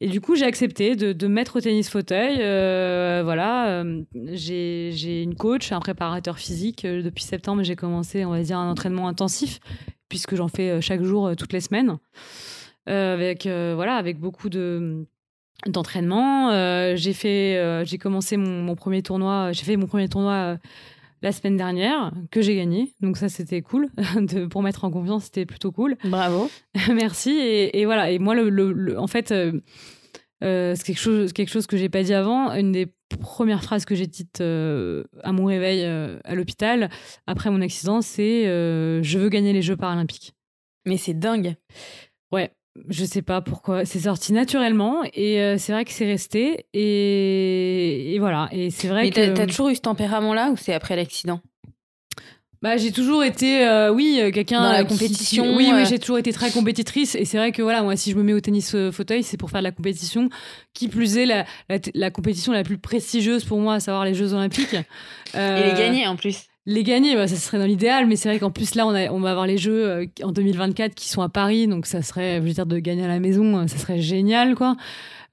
Et 0.00 0.08
du 0.08 0.20
coup, 0.20 0.36
j'ai 0.36 0.44
accepté 0.44 0.94
de, 0.94 1.26
mettre 1.26 1.56
au 1.56 1.60
tennis 1.60 1.90
fauteuil. 1.90 2.36
Euh, 2.40 3.22
voilà, 3.24 3.82
euh, 3.82 4.02
j'ai 4.32 5.22
une 5.22 5.34
coach, 5.34 5.72
un 5.72 5.80
préparateur 5.80 6.38
physique. 6.38 6.84
Euh, 6.84 7.02
depuis 7.02 7.24
septembre, 7.24 7.64
j'ai 7.64 7.74
commencé, 7.74 8.24
on 8.24 8.30
va 8.30 8.40
dire, 8.40 8.58
un 8.58 8.70
entraînement 8.70 9.08
intensif 9.08 9.58
puisque 10.08 10.36
j'en 10.36 10.48
fais 10.48 10.80
chaque 10.82 11.02
jour, 11.02 11.34
toutes 11.36 11.54
les 11.54 11.62
semaines, 11.62 11.96
avec 12.86 13.46
voilà, 13.46 13.96
avec 13.96 14.20
beaucoup 14.20 14.50
de 14.50 15.06
d'entraînement. 15.66 16.96
j'ai 16.96 17.12
fait, 17.12 17.84
j'ai 17.84 17.98
commencé 17.98 18.36
mon, 18.36 18.62
mon, 18.62 18.74
premier 18.74 19.02
tournoi. 19.02 19.52
J'ai 19.52 19.64
fait 19.64 19.76
mon 19.76 19.86
premier 19.86 20.08
tournoi 20.08 20.58
la 21.22 21.32
semaine 21.32 21.56
dernière 21.56 22.12
que 22.30 22.42
j'ai 22.42 22.56
gagné. 22.56 22.92
Donc 23.00 23.16
ça, 23.16 23.28
c'était 23.28 23.62
cool. 23.62 23.88
de, 24.16 24.46
pour 24.46 24.62
mettre 24.62 24.84
en 24.84 24.90
confiance, 24.90 25.24
c'était 25.24 25.46
plutôt 25.46 25.72
cool. 25.72 25.96
Bravo. 26.04 26.50
Merci. 26.92 27.30
Et, 27.30 27.84
voilà. 27.84 28.10
Et 28.10 28.18
moi, 28.18 28.34
le, 28.34 28.98
en 28.98 29.06
fait, 29.06 29.30
euh, 29.32 29.60
euh, 30.44 30.74
c'est 30.76 30.84
quelque 30.84 31.00
chose, 31.00 31.32
quelque 31.32 31.50
chose 31.50 31.66
que 31.66 31.76
j'ai 31.76 31.88
pas 31.88 32.02
dit 32.02 32.14
avant. 32.14 32.52
Une 32.52 32.72
des 32.72 32.92
premières 33.20 33.62
phrases 33.62 33.84
que 33.84 33.94
j'ai 33.94 34.06
dites 34.06 34.40
euh, 34.40 35.04
à 35.22 35.32
mon 35.32 35.44
réveil 35.44 35.84
à 35.84 36.34
l'hôpital 36.34 36.90
après 37.26 37.50
mon 37.50 37.60
accident, 37.60 38.02
c'est 38.02 38.44
je 38.44 39.18
veux 39.18 39.28
gagner 39.28 39.52
les 39.52 39.62
Jeux 39.62 39.76
paralympiques. 39.76 40.34
Mais 40.84 40.96
c'est 40.96 41.14
dingue. 41.14 41.54
Ouais. 42.32 42.50
Je 42.88 43.04
sais 43.04 43.22
pas 43.22 43.42
pourquoi. 43.42 43.84
C'est 43.84 44.00
sorti 44.00 44.32
naturellement 44.32 45.02
et 45.12 45.40
euh, 45.40 45.56
c'est 45.58 45.72
vrai 45.72 45.84
que 45.84 45.92
c'est 45.92 46.06
resté. 46.06 46.66
Et, 46.72 48.16
voilà. 48.18 48.48
Et 48.50 48.70
c'est 48.70 48.88
vrai 48.88 49.02
Mais 49.02 49.10
que. 49.10 49.34
t'as 49.34 49.46
toujours 49.46 49.68
eu 49.68 49.76
ce 49.76 49.82
tempérament-là 49.82 50.50
ou 50.50 50.56
c'est 50.56 50.72
après 50.72 50.96
l'accident? 50.96 51.40
Bah, 52.62 52.76
j'ai 52.76 52.92
toujours 52.92 53.24
été, 53.24 53.66
euh, 53.66 53.92
oui, 53.92 54.20
euh, 54.22 54.30
quelqu'un. 54.30 54.62
Dans 54.62 54.72
la 54.72 54.84
compétition. 54.84 55.56
oui, 55.56 55.70
oui, 55.74 55.84
j'ai 55.84 55.98
toujours 55.98 56.18
été 56.18 56.32
très 56.32 56.50
compétitrice. 56.50 57.16
Et 57.16 57.24
c'est 57.24 57.36
vrai 57.36 57.50
que, 57.50 57.60
voilà, 57.60 57.82
moi, 57.82 57.96
si 57.96 58.12
je 58.12 58.16
me 58.16 58.22
mets 58.22 58.32
au 58.32 58.40
tennis 58.40 58.74
fauteuil, 58.92 59.24
c'est 59.24 59.36
pour 59.36 59.50
faire 59.50 59.60
de 59.60 59.64
la 59.64 59.72
compétition. 59.72 60.28
Qui 60.72 60.88
plus 60.88 61.18
est, 61.18 61.26
la, 61.26 61.44
la, 61.94 62.10
compétition 62.10 62.52
la 62.52 62.62
plus 62.62 62.78
prestigieuse 62.78 63.44
pour 63.44 63.58
moi, 63.58 63.74
à 63.74 63.80
savoir 63.80 64.04
les 64.04 64.14
Jeux 64.14 64.32
Olympiques. 64.32 64.76
Et 65.34 65.38
les 65.38 65.74
gagner 65.76 66.06
en 66.06 66.16
plus. 66.16 66.46
Les 66.64 66.84
gagner, 66.84 67.16
bah, 67.16 67.26
ça 67.26 67.34
serait 67.34 67.58
dans 67.58 67.64
l'idéal, 67.66 68.06
mais 68.06 68.14
c'est 68.14 68.28
vrai 68.28 68.38
qu'en 68.38 68.52
plus 68.52 68.76
là, 68.76 68.86
on, 68.86 69.20
va 69.20 69.30
avoir 69.30 69.46
les 69.46 69.58
Jeux 69.58 69.84
euh, 69.84 70.06
en 70.22 70.30
2024 70.30 70.94
qui 70.94 71.08
sont 71.08 71.20
à 71.20 71.28
Paris, 71.28 71.66
donc 71.66 71.86
ça 71.86 72.02
serait, 72.02 72.36
je 72.36 72.46
veux 72.46 72.52
dire, 72.52 72.66
de 72.66 72.78
gagner 72.78 73.04
à 73.04 73.08
la 73.08 73.18
maison, 73.18 73.58
euh, 73.58 73.66
ça 73.66 73.78
serait 73.78 73.98
génial, 73.98 74.54
quoi. 74.54 74.76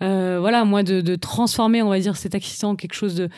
Euh, 0.02 0.38
voilà, 0.40 0.66
moi, 0.66 0.82
de, 0.82 1.16
transformer, 1.16 1.84
on 1.84 1.90
va 1.90 2.00
dire, 2.00 2.18
cet 2.18 2.34
accident 2.34 2.72
en 2.72 2.76
quelque 2.76 2.96
chose 2.96 3.14
de, 3.14 3.30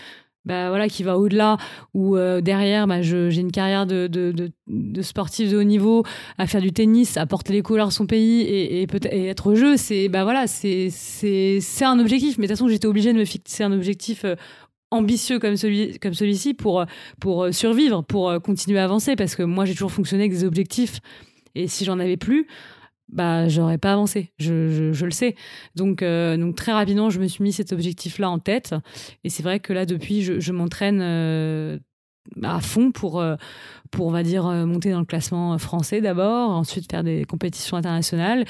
bah 0.45 0.69
voilà, 0.69 0.87
qui 0.87 1.03
va 1.03 1.17
au-delà, 1.17 1.57
ou 1.93 2.17
derrière, 2.17 2.87
bah, 2.87 3.01
j'ai 3.01 3.41
une 3.41 3.51
carrière 3.51 3.85
de, 3.85 4.07
de, 4.07 4.31
de, 4.67 5.01
sportif 5.01 5.51
de 5.51 5.57
haut 5.57 5.63
niveau, 5.63 6.05
à 6.37 6.47
faire 6.47 6.61
du 6.61 6.71
tennis, 6.71 7.17
à 7.17 7.25
porter 7.25 7.51
les 7.51 7.61
couleurs 7.61 7.89
de 7.89 7.93
son 7.93 8.05
pays 8.05 8.41
et, 8.41 8.83
et, 8.83 8.87
et 9.11 9.25
être 9.27 9.47
au 9.47 9.55
jeu, 9.55 9.75
c'est 9.75 10.07
bah 10.07 10.23
voilà, 10.23 10.47
c'est 10.47 10.89
un 11.81 11.99
objectif. 11.99 12.37
Mais 12.37 12.47
de 12.47 12.53
toute 12.53 12.57
façon, 12.57 12.69
j'étais 12.69 12.87
obligée 12.87 13.11
de 13.11 13.17
me 13.17 13.25
fixer 13.25 13.63
un 13.63 13.73
objectif 13.73 14.23
ambitieux 14.91 15.39
comme 15.39 15.55
celui 15.55 15.97
comme 15.99 16.13
celui-ci 16.13 16.53
pour 16.53 16.85
pour 17.19 17.45
euh, 17.45 17.51
survivre, 17.51 18.03
pour 18.03 18.29
euh, 18.29 18.39
continuer 18.39 18.79
à 18.79 18.83
avancer. 18.83 19.15
Parce 19.15 19.35
que 19.35 19.43
moi 19.43 19.65
j'ai 19.65 19.73
toujours 19.73 19.91
fonctionné 19.91 20.23
avec 20.23 20.33
des 20.33 20.43
objectifs. 20.43 20.99
Et 21.55 21.67
si 21.67 21.85
j'en 21.85 21.99
avais 21.99 22.17
plus 22.17 22.47
bah 23.09 23.49
j'aurais 23.49 23.77
pas 23.77 23.93
avancé. 23.93 24.31
Je, 24.37 24.93
je, 24.93 25.05
le 25.05 25.11
sais. 25.11 25.35
Donc 25.75 26.01
euh, 26.01 26.37
donc 26.37 26.55
très 26.55 26.71
rapidement 26.71 27.09
je 27.09 27.19
me 27.19 27.27
suis 27.27 27.43
mis 27.43 27.51
cet 27.51 27.73
objectif 27.73 28.19
là 28.19 28.29
en 28.29 28.39
tête. 28.39 28.75
Et 29.23 29.29
c'est 29.29 29.43
vrai 29.43 29.59
que 29.59 29.73
là 29.73 29.85
depuis 29.85 30.21
je, 30.21 30.51
m'entraîne 30.51 31.01
à 32.43 32.61
fond 32.61 32.91
pour 32.91 33.23
pour 33.89 34.05
on 34.07 34.11
va 34.11 34.23
dire 34.23 34.45
monter 34.45 34.91
dans 34.91 34.99
le 34.99 35.05
classement 35.05 35.57
français 35.57 35.99
d'abord 35.99 36.51
ensuite 36.51 36.89
faire 36.89 37.03
des 37.03 37.25
compétitions 37.25 37.75
internationales 37.75 38.45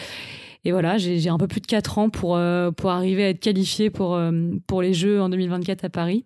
et 0.63 0.71
voilà, 0.71 0.97
j'ai 0.97 1.29
un 1.29 1.37
peu 1.37 1.47
plus 1.47 1.61
de 1.61 1.65
4 1.65 1.97
ans 1.97 2.09
pour, 2.09 2.35
euh, 2.35 2.71
pour 2.71 2.91
arriver 2.91 3.23
à 3.23 3.29
être 3.29 3.39
qualifiée 3.39 3.89
pour, 3.89 4.13
euh, 4.13 4.31
pour 4.67 4.81
les 4.81 4.93
Jeux 4.93 5.19
en 5.19 5.29
2024 5.29 5.85
à 5.85 5.89
Paris. 5.89 6.25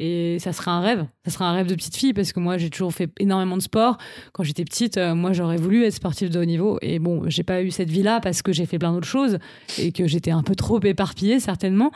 Et 0.00 0.38
ça 0.40 0.52
serait 0.52 0.70
un 0.70 0.80
rêve. 0.80 1.06
Ça 1.26 1.30
serait 1.30 1.44
un 1.44 1.52
rêve 1.52 1.66
de 1.66 1.74
petite 1.74 1.94
fille 1.94 2.12
parce 2.12 2.32
que 2.32 2.40
moi, 2.40 2.56
j'ai 2.58 2.70
toujours 2.70 2.92
fait 2.92 3.10
énormément 3.20 3.56
de 3.56 3.62
sport. 3.62 3.98
Quand 4.32 4.42
j'étais 4.42 4.64
petite, 4.64 4.96
euh, 4.96 5.14
moi, 5.14 5.32
j'aurais 5.32 5.58
voulu 5.58 5.84
être 5.84 5.94
sportive 5.94 6.30
de 6.30 6.40
haut 6.40 6.44
niveau. 6.44 6.78
Et 6.82 6.98
bon, 6.98 7.22
j'ai 7.28 7.44
pas 7.44 7.62
eu 7.62 7.70
cette 7.70 7.90
vie-là 7.90 8.18
parce 8.20 8.42
que 8.42 8.52
j'ai 8.52 8.66
fait 8.66 8.78
plein 8.78 8.92
d'autres 8.92 9.06
choses 9.06 9.38
et 9.78 9.92
que 9.92 10.06
j'étais 10.06 10.32
un 10.32 10.42
peu 10.42 10.56
trop 10.56 10.80
éparpillée, 10.82 11.38
certainement. 11.38 11.92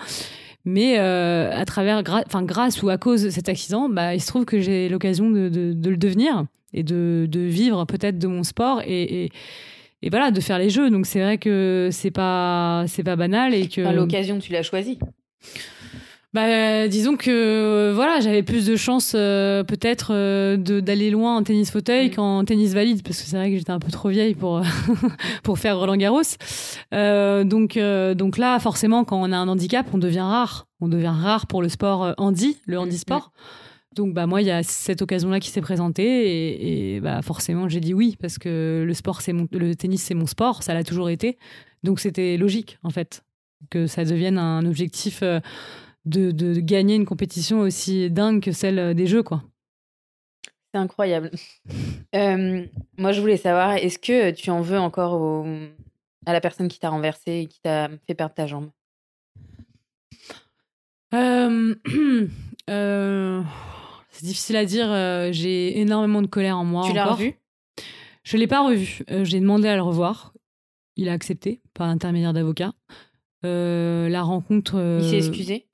Mais 0.66 0.96
à 0.96 1.64
travers, 1.66 2.02
enfin, 2.26 2.42
grâce 2.42 2.82
ou 2.82 2.88
à 2.88 2.96
cause 2.96 3.22
de 3.22 3.28
cet 3.28 3.50
accident, 3.50 3.90
bah, 3.90 4.14
il 4.14 4.20
se 4.20 4.28
trouve 4.28 4.46
que 4.46 4.60
j'ai 4.60 4.88
l'occasion 4.88 5.30
de, 5.30 5.50
de, 5.50 5.90
le 5.90 5.96
devenir 5.98 6.46
et 6.72 6.82
de, 6.82 7.26
de 7.28 7.40
vivre 7.40 7.84
peut-être 7.84 8.18
de 8.18 8.26
mon 8.26 8.44
sport. 8.44 8.80
et 8.86 9.30
et 10.04 10.10
voilà 10.10 10.30
de 10.30 10.40
faire 10.40 10.58
les 10.58 10.70
jeux 10.70 10.90
donc 10.90 11.06
c'est 11.06 11.20
vrai 11.20 11.38
que 11.38 11.88
c'est 11.90 12.10
pas 12.10 12.84
c'est 12.86 13.02
pas 13.02 13.16
banal 13.16 13.54
et 13.54 13.68
que 13.68 13.80
l'occasion 13.80 14.38
tu 14.38 14.52
l'as 14.52 14.62
choisi 14.62 14.98
bah, 16.34 16.88
disons 16.88 17.16
que 17.16 17.92
voilà, 17.94 18.18
j'avais 18.18 18.42
plus 18.42 18.66
de 18.66 18.74
chance 18.74 19.12
euh, 19.14 19.62
peut-être 19.62 20.08
euh, 20.12 20.56
d'aller 20.56 21.10
loin 21.10 21.36
en 21.36 21.44
tennis 21.44 21.70
fauteuil 21.70 22.08
mm. 22.08 22.14
qu'en 22.16 22.44
tennis 22.44 22.74
valide 22.74 23.04
parce 23.04 23.20
que 23.20 23.28
c'est 23.28 23.36
vrai 23.36 23.52
que 23.52 23.56
j'étais 23.56 23.70
un 23.70 23.78
peu 23.78 23.92
trop 23.92 24.08
vieille 24.08 24.34
pour 24.34 24.60
pour 25.44 25.60
faire 25.60 25.78
Roland 25.78 25.96
Garros. 25.96 26.22
Euh, 26.92 27.44
donc 27.44 27.78
donc 27.78 28.36
là 28.36 28.58
forcément 28.58 29.04
quand 29.04 29.22
on 29.22 29.30
a 29.30 29.36
un 29.36 29.46
handicap, 29.46 29.86
on 29.92 29.98
devient 29.98 30.18
rare. 30.18 30.66
On 30.80 30.88
devient 30.88 31.14
rare 31.14 31.46
pour 31.46 31.62
le 31.62 31.68
sport 31.68 32.14
handi, 32.18 32.58
le 32.66 32.80
handisport. 32.80 33.30
Mm. 33.30 33.63
Donc 33.94 34.12
bah 34.12 34.26
moi 34.26 34.42
il 34.42 34.48
y 34.48 34.50
a 34.50 34.62
cette 34.62 35.02
occasion 35.02 35.30
là 35.30 35.38
qui 35.40 35.50
s'est 35.50 35.60
présentée 35.60 36.94
et, 36.94 37.00
bah 37.00 37.22
forcément 37.22 37.68
j'ai 37.68 37.80
dit 37.80 37.94
oui 37.94 38.16
parce 38.20 38.38
que 38.38 38.84
le 38.86 38.94
sport 38.94 39.20
c'est 39.20 39.32
le 39.32 39.74
tennis 39.74 40.02
c'est 40.02 40.14
mon 40.14 40.26
sport 40.26 40.62
ça 40.62 40.74
l'a 40.74 40.82
toujours 40.82 41.10
été 41.10 41.38
donc 41.84 42.00
c'était 42.00 42.36
logique 42.36 42.78
en 42.82 42.90
fait 42.90 43.24
que 43.70 43.86
ça 43.86 44.04
devienne 44.04 44.38
un 44.38 44.66
objectif 44.66 45.22
euh, 45.22 45.40
de, 46.04 46.32
de, 46.32 46.60
gagner 46.60 46.96
une 46.96 47.06
compétition 47.06 47.60
aussi 47.60 48.10
dingue 48.10 48.42
que 48.42 48.52
celle 48.52 48.94
des 48.94 49.06
jeux 49.06 49.22
quoi. 49.22 49.42
C'est 50.72 50.80
incroyable. 50.80 51.30
Euh, 52.14 52.64
moi 52.96 53.10
je 53.10 53.20
voulais 53.20 53.36
savoir 53.36 53.72
est-ce 53.72 53.98
que 53.98 54.30
tu 54.30 54.48
en 54.52 54.60
veux 54.60 54.78
encore 54.78 55.44
à 56.26 56.32
la 56.32 56.40
personne 56.40 56.68
qui 56.68 56.78
t'a 56.78 56.90
renversé 56.90 57.40
et 57.40 57.46
qui 57.46 57.60
t'a 57.60 57.88
fait 58.06 58.14
perdre 58.14 58.34
ta 58.34 58.46
jambe? 58.46 58.70
Euh... 61.12 61.74
euh 62.70 63.42
c'est 64.14 64.26
difficile 64.26 64.56
à 64.56 64.64
dire. 64.64 64.86
Euh, 64.90 65.30
j'ai 65.32 65.80
énormément 65.80 66.22
de 66.22 66.28
colère 66.28 66.56
en 66.56 66.64
moi. 66.64 66.86
Tu 66.86 66.94
l'as 66.94 67.06
revu 67.06 67.34
Je 68.22 68.36
l'ai 68.36 68.46
pas 68.46 68.64
revu. 68.64 69.00
Euh, 69.10 69.24
j'ai 69.24 69.40
demandé 69.40 69.66
à 69.66 69.74
le 69.74 69.82
revoir. 69.82 70.32
Il 70.96 71.08
a 71.08 71.12
accepté 71.12 71.60
par 71.74 71.88
l'intermédiaire 71.88 72.32
d'avocat. 72.32 72.72
Euh, 73.44 74.08
la 74.08 74.22
rencontre. 74.22 74.76
Il 75.02 75.08
s'est 75.08 75.16
excusé? 75.16 75.66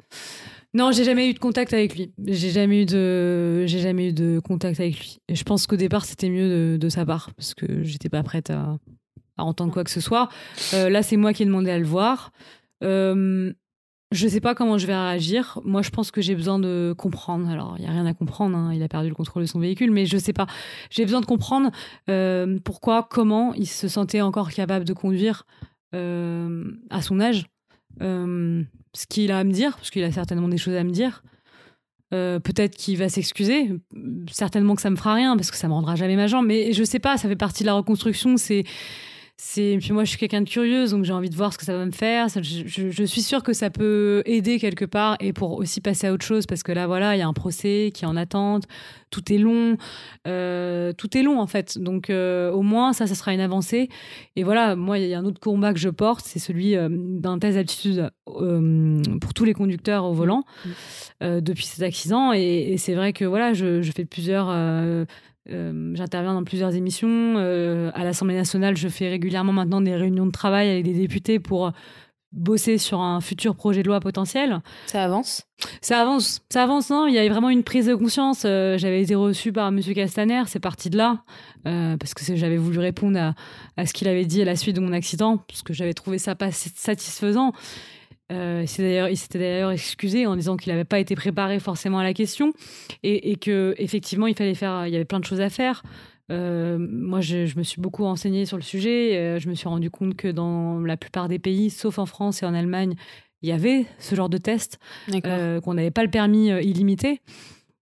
Non, 0.73 0.91
j'ai 0.91 1.05
jamais 1.05 1.29
eu 1.29 1.35
de 1.35 1.39
contact 1.39 1.75
avec 1.75 1.97
lui. 1.97 2.15
J'ai 2.25 2.51
jamais 2.51 2.83
eu 2.83 2.87
de, 2.87 3.67
j'ai 3.67 3.81
jamais 3.81 4.09
eu 4.09 4.13
de 4.15 4.41
contact 4.43 4.81
avec 4.81 4.99
lui. 4.99 5.19
Et 5.29 5.35
je 5.35 5.45
pense 5.45 5.67
qu'au 5.67 5.77
départ, 5.77 6.07
c'était 6.07 6.31
mieux 6.31 6.79
de, 6.79 6.89
sa 6.89 7.05
part 7.05 7.35
parce 7.35 7.53
que 7.53 7.83
j'étais 7.83 8.09
pas 8.09 8.23
prête 8.23 8.49
à, 8.49 8.79
à, 9.37 9.45
entendre 9.45 9.73
quoi 9.73 9.85
que 9.85 9.91
ce 9.91 10.01
soit. 10.01 10.31
là, 10.73 11.03
c'est 11.03 11.17
moi 11.19 11.35
qui 11.35 11.43
ai 11.43 11.47
demandé 11.47 11.71
à 11.71 11.79
le 11.79 11.85
voir. 11.85 12.33
Je 14.13 14.27
sais 14.27 14.41
pas 14.41 14.57
comment 14.57 14.77
je 14.77 14.89
vais 14.89 14.97
réagir. 14.97 15.61
Moi, 15.65 15.83
je 15.83 15.91
pense 15.91 16.11
que 16.11 16.21
j'ai 16.21 16.35
besoin 16.35 16.59
de 16.59 16.93
comprendre. 16.99 17.49
Alors, 17.49 17.77
il 17.79 17.85
y 17.85 17.87
a 17.87 17.93
rien 17.93 18.07
à 18.07 18.13
comprendre. 18.13 18.57
Hein. 18.57 18.75
Il 18.75 18.83
a 18.83 18.89
perdu 18.89 19.09
le 19.09 19.15
contrôle 19.15 19.43
de 19.43 19.49
son 19.49 19.61
véhicule, 19.61 19.93
mais 19.93 20.05
je 20.05 20.19
sais 20.19 20.33
pas. 20.33 20.49
J'ai 20.91 21.05
besoin 21.05 21.21
de 21.21 21.27
comprendre 21.27 21.71
euh, 22.09 22.59
pourquoi, 22.65 23.07
comment 23.09 23.55
il 23.55 23.69
se 23.69 23.87
sentait 23.87 24.21
encore 24.21 24.51
capable 24.51 24.85
de 24.85 24.93
conduire 24.95 25.47
euh, 25.95 26.65
à 26.91 27.03
son 27.03 27.21
âge. 27.21 27.47
Euh, 28.03 28.65
ce 28.95 29.07
qu'il 29.07 29.31
a 29.31 29.39
à 29.39 29.45
me 29.45 29.53
dire, 29.53 29.77
parce 29.77 29.91
qu'il 29.91 30.03
a 30.03 30.11
certainement 30.11 30.49
des 30.49 30.59
choses 30.59 30.75
à 30.75 30.83
me 30.83 30.91
dire. 30.91 31.23
Peut-être 32.11 32.75
qu'il 32.77 32.99
va 32.99 33.09
s'excuser. 33.09 33.71
Certainement 34.33 34.75
que 34.75 34.83
ça 34.83 34.91
me 34.91 34.97
fera 34.97 35.15
rien, 35.15 35.37
parce 35.37 35.53
que 35.53 35.57
ça 35.57 35.69
me 35.69 35.75
rendra 35.75 35.95
jamais 35.95 36.17
ma 36.17 36.27
jambe. 36.27 36.47
Mais 36.47 36.73
je 36.73 36.83
sais 36.83 36.99
pas. 36.99 37.17
Ça 37.17 37.29
fait 37.29 37.37
partie 37.37 37.63
de 37.63 37.67
la 37.67 37.75
reconstruction. 37.75 38.37
C'est 38.37 38.65
c'est 39.43 39.79
puis 39.81 39.93
moi 39.93 40.05
je 40.05 40.11
suis 40.11 40.19
quelqu'un 40.19 40.43
de 40.43 40.49
curieuse 40.49 40.91
donc 40.91 41.05
j'ai 41.05 41.15
envie 41.15 41.31
de 41.31 41.35
voir 41.35 41.51
ce 41.51 41.57
que 41.57 41.65
ça 41.65 41.75
va 41.75 41.87
me 41.87 41.93
faire. 41.93 42.27
Je, 42.29 43.05
suis 43.07 43.23
sûre 43.23 43.43
que 43.43 43.55
ça 43.55 43.71
peut 43.71 44.23
aider 44.27 44.59
quelque 44.59 44.85
part 44.85 45.17
et 45.19 45.33
pour 45.33 45.53
aussi 45.53 45.81
passer 45.81 46.09
à 46.09 46.13
autre 46.13 46.27
chose 46.27 46.45
parce 46.45 46.63
que 46.63 46.73
là 46.73 46.87
voilà 46.87 47.17
il 47.17 47.21
y 47.21 47.23
a 47.23 47.27
un 47.27 47.33
procès 47.33 47.91
qui 47.95 48.05
est 48.05 48.07
en 48.07 48.17
attente. 48.17 48.65
Tout 49.09 49.33
est 49.33 49.39
long. 49.39 49.79
Euh, 50.29 50.93
tout 50.93 51.17
est 51.17 51.23
long 51.23 51.41
en 51.41 51.47
fait. 51.47 51.79
Donc 51.79 52.11
euh, 52.11 52.53
au 52.53 52.61
moins 52.61 52.93
ça 52.93 53.07
ça 53.07 53.15
sera 53.15 53.33
une 53.33 53.41
avancée. 53.41 53.89
Et 54.37 54.45
voilà 54.45 54.77
moi 54.77 54.99
il 54.99 55.09
y 55.09 55.15
a 55.15 55.19
un 55.19 55.25
autre 55.25 55.41
combat 55.41 55.73
que 55.73 55.81
je 55.81 55.89
porte 55.89 56.27
c'est 56.27 56.39
celui 56.39 56.77
euh, 56.77 56.91
d'un 56.91 57.39
test 57.39 57.57
d'aptitude 57.57 58.11
pour 58.27 59.35
tous 59.35 59.45
les 59.45 59.55
conducteurs 59.55 60.05
au 60.05 60.13
volant 60.13 60.45
mmh. 60.65 61.41
depuis 61.41 61.65
cet 61.65 61.83
accident 61.83 62.33
et, 62.33 62.77
c'est 62.79 62.95
vrai 62.95 63.13
que 63.13 63.25
voilà 63.25 63.55
je, 63.55 63.83
je 63.83 63.91
fais 63.91 64.05
plusieurs 64.05 64.49
euh, 65.49 65.95
j'interviens 65.95 66.35
dans 66.35 66.45
plusieurs 66.45 66.75
émissions. 66.75 67.35
Euh, 67.37 67.91
à 67.95 68.05
l'Assemblée 68.05 68.37
nationale, 68.37 68.77
je 68.77 68.89
fais 68.89 69.09
régulièrement 69.09 69.53
maintenant 69.53 69.81
des 69.81 69.97
réunions 69.97 70.27
de 70.27 70.33
travail 70.33 70.69
avec 70.71 70.85
des 70.85 70.93
députés 70.93 71.39
pour 71.39 71.73
bosser 72.33 72.79
sur 72.79 73.01
un 73.01 73.21
futur 73.21 73.57
projet 73.57 73.83
de 73.83 73.89
loi 73.89 73.99
potentiel. 73.99 74.61
Ça 74.87 75.03
avance? 75.03 75.47
Ça 75.81 76.01
avance. 76.01 76.43
Ça 76.51 76.63
avance, 76.63 76.91
non? 76.91 77.07
Il 77.09 77.15
y 77.15 77.19
a 77.19 77.29
vraiment 77.29 77.51
une 77.51 77.65
prise 77.65 77.87
de 77.87 77.95
conscience. 77.95 78.45
Euh, 78.45 78.79
j'avais 78.79 79.03
été 79.03 79.15
reçue 79.15 79.53
par 79.53 79.69
M. 79.69 79.81
Castaner, 79.81 80.43
c'est 80.47 80.61
parti 80.61 80.91
de 80.91 80.97
là, 80.97 81.25
parce 81.65 82.15
que 82.15 82.37
j'avais 82.37 82.57
voulu 82.57 82.79
répondre 82.79 83.19
à, 83.19 83.35
à 83.77 83.87
ce 83.87 83.93
qu'il 83.93 84.07
avait 84.09 84.27
dit 84.27 84.43
à 84.43 84.45
la 84.45 84.57
suite 84.57 84.77
de 84.77 84.81
mon 84.81 84.93
accident, 84.93 85.39
parce 85.39 85.63
que 85.63 85.73
j'avais 85.73 85.95
trouvé 85.95 86.19
ça 86.19 86.35
pas 86.35 86.53
satisfaisant. 86.53 87.53
Euh, 88.31 88.65
il 88.65 88.69
s'était 89.17 89.39
d'ailleurs 89.39 89.71
excusé 89.71 90.27
en 90.27 90.37
disant 90.37 90.57
qu'il 90.57 90.73
n'avait 90.73 90.85
pas 90.85 90.99
été 90.99 91.15
préparé 91.17 91.59
forcément 91.59 91.99
à 91.99 92.05
la 92.05 92.15
question 92.15 92.53
et, 93.03 93.33
et 93.33 93.37
que 93.37 93.75
effectivement 93.79 94.27
il 94.27 94.37
fallait 94.37 94.55
faire, 94.55 94.87
il 94.87 94.93
y 94.93 94.97
avait 94.97 95.05
plein 95.05 95.21
de 95.21 95.25
choses 95.25 95.41
à 95.41 95.51
faire. 95.51 95.83
Euh, 96.31 96.79
moi, 96.79 97.21
je, 97.21 97.59
me 97.59 97.65
suis 97.65 97.81
beaucoup 97.81 98.05
renseignée 98.05 98.47
sur 98.47 98.57
le 98.57 98.63
sujet. 98.63 99.17
Euh, 99.17 99.39
je 99.41 99.49
me 99.49 99.55
suis 99.55 99.69
rendu 99.69 99.91
compte 99.91 100.15
que 100.15 100.29
dans 100.29 100.79
la 100.79 100.97
plupart 100.97 101.27
des 101.27 101.41
pays, 101.41 101.71
sauf 101.71 101.99
en 101.99 102.07
France 102.07 102.45
et 102.45 102.47
en 102.47 102.55
Allemagne, 102.55 102.95
il 103.43 103.49
y 103.49 103.53
avait 103.53 103.87
ce 103.99 104.15
genre 104.15 104.29
de 104.29 104.39
test, 104.39 104.79
qu'on 105.09 105.75
n'avait 105.75 105.91
pas 105.91 106.05
le 106.05 106.11
permis 106.11 106.49
illimité. 106.49 107.21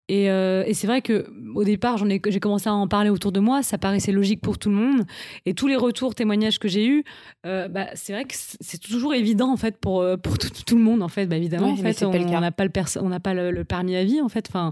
Euh, 0.09 0.63
et, 0.65 0.73
c'est 0.73 0.87
vrai 0.87 1.01
que 1.01 1.27
au 1.53 1.63
départ, 1.63 1.97
j'en 1.97 2.09
ai, 2.09 2.21
j'ai 2.27 2.39
commencé 2.39 2.69
à 2.69 2.73
en 2.73 2.87
parler 2.87 3.09
autour 3.09 3.31
de 3.31 3.39
moi. 3.39 3.63
Ça 3.63 3.77
paraissait 3.77 4.11
logique 4.11 4.41
pour 4.41 4.57
tout 4.57 4.69
le 4.69 4.75
monde. 4.75 5.05
Et 5.45 5.53
tous 5.53 5.67
les 5.67 5.75
retours, 5.75 6.15
témoignages 6.15 6.59
que 6.59 6.67
j'ai 6.67 6.85
eus, 6.85 7.03
euh, 7.45 7.67
bah, 7.67 7.87
c'est 7.93 8.13
vrai 8.13 8.25
que 8.25 8.33
c'est 8.35 8.79
toujours 8.79 9.13
évident 9.13 9.51
en 9.51 9.57
fait 9.57 9.77
pour 9.77 10.01
euh, 10.01 10.17
pour 10.17 10.37
tout, 10.37 10.75
le 10.75 10.81
monde 10.81 11.03
en 11.03 11.07
fait. 11.07 11.27
Bah, 11.27 11.37
évidemment, 11.37 11.69
en 11.69 11.75
fait, 11.75 12.03
on 12.03 12.11
n'a 12.11 12.51
pas 12.51 12.65
le 12.65 12.71
on 13.01 13.09
n'a 13.09 13.19
pas 13.19 13.33
le, 13.33 13.63
permis 13.63 13.95
à 13.95 14.03
vie 14.03 14.21
en 14.21 14.29
fait. 14.29 14.47
Enfin, 14.49 14.71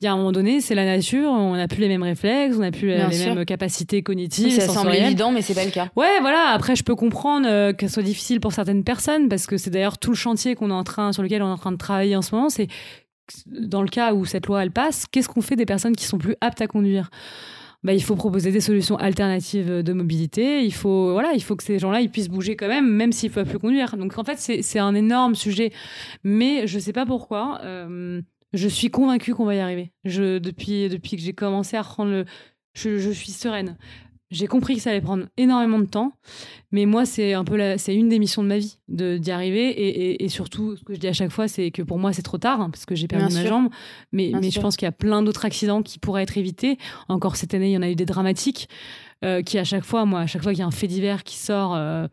il 0.00 0.04
y 0.04 0.08
a 0.08 0.12
un 0.12 0.16
moment 0.16 0.32
donné, 0.32 0.60
c'est 0.60 0.74
la 0.74 0.84
nature. 0.84 1.30
On 1.30 1.54
n'a 1.54 1.68
plus 1.68 1.80
les 1.80 1.88
mêmes 1.88 2.02
réflexes, 2.02 2.56
on 2.56 2.60
n'a 2.60 2.72
plus 2.72 2.88
les 2.88 2.96
mêmes 2.96 3.44
capacités 3.44 4.02
cognitives. 4.02 4.50
ça 4.50 4.68
semble 4.68 4.94
évident, 4.94 5.32
mais 5.32 5.42
c'est 5.42 5.54
pas 5.54 5.64
le 5.64 5.70
cas. 5.70 5.88
Ouais, 5.96 6.20
voilà. 6.20 6.50
Après, 6.52 6.76
je 6.76 6.82
peux 6.82 6.96
comprendre 6.96 7.72
que 7.72 7.86
ce 7.86 7.94
soit 7.94 8.02
difficile 8.02 8.40
pour 8.40 8.52
certaines 8.52 8.84
personnes 8.84 9.28
parce 9.28 9.46
que 9.46 9.56
c'est 9.56 9.70
d'ailleurs 9.70 9.98
tout 9.98 10.10
le 10.10 10.16
chantier 10.16 10.54
qu'on 10.54 10.70
est 10.70 10.74
en 10.74 10.84
train 10.84 11.12
sur 11.12 11.22
lequel 11.22 11.42
on 11.42 11.48
est 11.48 11.52
en 11.52 11.58
train 11.58 11.72
de 11.72 11.76
travailler 11.76 12.16
en 12.16 12.22
ce 12.22 12.34
moment. 12.34 12.48
C'est 12.48 12.68
dans 13.46 13.82
le 13.82 13.88
cas 13.88 14.14
où 14.14 14.24
cette 14.24 14.46
loi 14.46 14.64
passe, 14.70 15.06
qu'est-ce 15.06 15.28
qu'on 15.28 15.40
fait 15.40 15.56
des 15.56 15.66
personnes 15.66 15.96
qui 15.96 16.04
sont 16.04 16.18
plus 16.18 16.36
aptes 16.40 16.60
à 16.60 16.66
conduire? 16.66 17.10
Bah, 17.84 17.92
il 17.92 18.02
faut 18.02 18.14
proposer 18.14 18.52
des 18.52 18.60
solutions 18.60 18.96
alternatives 18.96 19.82
de 19.82 19.92
mobilité. 19.92 20.64
Il 20.64 20.72
faut, 20.72 21.12
voilà, 21.12 21.32
il 21.34 21.42
faut 21.42 21.56
que 21.56 21.64
ces 21.64 21.80
gens-là 21.80 22.06
puissent 22.06 22.28
bouger 22.28 22.54
quand 22.54 22.68
même, 22.68 22.88
même 22.88 23.10
s'ils 23.10 23.30
ne 23.30 23.34
peuvent 23.34 23.48
plus 23.48 23.58
conduire. 23.58 23.96
Donc 23.96 24.16
en 24.18 24.24
fait, 24.24 24.38
c'est 24.38 24.78
un 24.78 24.94
énorme 24.94 25.34
sujet. 25.34 25.72
Mais 26.22 26.66
je 26.68 26.76
ne 26.76 26.80
sais 26.80 26.92
pas 26.92 27.06
pourquoi. 27.06 27.60
Euh, 27.64 28.22
je 28.52 28.68
suis 28.68 28.90
convaincue 28.90 29.34
qu'on 29.34 29.44
va 29.44 29.56
y 29.56 29.60
arriver. 29.60 29.92
Depuis, 30.04 30.88
que 30.88 31.22
j'ai 31.22 31.32
commencé 31.32 31.76
à 31.76 31.82
reprendre 31.82 32.12
le. 32.12 32.24
Je 32.74 33.10
suis 33.10 33.32
sereine. 33.32 33.76
J'ai 34.32 34.46
compris 34.46 34.76
que 34.76 34.80
ça 34.80 34.90
allait 34.90 35.02
prendre 35.02 35.26
énormément 35.36 35.78
de 35.78 35.84
temps, 35.84 36.14
mais 36.72 36.86
moi, 36.86 37.04
c'est 37.04 37.34
un 37.34 37.44
peu 37.44 37.58
c'est 37.76 37.94
une 37.94 38.08
des 38.08 38.18
missions 38.18 38.42
de 38.42 38.48
ma 38.48 38.58
vie 38.58 38.78
de 38.88 39.18
d'y 39.18 39.30
arriver. 39.30 40.22
Et, 40.22 40.28
surtout, 40.28 40.74
ce 40.76 40.82
que 40.82 40.94
je 40.94 40.98
dis 40.98 41.06
à 41.06 41.12
chaque 41.12 41.30
fois, 41.30 41.48
c'est 41.48 41.70
que 41.70 41.82
pour 41.82 41.98
moi, 41.98 42.12
c'est 42.14 42.22
trop 42.22 42.38
tard 42.38 42.60
hein, 42.62 42.70
parce 42.70 42.86
que 42.86 42.94
j'ai 42.94 43.08
perdu 43.08 43.32
ma 43.34 43.44
jambe. 43.44 43.68
Mais, 44.10 44.32
mais 44.40 44.50
je 44.50 44.58
pense 44.60 44.76
qu'il 44.76 44.86
y 44.86 44.88
a 44.88 44.92
plein 44.92 45.22
d'autres 45.22 45.44
accidents 45.44 45.82
qui 45.82 45.98
pourraient 45.98 46.22
être 46.22 46.38
évités. 46.38 46.78
Encore 47.08 47.36
cette 47.36 47.52
année, 47.52 47.68
il 47.68 47.72
y 47.72 47.76
en 47.76 47.82
a 47.82 47.90
eu 47.90 47.94
des 47.94 48.06
dramatiques 48.06 48.68
euh, 49.24 49.42
qui, 49.42 49.58
à 49.58 49.64
chaque 49.64 49.84
fois, 49.84 50.06
moi, 50.06 50.20
à 50.20 50.26
chaque 50.26 50.42
fois 50.42 50.52
qu'il 50.52 50.60
y 50.60 50.64
a 50.64 50.66
un 50.66 50.72
fait 50.72 50.88
divers 50.88 51.24
qui 51.24 51.36
sort. 51.36 51.74
Euh, 51.74 52.08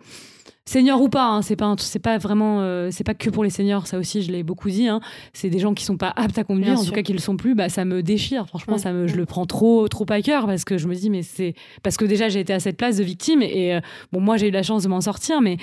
seniors 0.70 1.02
ou 1.02 1.10
pas, 1.10 1.26
hein, 1.26 1.42
c'est 1.42 1.56
pas 1.56 1.74
c'est 1.80 2.00
pas 2.00 2.20
vraiment 2.20 2.62
euh, 2.62 2.90
c'est 2.92 3.04
pas 3.04 3.16
que 3.16 3.32
pour 3.32 3.44
les 3.44 3.50
seniors, 3.50 3.88
ça 3.88 3.98
aussi 3.98 4.22
je 4.22 4.32
l'ai 4.32 4.44
beaucoup 4.44 4.70
dit. 4.70 4.88
Hein. 4.88 5.00
c'est 5.34 5.50
des 5.50 5.58
gens 5.58 5.74
qui 5.74 5.84
sont 5.84 5.98
pas 5.98 6.14
aptes 6.16 6.38
à 6.38 6.44
conduire, 6.44 6.80
en 6.80 6.84
tout 6.84 6.92
cas 6.92 7.02
qui 7.02 7.14
le 7.14 7.20
sont 7.20 7.38
plus. 7.38 7.56
Bah 7.56 7.70
ça 7.70 7.86
me 7.86 8.04
déchire. 8.04 8.46
Franchement, 8.48 8.78
ça 8.78 8.94
me 8.94 9.08
je 9.08 9.16
le 9.16 9.26
prends 9.26 9.48
trop 9.48 9.88
trop 9.88 10.06
à 10.10 10.22
cœur 10.22 10.46
parce 10.46 10.66
que 10.66 10.78
je 10.78 10.88
me 10.88 10.94
dis 10.94 11.10
mais 11.10 11.24
c'est 11.24 11.56
parce 11.82 11.98
que 11.98 12.06
déjà 12.06 12.30
j'ai 12.30 12.42
été 12.42 12.54
à 12.54 12.60
cette 12.60 12.78
place 12.78 12.98
de 12.98 13.04
victime 13.04 13.42
et 13.42 13.74
euh, 13.74 13.82
bon 14.12 14.22
moi 14.22 14.38
j'ai 14.38 14.50
eu 14.50 14.52
la 14.52 14.64
chance 14.64 14.84
de 14.84 14.90
m'en 14.90 15.02
sortir, 15.02 15.42
mais 15.42 15.58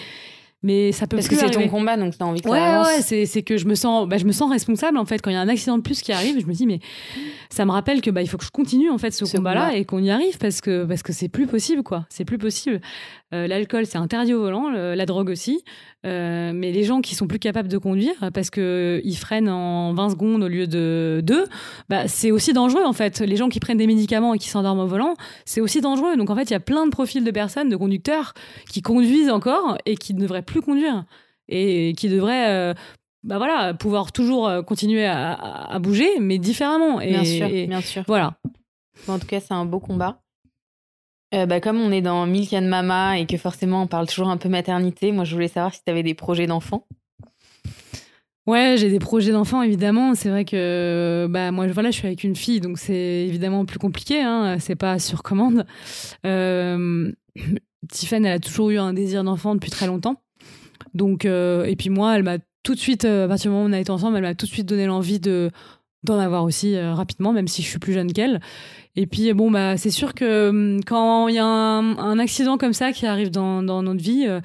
mais 0.67 0.91
ça 0.91 1.07
peut 1.07 1.17
parce 1.17 1.29
que 1.29 1.37
c'est 1.37 1.51
ton 1.51 1.69
combat 1.69 1.97
donc 1.97 2.17
tu 2.17 2.23
as 2.23 2.27
envie 2.27 2.41
que 2.41 2.49
ouais, 2.49 2.59
avance. 2.59 2.89
ouais 2.89 3.27
c'est 3.27 3.43
que 3.43 3.57
je 3.57 3.67
me 3.67 3.77
sens 3.77 4.09
bah, 4.09 4.19
je 4.19 4.25
me 4.25 4.33
sens 4.33 4.51
responsable 4.51 4.99
en 4.99 5.05
fait 5.05 5.23
quand 5.23 5.31
il 5.31 5.35
y 5.35 5.37
a 5.37 5.41
un 5.41 5.49
accident 5.49 5.79
de 5.79 5.83
plus 5.83 6.03
qui 6.03 6.13
arrive 6.13 6.41
je 6.41 6.47
me 6.47 6.53
dis 6.53 6.67
mais 6.67 6.81
ça 7.51 7.65
me 7.65 7.71
rappelle 7.71 8.01
que 8.01 8.11
bah 8.11 8.21
il 8.21 8.29
faut 8.29 8.37
que 8.37 8.45
je 8.45 8.51
continue 8.51 8.91
en 8.91 8.99
fait 8.99 9.13
ce, 9.13 9.25
combat 9.25 9.55
là 9.55 9.77
et 9.77 9.85
qu'on 9.85 10.03
y 10.03 10.11
arrive 10.11 10.39
parce 10.39 10.61
que 10.61 10.85
parce 10.85 11.05
que 11.05 11.13
c'est 11.13 11.29
plus 11.29 11.47
possible 11.47 11.85
quoi 11.85 12.05
c'est 12.11 12.25
plus 12.25 12.39
possible 12.39 12.81
euh, 13.35 13.49
l'alcool, 13.49 13.87
c'est 13.87 13.99
interdit 13.99 14.35
au 14.35 14.41
volant, 14.41 14.71
la 14.71 15.07
drogue 15.07 15.31
aussi. 15.31 15.65
Euh, 16.07 16.53
mais 16.55 16.71
les 16.71 16.85
gens 16.85 17.01
qui 17.01 17.17
sont 17.17 17.27
plus 17.27 17.41
capables 17.41 17.67
de 17.67 17.79
conduire 17.79 18.15
parce 18.33 18.51
qu'ils 18.51 19.17
freinent 19.17 19.49
en 19.49 19.93
20 19.95 20.11
secondes 20.11 20.45
au 20.45 20.49
lieu 20.49 20.69
de 20.69 21.21
2, 21.25 21.45
bah, 21.89 22.07
c'est 22.07 22.31
aussi 22.31 22.53
dangereux 22.53 22.85
en 22.85 22.93
fait. 22.93 23.21
Les 23.21 23.35
gens 23.35 23.49
qui 23.49 23.59
prennent 23.59 23.79
des 23.79 23.89
médicaments 23.89 24.35
et 24.35 24.39
qui 24.39 24.49
s'endorment 24.49 24.81
au 24.81 24.87
volant, 24.87 25.15
c'est 25.45 25.61
aussi 25.61 25.81
dangereux. 25.81 26.17
Donc 26.17 26.31
en 26.31 26.37
fait, 26.37 26.45
il 26.45 26.53
y 26.53 26.57
a 26.57 26.61
plein 26.61 26.87
de 26.87 26.91
profils 26.91 27.25
de 27.25 27.31
personnes, 27.33 27.69
de 27.69 27.77
conducteurs 27.77 28.35
qui 28.71 28.83
conduisent 28.83 29.31
encore 29.31 29.77
et 29.87 29.97
qui 29.97 30.15
ne 30.15 30.21
devraient 30.21 30.43
plus 30.43 30.56
conduire 30.63 31.05
et 31.49 31.95
qui 31.97 32.09
devraient 32.09 32.51
euh, 32.51 32.75
bah 33.23 33.39
voilà, 33.39 33.75
pouvoir 33.75 34.13
toujours 34.13 34.51
continuer 34.65 35.05
à, 35.05 35.79
bouger, 35.81 36.21
mais 36.21 36.39
différemment. 36.39 37.01
Et, 37.01 37.11
bien 37.11 37.25
sûr, 37.25 37.49
bien 37.49 37.81
sûr. 37.81 38.05
Voilà. 38.07 38.35
En 39.09 39.19
tout 39.19 39.27
cas, 39.27 39.41
c'est 39.41 39.55
un 39.55 39.65
beau 39.65 39.81
combat. 39.81 40.21
Euh, 41.35 41.45
bah, 41.45 41.61
comme 41.61 41.81
on 41.81 41.91
est 41.91 42.03
dans 42.03 42.25
Milk 42.27 42.53
and 42.53 42.63
Mama 42.63 43.19
et 43.19 43.27
que 43.27 43.37
forcément 43.37 43.83
on 43.83 43.87
parle 43.89 44.07
toujours 44.07 44.29
un 44.29 44.37
peu 44.37 44.49
maternité, 44.49 45.11
moi 45.11 45.25
je 45.25 45.35
voulais 45.35 45.49
savoir 45.49 45.75
si 45.75 45.83
tu 45.85 45.91
avais 45.91 46.05
des 46.05 46.15
projets 46.15 46.47
d'enfants. 46.47 46.87
Ouais, 48.47 48.77
j'ai 48.79 48.91
des 48.91 49.01
projets 49.01 49.33
d'enfants 49.33 49.61
évidemment. 49.63 50.15
C'est 50.15 50.29
vrai 50.29 50.45
que 50.45 51.27
bah 51.29 51.51
moi 51.51 51.67
voilà, 51.67 51.91
je 51.91 51.97
suis 51.97 52.07
avec 52.07 52.23
une 52.23 52.37
fille, 52.37 52.61
donc 52.61 52.79
c'est 52.79 53.27
évidemment 53.27 53.65
plus 53.65 53.81
compliqué. 53.81 54.21
Hein, 54.23 54.59
c'est 54.61 54.77
pas 54.77 55.01
sur 55.01 55.25
commande. 55.25 55.67
Euh, 56.25 57.11
Tiffany, 57.89 58.27
elle 58.29 58.35
a 58.35 58.39
toujours 58.39 58.71
eu 58.71 58.79
un 58.79 58.93
désir 58.93 59.25
d'enfant 59.25 59.55
depuis 59.55 59.71
très 59.71 59.89
longtemps. 59.89 60.23
Donc 60.97 61.25
euh, 61.25 61.65
et 61.65 61.77
puis 61.77 61.91
moi, 61.91 62.17
elle 62.17 62.23
m'a 62.23 62.39
tout 62.63 62.75
de 62.75 62.81
suite, 62.81 63.05
à 63.05 63.29
partir 63.29 63.51
du 63.51 63.55
moment 63.55 63.67
où 63.67 63.71
on 63.71 63.73
a 63.73 63.79
été 63.79 63.91
ensemble, 63.91 64.17
elle 64.17 64.23
m'a 64.25 64.35
tout 64.35 64.47
de 64.47 64.51
suite 64.51 64.67
donné 64.67 64.87
l'envie 64.87 65.21
de 65.21 65.51
d'en 66.03 66.19
avoir 66.19 66.45
aussi 66.45 66.79
rapidement, 66.79 67.33
même 67.33 67.49
si 67.49 67.63
je 67.63 67.69
suis 67.69 67.79
plus 67.79 67.93
jeune 67.93 68.13
qu'elle. 68.13 68.41
Et 68.97 69.07
puis 69.07 69.33
bon 69.35 69.51
bah 69.51 69.77
c'est 69.77 69.91
sûr 69.91 70.15
que 70.15 70.49
hum, 70.49 70.81
quand 70.85 71.29
il 71.29 71.35
y 71.35 71.39
a 71.39 71.45
un, 71.45 72.19
accident 72.19 72.57
comme 72.57 72.73
ça 72.73 72.93
qui 72.93 73.07
arrive 73.07 73.31
dans, 73.31 73.63
dans 73.63 73.83
notre 73.83 74.03
vie 74.03 74.25
euh, 74.27 74.41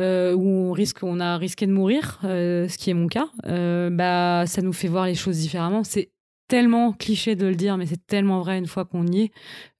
euh, 0.00 0.32
où 0.34 0.48
on 0.48 0.72
risque 0.72 1.02
on 1.02 1.20
a 1.20 1.36
risqué 1.36 1.66
de 1.66 1.72
mourir, 1.72 2.18
euh, 2.24 2.68
ce 2.68 2.78
qui 2.78 2.88
est 2.88 2.94
mon 2.94 3.06
cas, 3.06 3.28
bah 3.44 4.44
ça 4.46 4.62
nous 4.62 4.72
fait 4.72 4.88
voir 4.88 5.06
les 5.06 5.14
choses 5.14 5.38
différemment. 5.38 5.84
C'est 5.84 6.10
tellement 6.50 6.92
cliché 6.92 7.36
de 7.36 7.46
le 7.46 7.54
dire, 7.54 7.76
mais 7.76 7.86
c'est 7.86 8.04
tellement 8.08 8.40
vrai 8.40 8.58
une 8.58 8.66
fois 8.66 8.84
qu'on 8.84 9.06
y 9.06 9.20
est. 9.20 9.30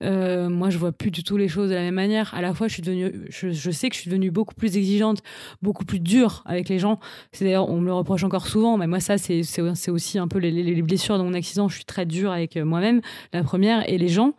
Euh, 0.05 0.49
moi, 0.49 0.71
je 0.71 0.79
vois 0.79 0.93
plus 0.93 1.11
du 1.11 1.25
tout 1.25 1.37
les 1.37 1.49
choses 1.49 1.69
de 1.69 1.75
la 1.75 1.81
même 1.81 1.97
manière. 1.97 2.33
À 2.33 2.41
la 2.41 2.55
fois, 2.55 2.69
je 2.69 2.75
suis 2.75 2.83
devenue, 2.83 3.27
je, 3.29 3.71
sais 3.73 3.89
que 3.89 3.97
je 3.97 4.01
suis 4.03 4.09
devenue 4.09 4.31
beaucoup 4.31 4.55
plus 4.55 4.77
exigeante, 4.77 5.19
beaucoup 5.63 5.85
plus 5.85 5.99
dure 5.99 6.45
avec 6.47 6.69
les 6.69 6.79
gens. 6.79 7.01
C'est 7.33 7.45
d'ailleurs, 7.45 7.69
on 7.69 7.81
me 7.81 7.87
le 7.87 7.93
reproche 7.93 8.23
encore 8.23 8.47
souvent, 8.47 8.77
mais 8.77 8.87
moi, 8.87 9.01
ça, 9.01 9.19
c'est, 9.19 9.43
aussi 9.91 10.19
un 10.19 10.29
peu 10.29 10.39
les, 10.39 10.53
les, 10.53 10.83
blessures 10.83 11.19
de 11.19 11.25
mon 11.25 11.35
accident. 11.35 11.69
Je 11.69 11.75
suis 11.75 11.85
très 11.85 12.07
dure 12.07 12.31
avec 12.31 12.57
euh, 12.57 12.65
moi-même, 12.65 13.01
la 13.33 13.43
première, 13.43 13.89
et 13.91 13.99
les 13.99 14.09
gens. 14.09 14.35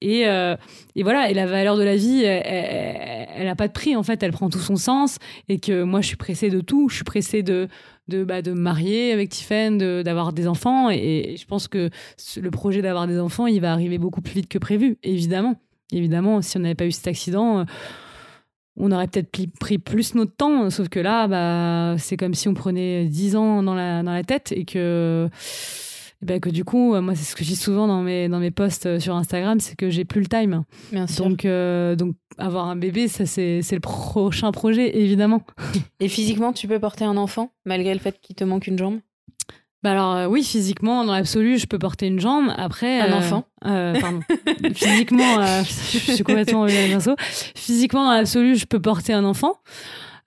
Et, 0.00 0.26
euh, 0.28 0.56
et 0.94 1.02
voilà, 1.02 1.30
et 1.30 1.34
la 1.34 1.44
valeur 1.44 1.76
de 1.76 1.82
la 1.82 1.96
vie, 1.96 2.22
elle 2.24 3.44
n'a 3.44 3.54
pas 3.54 3.68
de 3.68 3.72
prix, 3.74 3.96
en 3.96 4.02
fait, 4.02 4.22
elle 4.22 4.32
prend 4.32 4.48
tout 4.48 4.60
son 4.60 4.76
sens. 4.76 5.18
Et 5.50 5.58
que 5.58 5.82
moi, 5.82 6.00
je 6.00 6.06
suis 6.06 6.16
pressée 6.16 6.48
de 6.48 6.62
tout. 6.62 6.88
Je 6.88 6.94
suis 6.94 7.04
pressée 7.04 7.42
de, 7.42 7.68
de, 8.08 8.24
bah, 8.24 8.42
de 8.42 8.52
me 8.52 8.60
marier 8.60 9.12
avec 9.12 9.30
Tiffen, 9.30 9.78
d'avoir 10.02 10.32
des 10.32 10.46
enfants. 10.46 10.90
Et, 10.90 11.36
je 11.38 11.46
pense 11.46 11.68
que 11.68 11.90
le 12.40 12.50
projet 12.50 12.82
d'avoir 12.82 13.06
des 13.06 13.18
enfants, 13.18 13.46
il 13.46 13.60
va 13.60 13.72
arriver 13.72 13.98
beaucoup 13.98 14.20
plus 14.20 14.34
vite 14.34 14.48
que 14.48 14.58
prévu, 14.58 14.98
évidemment. 15.02 15.56
Évidemment, 15.92 16.42
si 16.42 16.56
on 16.56 16.60
n'avait 16.60 16.74
pas 16.74 16.86
eu 16.86 16.92
cet 16.92 17.06
accident, 17.06 17.60
euh, 17.60 17.64
on 18.76 18.90
aurait 18.90 19.06
peut-être 19.06 19.30
pris 19.58 19.78
plus 19.78 20.14
notre 20.14 20.34
temps. 20.34 20.68
Sauf 20.70 20.88
que 20.88 21.00
là, 21.00 21.28
bah, 21.28 21.96
c'est 21.98 22.16
comme 22.16 22.34
si 22.34 22.48
on 22.48 22.54
prenait 22.54 23.06
10 23.06 23.36
ans 23.36 23.62
dans 23.62 23.74
la, 23.74 24.02
dans 24.02 24.12
la 24.12 24.24
tête 24.24 24.52
et 24.52 24.64
que 24.64 25.28
ben 26.26 26.40
que 26.40 26.50
du 26.50 26.64
coup, 26.64 26.94
euh, 26.94 27.00
moi, 27.00 27.14
c'est 27.14 27.24
ce 27.24 27.36
que 27.36 27.44
je 27.44 27.50
dis 27.50 27.56
souvent 27.56 27.86
dans 27.86 28.02
mes, 28.02 28.28
dans 28.28 28.40
mes 28.40 28.50
posts 28.50 28.86
euh, 28.86 29.00
sur 29.00 29.14
Instagram, 29.14 29.60
c'est 29.60 29.76
que 29.76 29.90
j'ai 29.90 30.04
plus 30.04 30.20
le 30.20 30.26
time. 30.26 30.64
Bien 30.90 31.06
sûr. 31.06 31.24
Donc, 31.24 31.44
euh, 31.44 31.94
donc 31.94 32.16
avoir 32.36 32.66
un 32.66 32.74
bébé, 32.74 33.06
ça, 33.06 33.26
c'est, 33.26 33.62
c'est 33.62 33.76
le 33.76 33.80
prochain 33.80 34.50
projet, 34.50 34.98
évidemment. 34.98 35.42
Et 36.00 36.08
physiquement, 36.08 36.52
tu 36.52 36.66
peux 36.66 36.80
porter 36.80 37.04
un 37.04 37.16
enfant, 37.16 37.52
malgré 37.64 37.94
le 37.94 38.00
fait 38.00 38.20
qu'il 38.20 38.34
te 38.34 38.42
manque 38.42 38.66
une 38.66 38.76
jambe? 38.76 38.98
Bah 39.82 39.92
alors 39.92 40.28
oui, 40.28 40.42
physiquement, 40.42 41.04
dans 41.04 41.12
l'absolu, 41.12 41.58
je 41.58 41.66
peux 41.66 41.78
porter 41.78 42.08
une 42.08 42.18
jambe. 42.18 42.52
Après, 42.56 42.98
un 42.98 43.12
enfant? 43.12 43.44
pardon. 43.62 44.20
physiquement, 44.74 45.46
je 45.62 46.12
suis 46.12 46.24
complètement 46.24 46.66
Physiquement, 47.54 48.04
dans 48.04 48.12
l'absolu, 48.12 48.56
je 48.56 48.66
peux 48.66 48.80
porter 48.80 49.12
un 49.12 49.24
enfant. 49.24 49.60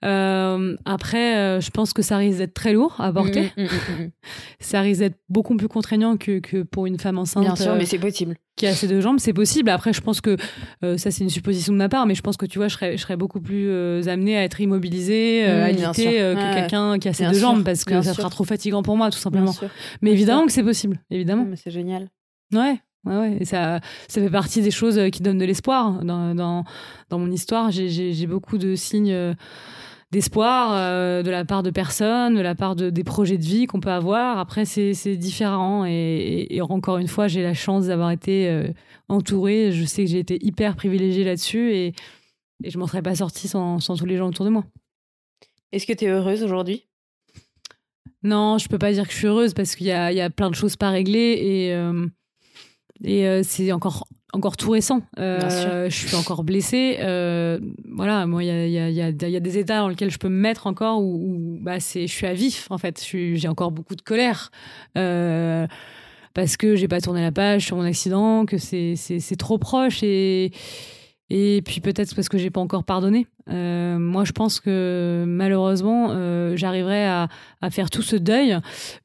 Euh, 0.04 0.76
après, 0.86 1.36
euh, 1.36 1.60
je 1.60 1.70
pense 1.70 1.92
que 1.92 2.02
ça 2.02 2.16
risque 2.16 2.38
d'être 2.38 2.54
très 2.54 2.72
lourd 2.72 2.96
à 2.98 3.12
porter. 3.12 3.52
Mm, 3.56 3.62
mm, 3.62 3.64
mm, 3.64 4.10
ça 4.60 4.80
risque 4.80 5.00
d'être 5.00 5.18
beaucoup 5.28 5.56
plus 5.56 5.68
contraignant 5.68 6.16
que, 6.16 6.38
que 6.38 6.62
pour 6.62 6.86
une 6.86 6.98
femme 6.98 7.18
enceinte. 7.18 7.44
Bien 7.44 7.56
sûr, 7.56 7.74
mais 7.76 7.84
c'est 7.84 7.98
possible. 7.98 8.36
Qui 8.56 8.66
a 8.66 8.74
ses 8.74 8.88
deux 8.88 9.00
jambes, 9.00 9.18
c'est 9.20 9.32
possible. 9.32 9.70
Après, 9.70 9.92
je 9.92 10.00
pense 10.00 10.20
que 10.20 10.36
euh, 10.84 10.96
ça, 10.96 11.10
c'est 11.10 11.22
une 11.22 11.30
supposition 11.30 11.72
de 11.72 11.78
ma 11.78 11.88
part, 11.88 12.06
mais 12.06 12.14
je 12.14 12.22
pense 12.22 12.36
que 12.36 12.46
tu 12.46 12.58
vois, 12.58 12.68
je 12.68 12.74
serais, 12.74 12.96
je 12.96 13.02
serais 13.02 13.16
beaucoup 13.16 13.40
plus 13.40 13.70
amenée 14.08 14.36
à 14.36 14.44
être 14.44 14.60
immobilisée, 14.60 15.44
à 15.44 15.64
alité 15.64 16.04
que 16.04 16.54
quelqu'un 16.54 16.98
qui 16.98 17.08
a 17.08 17.12
ses 17.12 17.26
deux 17.26 17.38
jambes 17.38 17.64
parce 17.64 17.84
que 17.84 18.00
ça 18.02 18.14
sera 18.14 18.30
trop 18.30 18.44
fatigant 18.44 18.82
pour 18.82 18.96
moi, 18.96 19.10
tout 19.10 19.18
simplement. 19.18 19.54
Mais 20.02 20.12
évidemment 20.12 20.46
que 20.46 20.52
c'est 20.52 20.62
possible, 20.62 20.98
évidemment. 21.10 21.44
Mais 21.48 21.56
c'est 21.56 21.70
génial. 21.70 22.08
Ouais. 22.52 22.80
Ouais, 23.06 23.16
ouais. 23.16 23.36
Et 23.40 23.44
ça, 23.46 23.80
ça 24.08 24.20
fait 24.20 24.28
partie 24.28 24.60
des 24.60 24.70
choses 24.70 25.00
qui 25.10 25.22
donnent 25.22 25.38
de 25.38 25.46
l'espoir. 25.46 26.04
Dans, 26.04 26.34
dans, 26.34 26.64
dans 27.08 27.18
mon 27.18 27.30
histoire, 27.30 27.70
j'ai 27.70 28.26
beaucoup 28.26 28.58
de 28.58 28.74
signes 28.74 29.34
d'espoir 30.12 30.72
euh, 30.74 31.22
de 31.22 31.30
la 31.30 31.44
part 31.44 31.62
de 31.62 31.70
personnes, 31.70 32.34
de 32.34 32.40
la 32.40 32.54
part 32.54 32.74
de, 32.74 32.90
des 32.90 33.04
projets 33.04 33.38
de 33.38 33.44
vie 33.44 33.66
qu'on 33.66 33.80
peut 33.80 33.90
avoir. 33.90 34.38
Après, 34.38 34.64
c'est 34.64 35.16
différent. 35.16 35.84
Et, 35.86 36.60
encore 36.68 36.98
une 36.98 37.08
fois, 37.08 37.28
j'ai 37.28 37.42
la 37.42 37.54
chance 37.54 37.86
d'avoir 37.86 38.10
été 38.10 38.48
euh, 38.48 38.68
entourée. 39.08 39.72
Je 39.72 39.84
sais 39.84 40.04
que 40.04 40.10
j'ai 40.10 40.18
été 40.18 40.44
hyper 40.44 40.76
privilégiée 40.76 41.24
là-dessus 41.24 41.72
et, 41.72 41.94
et 42.64 42.70
je 42.70 42.78
m'en 42.78 42.86
serais 42.86 43.02
pas 43.02 43.14
sortie 43.14 43.48
sans, 43.48 43.78
sans, 43.80 43.96
tous 43.96 44.06
les 44.06 44.16
gens 44.16 44.28
autour 44.28 44.44
de 44.44 44.50
moi. 44.50 44.64
Est-ce 45.72 45.86
que 45.86 45.92
tu 45.92 46.04
es 46.04 46.08
heureuse 46.08 46.42
aujourd'hui? 46.42 46.86
Non, 48.22 48.58
je 48.58 48.68
peux 48.68 48.78
pas 48.78 48.92
dire 48.92 49.06
que 49.06 49.12
je 49.12 49.18
suis 49.18 49.28
heureuse 49.28 49.54
parce 49.54 49.76
qu'il 49.76 49.86
y 49.86 49.92
a, 49.92 50.12
y 50.12 50.20
a, 50.20 50.28
plein 50.28 50.50
de 50.50 50.54
choses 50.54 50.76
pas 50.76 50.90
réglées 50.90 51.38
et, 51.40 51.74
euh, 51.74 52.06
et 53.02 53.42
c'est 53.44 53.72
encore 53.72 54.06
encore 54.32 54.56
tout 54.56 54.70
récent. 54.70 55.02
Euh, 55.18 55.88
je 55.90 55.94
suis 55.94 56.16
encore 56.16 56.44
blessée. 56.44 56.98
Euh, 57.00 57.58
voilà, 57.88 58.26
moi, 58.26 58.44
il 58.44 58.46
y 58.46 58.50
a, 58.50 58.66
y, 58.66 59.00
a, 59.00 59.10
y 59.10 59.36
a, 59.36 59.40
des 59.40 59.58
états 59.58 59.78
dans 59.78 59.88
lesquels 59.88 60.10
je 60.10 60.18
peux 60.18 60.28
me 60.28 60.38
mettre 60.38 60.66
encore 60.66 61.02
où, 61.02 61.58
bah, 61.60 61.80
c'est, 61.80 62.06
je 62.06 62.12
suis 62.12 62.26
à 62.26 62.32
vif, 62.32 62.66
en 62.70 62.78
fait. 62.78 63.04
J'ai 63.04 63.48
encore 63.48 63.72
beaucoup 63.72 63.96
de 63.96 64.02
colère. 64.02 64.50
Euh, 64.96 65.66
parce 66.32 66.56
que 66.56 66.76
j'ai 66.76 66.86
pas 66.86 67.00
tourné 67.00 67.22
la 67.22 67.32
page 67.32 67.66
sur 67.66 67.76
mon 67.76 67.82
accident, 67.82 68.46
que 68.46 68.56
c'est, 68.56 68.94
c'est, 68.96 69.36
trop 69.36 69.58
proche 69.58 70.04
et, 70.04 70.52
et 71.28 71.60
puis 71.62 71.80
peut-être 71.80 72.14
parce 72.14 72.28
que 72.28 72.38
j'ai 72.38 72.50
pas 72.50 72.60
encore 72.60 72.84
pardonné. 72.84 73.26
moi, 73.48 74.24
je 74.24 74.30
pense 74.30 74.60
que 74.60 75.24
malheureusement, 75.26 76.54
j'arriverai 76.54 77.04
à, 77.04 77.28
à, 77.62 77.70
faire 77.70 77.90
tout 77.90 78.02
ce 78.02 78.14
deuil 78.14 78.56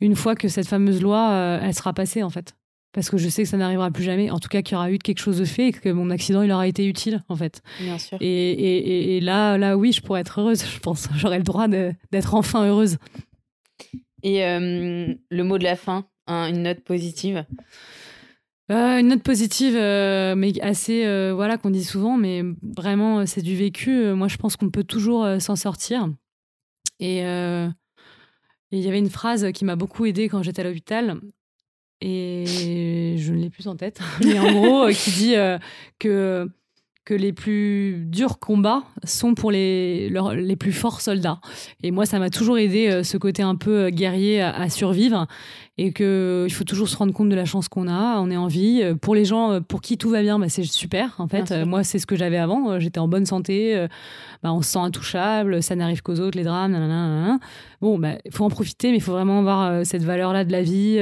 une 0.01 0.15
fois 0.15 0.35
que 0.35 0.47
cette 0.47 0.67
fameuse 0.67 1.01
loi, 1.01 1.59
elle 1.63 1.73
sera 1.73 1.93
passée, 1.93 2.21
en 2.21 2.29
fait 2.29 2.53
parce 2.95 3.09
que 3.09 3.17
je 3.17 3.27
sais 3.27 3.43
que 3.43 3.49
ça 3.49 3.57
n'arrivera 3.57 3.91
plus 3.91 4.03
jamais. 4.03 4.31
En 4.31 4.39
tout 4.39 4.47
cas, 4.47 4.61
qu'il 4.61 4.75
y 4.75 4.77
aura 4.77 4.89
eu 4.89 4.97
quelque 4.97 5.19
chose 5.19 5.37
de 5.37 5.43
fait 5.43 5.67
et 5.67 5.71
que 5.73 5.89
mon 5.89 6.09
accident, 6.09 6.41
il 6.43 6.51
aura 6.51 6.65
été 6.65 6.87
utile, 6.87 7.25
en 7.27 7.35
fait. 7.35 7.61
Bien 7.81 7.97
sûr. 7.97 8.17
Et, 8.21 8.51
et, 8.51 9.17
et 9.17 9.19
là, 9.19 9.57
là, 9.57 9.75
oui, 9.75 9.91
je 9.91 10.01
pourrais 10.01 10.21
être 10.21 10.39
heureuse, 10.39 10.63
je 10.73 10.79
pense. 10.79 11.09
J'aurais 11.17 11.37
le 11.37 11.43
droit 11.43 11.67
d'être 11.67 12.33
enfin 12.33 12.65
heureuse. 12.65 12.97
Et 14.23 14.45
euh, 14.45 15.13
le 15.29 15.43
mot 15.43 15.57
de 15.57 15.65
la 15.65 15.75
fin, 15.75 16.07
une 16.27 16.63
note 16.63 16.85
positive? 16.85 17.45
Euh, 18.71 18.99
une 18.99 19.09
note 19.09 19.23
positive, 19.23 19.75
euh, 19.75 20.35
mais 20.35 20.59
assez, 20.61 21.03
voilà, 21.33 21.57
qu'on 21.57 21.71
dit 21.71 21.83
souvent, 21.83 22.15
mais 22.15 22.43
vraiment, 22.77 23.25
c'est 23.25 23.41
du 23.41 23.57
vécu. 23.57 24.13
Moi, 24.13 24.29
je 24.29 24.37
pense 24.37 24.55
qu'on 24.55 24.69
peut 24.69 24.85
toujours 24.85 25.27
s'en 25.41 25.57
sortir. 25.57 26.07
Et 27.01 27.17
il 27.19 28.79
y 28.79 28.87
avait 28.87 28.99
une 28.99 29.09
phrase 29.09 29.51
qui 29.51 29.65
m'a 29.65 29.75
beaucoup 29.75 30.05
aidée 30.05 30.29
quand 30.29 30.43
j'étais 30.43 30.61
à 30.61 30.65
l'hôpital 30.65 31.19
et 32.07 33.15
je 33.17 33.33
ne 33.33 33.39
l'ai 33.39 33.49
plus 33.49 33.67
en 33.67 33.75
tête, 33.75 33.99
mais 34.23 34.37
en 34.37 34.51
gros, 34.51 34.83
euh, 34.83 34.91
qui 34.91 35.11
dit 35.11 35.35
euh, 35.35 35.57
que 35.99 36.47
que 37.03 37.13
les 37.13 37.33
plus 37.33 38.03
durs 38.07 38.39
combats 38.39 38.81
sont 39.03 39.35
pour 39.35 39.51
les, 39.51 40.09
les 40.09 40.55
plus 40.55 40.71
forts 40.71 41.01
soldats. 41.01 41.39
Et 41.83 41.91
moi, 41.91 42.07
ça 42.07 42.17
m'a 42.17 42.31
toujours 42.31 42.57
aidé 42.57 42.87
euh, 42.87 43.03
ce 43.03 43.17
côté 43.17 43.43
un 43.43 43.53
peu 43.53 43.91
guerrier 43.91 44.41
à, 44.41 44.71
survivre 44.71 45.27
et 45.77 45.93
qu'il 45.93 46.51
faut 46.51 46.63
toujours 46.63 46.89
se 46.89 46.97
rendre 46.97 47.13
compte 47.13 47.29
de 47.29 47.35
la 47.35 47.45
chance 47.45 47.67
qu'on 47.67 47.87
a, 47.87 48.19
on 48.19 48.31
est 48.31 48.37
en 48.37 48.47
vie. 48.47 48.81
Pour 49.03 49.13
les 49.13 49.23
gens 49.23 49.61
pour 49.61 49.81
qui 49.81 49.99
tout 49.99 50.09
va 50.09 50.23
bien, 50.23 50.39
bah, 50.39 50.49
c'est 50.49 50.63
super. 50.63 51.13
En 51.19 51.27
fait, 51.27 51.51
moi, 51.63 51.83
c'est 51.83 51.99
ce 51.99 52.07
que 52.07 52.15
j'avais 52.15 52.37
avant. 52.37 52.79
J'étais 52.79 52.99
en 52.99 53.07
bonne 53.07 53.27
santé, 53.27 53.85
bah, 54.41 54.51
on 54.51 54.63
se 54.63 54.71
sent 54.71 54.79
intouchable, 54.79 55.61
ça 55.61 55.75
n'arrive 55.75 56.01
qu'aux 56.01 56.19
autres, 56.19 56.39
les 56.39 56.43
drames. 56.43 56.71
Nanana, 56.71 57.37
Bon, 57.81 57.97
il 57.97 58.01
bah, 58.01 58.17
faut 58.31 58.45
en 58.45 58.49
profiter, 58.49 58.89
mais 58.89 58.97
il 58.97 59.03
faut 59.03 59.11
vraiment 59.11 59.37
avoir 59.37 59.85
cette 59.85 60.03
valeur-là 60.03 60.43
de 60.43 60.51
la 60.51 60.63
vie 60.63 60.99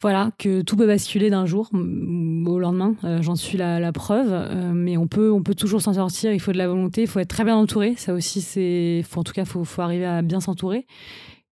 voilà, 0.00 0.30
que 0.38 0.62
tout 0.62 0.76
peut 0.76 0.86
basculer 0.86 1.28
d'un 1.28 1.44
jour 1.44 1.68
au 1.74 2.58
lendemain. 2.58 2.94
Euh, 3.04 3.20
j'en 3.20 3.36
suis 3.36 3.58
la, 3.58 3.92
preuve. 3.92 4.28
Euh, 4.32 4.72
mais 4.72 4.96
on 4.96 5.06
peut, 5.06 5.30
on 5.30 5.42
peut 5.42 5.54
toujours 5.54 5.82
s'en 5.82 5.92
sortir. 5.92 6.32
Il 6.32 6.40
faut 6.40 6.52
de 6.52 6.58
la 6.58 6.68
volonté. 6.68 7.02
Il 7.02 7.06
faut 7.06 7.18
être 7.18 7.28
très 7.28 7.44
bien 7.44 7.56
entouré. 7.56 7.94
Ça 7.96 8.14
aussi, 8.14 8.40
c'est. 8.40 9.02
En 9.14 9.22
tout 9.22 9.32
cas, 9.32 9.44
faut, 9.44 9.64
faut 9.64 9.82
arriver 9.82 10.06
à 10.06 10.22
bien 10.22 10.40
s'entourer 10.40 10.86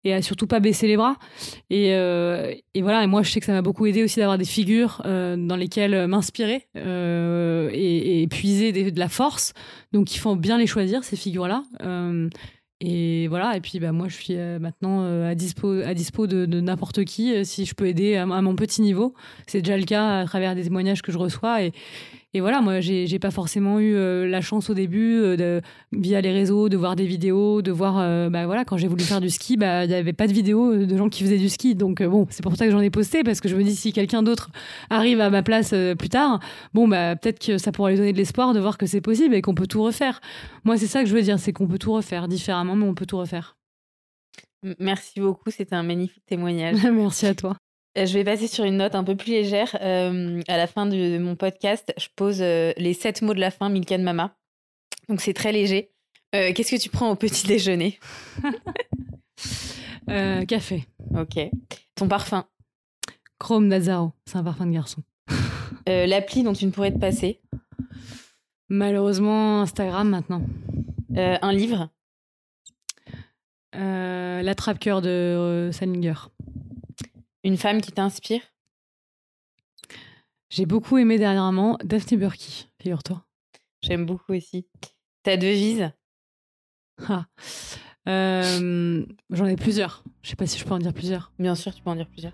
et 0.04 0.14
à 0.14 0.22
surtout 0.22 0.46
pas 0.46 0.60
baisser 0.60 0.86
les 0.86 0.96
bras. 0.96 1.16
Et, 1.70 1.94
euh, 1.94 2.54
voilà, 2.80 3.02
et 3.02 3.08
moi 3.08 3.24
je 3.24 3.32
sais 3.32 3.40
que 3.40 3.46
ça 3.46 3.52
m'a 3.52 3.62
beaucoup 3.62 3.86
aidé 3.86 4.04
aussi 4.04 4.20
d'avoir 4.20 4.38
des 4.38 4.44
figures 4.44 5.02
dans 5.04 5.56
lesquelles 5.56 6.06
m'inspirer 6.06 6.68
et, 6.76 8.28
puiser 8.30 8.70
de 8.70 9.00
la 9.00 9.08
force. 9.08 9.52
Donc 9.92 10.14
il 10.14 10.18
faut 10.18 10.36
bien 10.36 10.58
les 10.58 10.68
choisir, 10.68 11.02
ces 11.02 11.16
figures-là. 11.16 11.64
Et 12.80 13.26
voilà, 13.28 13.56
et 13.56 13.60
puis 13.62 13.80
bah, 13.80 13.92
moi 13.92 14.08
je 14.08 14.14
suis 14.14 14.36
euh, 14.36 14.58
maintenant 14.58 15.02
euh, 15.02 15.30
à 15.30 15.34
dispo, 15.34 16.26
de, 16.26 16.60
n'importe 16.60 17.04
qui 17.04 17.34
euh, 17.34 17.42
si 17.42 17.64
je 17.64 17.74
peux 17.74 17.86
aider 17.86 18.16
à, 18.16 18.26
mon 18.26 18.54
petit 18.54 18.82
niveau. 18.82 19.14
C'est 19.46 19.62
déjà 19.62 19.78
le 19.78 19.84
cas 19.84 20.20
à 20.20 20.24
travers 20.26 20.54
des 20.54 20.64
témoignages 20.64 21.00
que 21.00 21.10
je 21.10 21.16
reçois. 21.16 21.62
Et, 21.62 21.72
et 22.36 22.40
voilà, 22.40 22.60
moi, 22.60 22.80
j'ai 22.80 23.18
pas 23.18 23.30
forcément 23.30 23.80
eu 23.80 23.94
euh, 23.94 24.28
la 24.28 24.42
chance 24.42 24.68
au 24.68 24.74
début, 24.74 25.22
euh, 25.22 25.36
de, 25.38 25.62
via 25.92 26.20
les 26.20 26.32
réseaux, 26.32 26.68
de 26.68 26.76
voir 26.76 26.94
des 26.94 27.06
vidéos, 27.06 27.62
de 27.62 27.72
voir. 27.72 27.96
Euh, 27.98 28.28
bah 28.28 28.44
voilà, 28.44 28.66
quand 28.66 28.76
j'ai 28.76 28.88
voulu 28.88 29.04
faire 29.04 29.22
du 29.22 29.30
ski, 29.30 29.56
bah, 29.56 29.84
il 29.84 29.88
n'y 29.88 29.94
avait 29.94 30.12
pas 30.12 30.26
de 30.26 30.34
vidéos 30.34 30.84
de 30.84 30.96
gens 30.98 31.08
qui 31.08 31.22
faisaient 31.22 31.38
du 31.38 31.48
ski. 31.48 31.74
Donc, 31.74 32.02
bon, 32.02 32.26
c'est 32.28 32.42
pour 32.42 32.54
ça 32.54 32.66
que 32.66 32.72
j'en 32.72 32.80
ai 32.80 32.90
posté, 32.90 33.24
parce 33.24 33.40
que 33.40 33.48
je 33.48 33.56
me 33.56 33.64
dis, 33.64 33.74
si 33.74 33.94
quelqu'un 33.94 34.22
d'autre 34.22 34.50
arrive 34.90 35.22
à 35.22 35.30
ma 35.30 35.42
place 35.42 35.72
plus 35.98 36.10
tard, 36.10 36.40
bon, 36.74 36.86
bah, 36.86 37.16
peut-être 37.16 37.38
que 37.38 37.56
ça 37.56 37.72
pourra 37.72 37.88
lui 37.88 37.96
donner 37.96 38.12
de 38.12 38.18
l'espoir 38.18 38.52
de 38.52 38.60
voir 38.60 38.76
que 38.76 38.84
c'est 38.84 39.00
possible 39.00 39.34
et 39.34 39.40
qu'on 39.40 39.54
peut 39.54 39.66
tout 39.66 39.82
refaire. 39.82 40.20
Moi, 40.64 40.76
c'est 40.76 40.86
ça 40.86 41.02
que 41.02 41.08
je 41.08 41.14
veux 41.14 41.22
dire, 41.22 41.38
c'est 41.38 41.54
qu'on 41.54 41.66
peut 41.66 41.78
tout 41.78 41.94
refaire 41.94 42.28
différemment, 42.28 42.76
mais 42.76 42.86
on 42.86 42.94
peut 42.94 43.06
tout 43.06 43.16
refaire. 43.16 43.56
Merci 44.78 45.20
beaucoup, 45.20 45.50
c'était 45.50 45.74
un 45.74 45.82
magnifique 45.82 46.26
témoignage. 46.26 46.82
Merci 46.92 47.24
à 47.24 47.34
toi. 47.34 47.56
Euh, 47.96 48.04
je 48.04 48.12
vais 48.12 48.24
passer 48.24 48.46
sur 48.46 48.64
une 48.64 48.76
note 48.76 48.94
un 48.94 49.04
peu 49.04 49.16
plus 49.16 49.32
légère. 49.32 49.76
Euh, 49.80 50.42
à 50.48 50.56
la 50.56 50.66
fin 50.66 50.86
de 50.86 51.18
mon 51.18 51.34
podcast, 51.34 51.92
je 51.96 52.08
pose 52.14 52.38
euh, 52.40 52.72
les 52.76 52.94
sept 52.94 53.22
mots 53.22 53.34
de 53.34 53.40
la 53.40 53.50
fin, 53.50 53.68
Milka 53.68 53.96
de 53.96 54.02
Mama. 54.02 54.36
Donc 55.08 55.20
c'est 55.20 55.32
très 55.32 55.52
léger. 55.52 55.90
Qu'est-ce 56.32 56.72
que 56.72 56.80
tu 56.80 56.90
prends 56.90 57.10
au 57.10 57.16
petit 57.16 57.46
déjeuner? 57.46 57.98
Café. 60.46 60.84
Ok. 61.18 61.38
Ton 61.94 62.08
parfum? 62.08 62.44
Chrome 63.38 63.70
d'Azaro. 63.70 64.12
C'est 64.26 64.36
un 64.36 64.44
parfum 64.44 64.66
de 64.66 64.72
garçon. 64.72 65.02
L'appli 65.86 66.42
dont 66.42 66.52
tu 66.52 66.66
ne 66.66 66.72
pourrais 66.72 66.92
te 66.92 66.98
passer? 66.98 67.40
Malheureusement, 68.68 69.62
Instagram 69.62 70.10
maintenant. 70.10 70.42
un 71.16 71.52
livre? 71.54 71.88
L'attrape-cœur 73.72 75.00
de 75.00 75.70
Salinger. 75.72 76.12
Une 77.46 77.56
femme 77.56 77.80
qui 77.80 77.92
t'inspire? 77.92 78.40
J'ai 80.50 80.66
beaucoup 80.66 80.98
aimé 80.98 81.16
dernièrement 81.16 81.78
Daphne 81.84 82.18
Burki, 82.18 82.68
figure-toi. 82.82 83.24
J'aime 83.82 84.04
beaucoup 84.04 84.32
aussi. 84.32 84.66
Ta 85.22 85.36
devise? 85.36 85.92
Ah. 87.08 87.26
Euh, 88.08 89.06
j'en 89.30 89.46
ai 89.46 89.54
plusieurs. 89.54 90.02
Je 90.22 90.30
sais 90.30 90.34
pas 90.34 90.48
si 90.48 90.58
je 90.58 90.64
peux 90.64 90.72
en 90.72 90.80
dire 90.80 90.92
plusieurs. 90.92 91.30
Bien 91.38 91.54
sûr, 91.54 91.72
tu 91.72 91.84
peux 91.84 91.90
en 91.90 91.94
dire 91.94 92.08
plusieurs. 92.08 92.32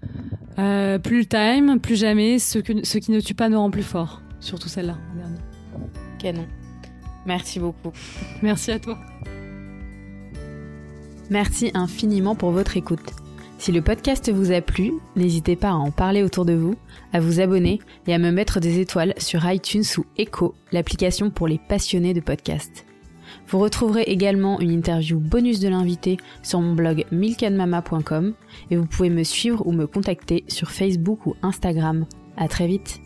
Euh, 0.58 0.98
plus 0.98 1.18
le 1.18 1.26
time, 1.26 1.78
plus 1.78 1.96
jamais. 1.96 2.38
Ce, 2.38 2.58
que, 2.58 2.82
ce 2.82 2.96
qui 2.96 3.10
ne 3.10 3.20
tue 3.20 3.34
pas 3.34 3.50
nous 3.50 3.58
rend 3.58 3.70
plus 3.70 3.82
fort. 3.82 4.22
Surtout 4.40 4.68
celle-là, 4.68 4.96
Canon. 6.18 6.48
Merci 7.26 7.58
beaucoup. 7.58 7.92
Merci 8.40 8.70
à 8.70 8.78
toi. 8.78 8.98
Merci 11.28 11.70
infiniment 11.74 12.34
pour 12.34 12.50
votre 12.50 12.78
écoute. 12.78 13.12
Si 13.62 13.70
le 13.70 13.80
podcast 13.80 14.28
vous 14.28 14.50
a 14.50 14.60
plu, 14.60 14.94
n'hésitez 15.14 15.54
pas 15.54 15.68
à 15.68 15.74
en 15.74 15.92
parler 15.92 16.24
autour 16.24 16.44
de 16.44 16.52
vous, 16.52 16.74
à 17.12 17.20
vous 17.20 17.38
abonner 17.38 17.78
et 18.08 18.12
à 18.12 18.18
me 18.18 18.32
mettre 18.32 18.58
des 18.58 18.80
étoiles 18.80 19.14
sur 19.18 19.48
iTunes 19.48 19.84
ou 19.98 20.04
Echo, 20.18 20.56
l'application 20.72 21.30
pour 21.30 21.46
les 21.46 21.60
passionnés 21.68 22.12
de 22.12 22.18
podcasts. 22.18 22.84
Vous 23.46 23.60
retrouverez 23.60 24.02
également 24.02 24.58
une 24.58 24.72
interview 24.72 25.20
bonus 25.20 25.60
de 25.60 25.68
l'invité 25.68 26.16
sur 26.42 26.60
mon 26.60 26.74
blog 26.74 27.04
milkanmama.com 27.12 28.34
et 28.72 28.76
vous 28.76 28.86
pouvez 28.86 29.10
me 29.10 29.22
suivre 29.22 29.64
ou 29.64 29.70
me 29.70 29.86
contacter 29.86 30.42
sur 30.48 30.72
Facebook 30.72 31.24
ou 31.26 31.36
Instagram. 31.42 32.06
À 32.36 32.48
très 32.48 32.66
vite! 32.66 33.00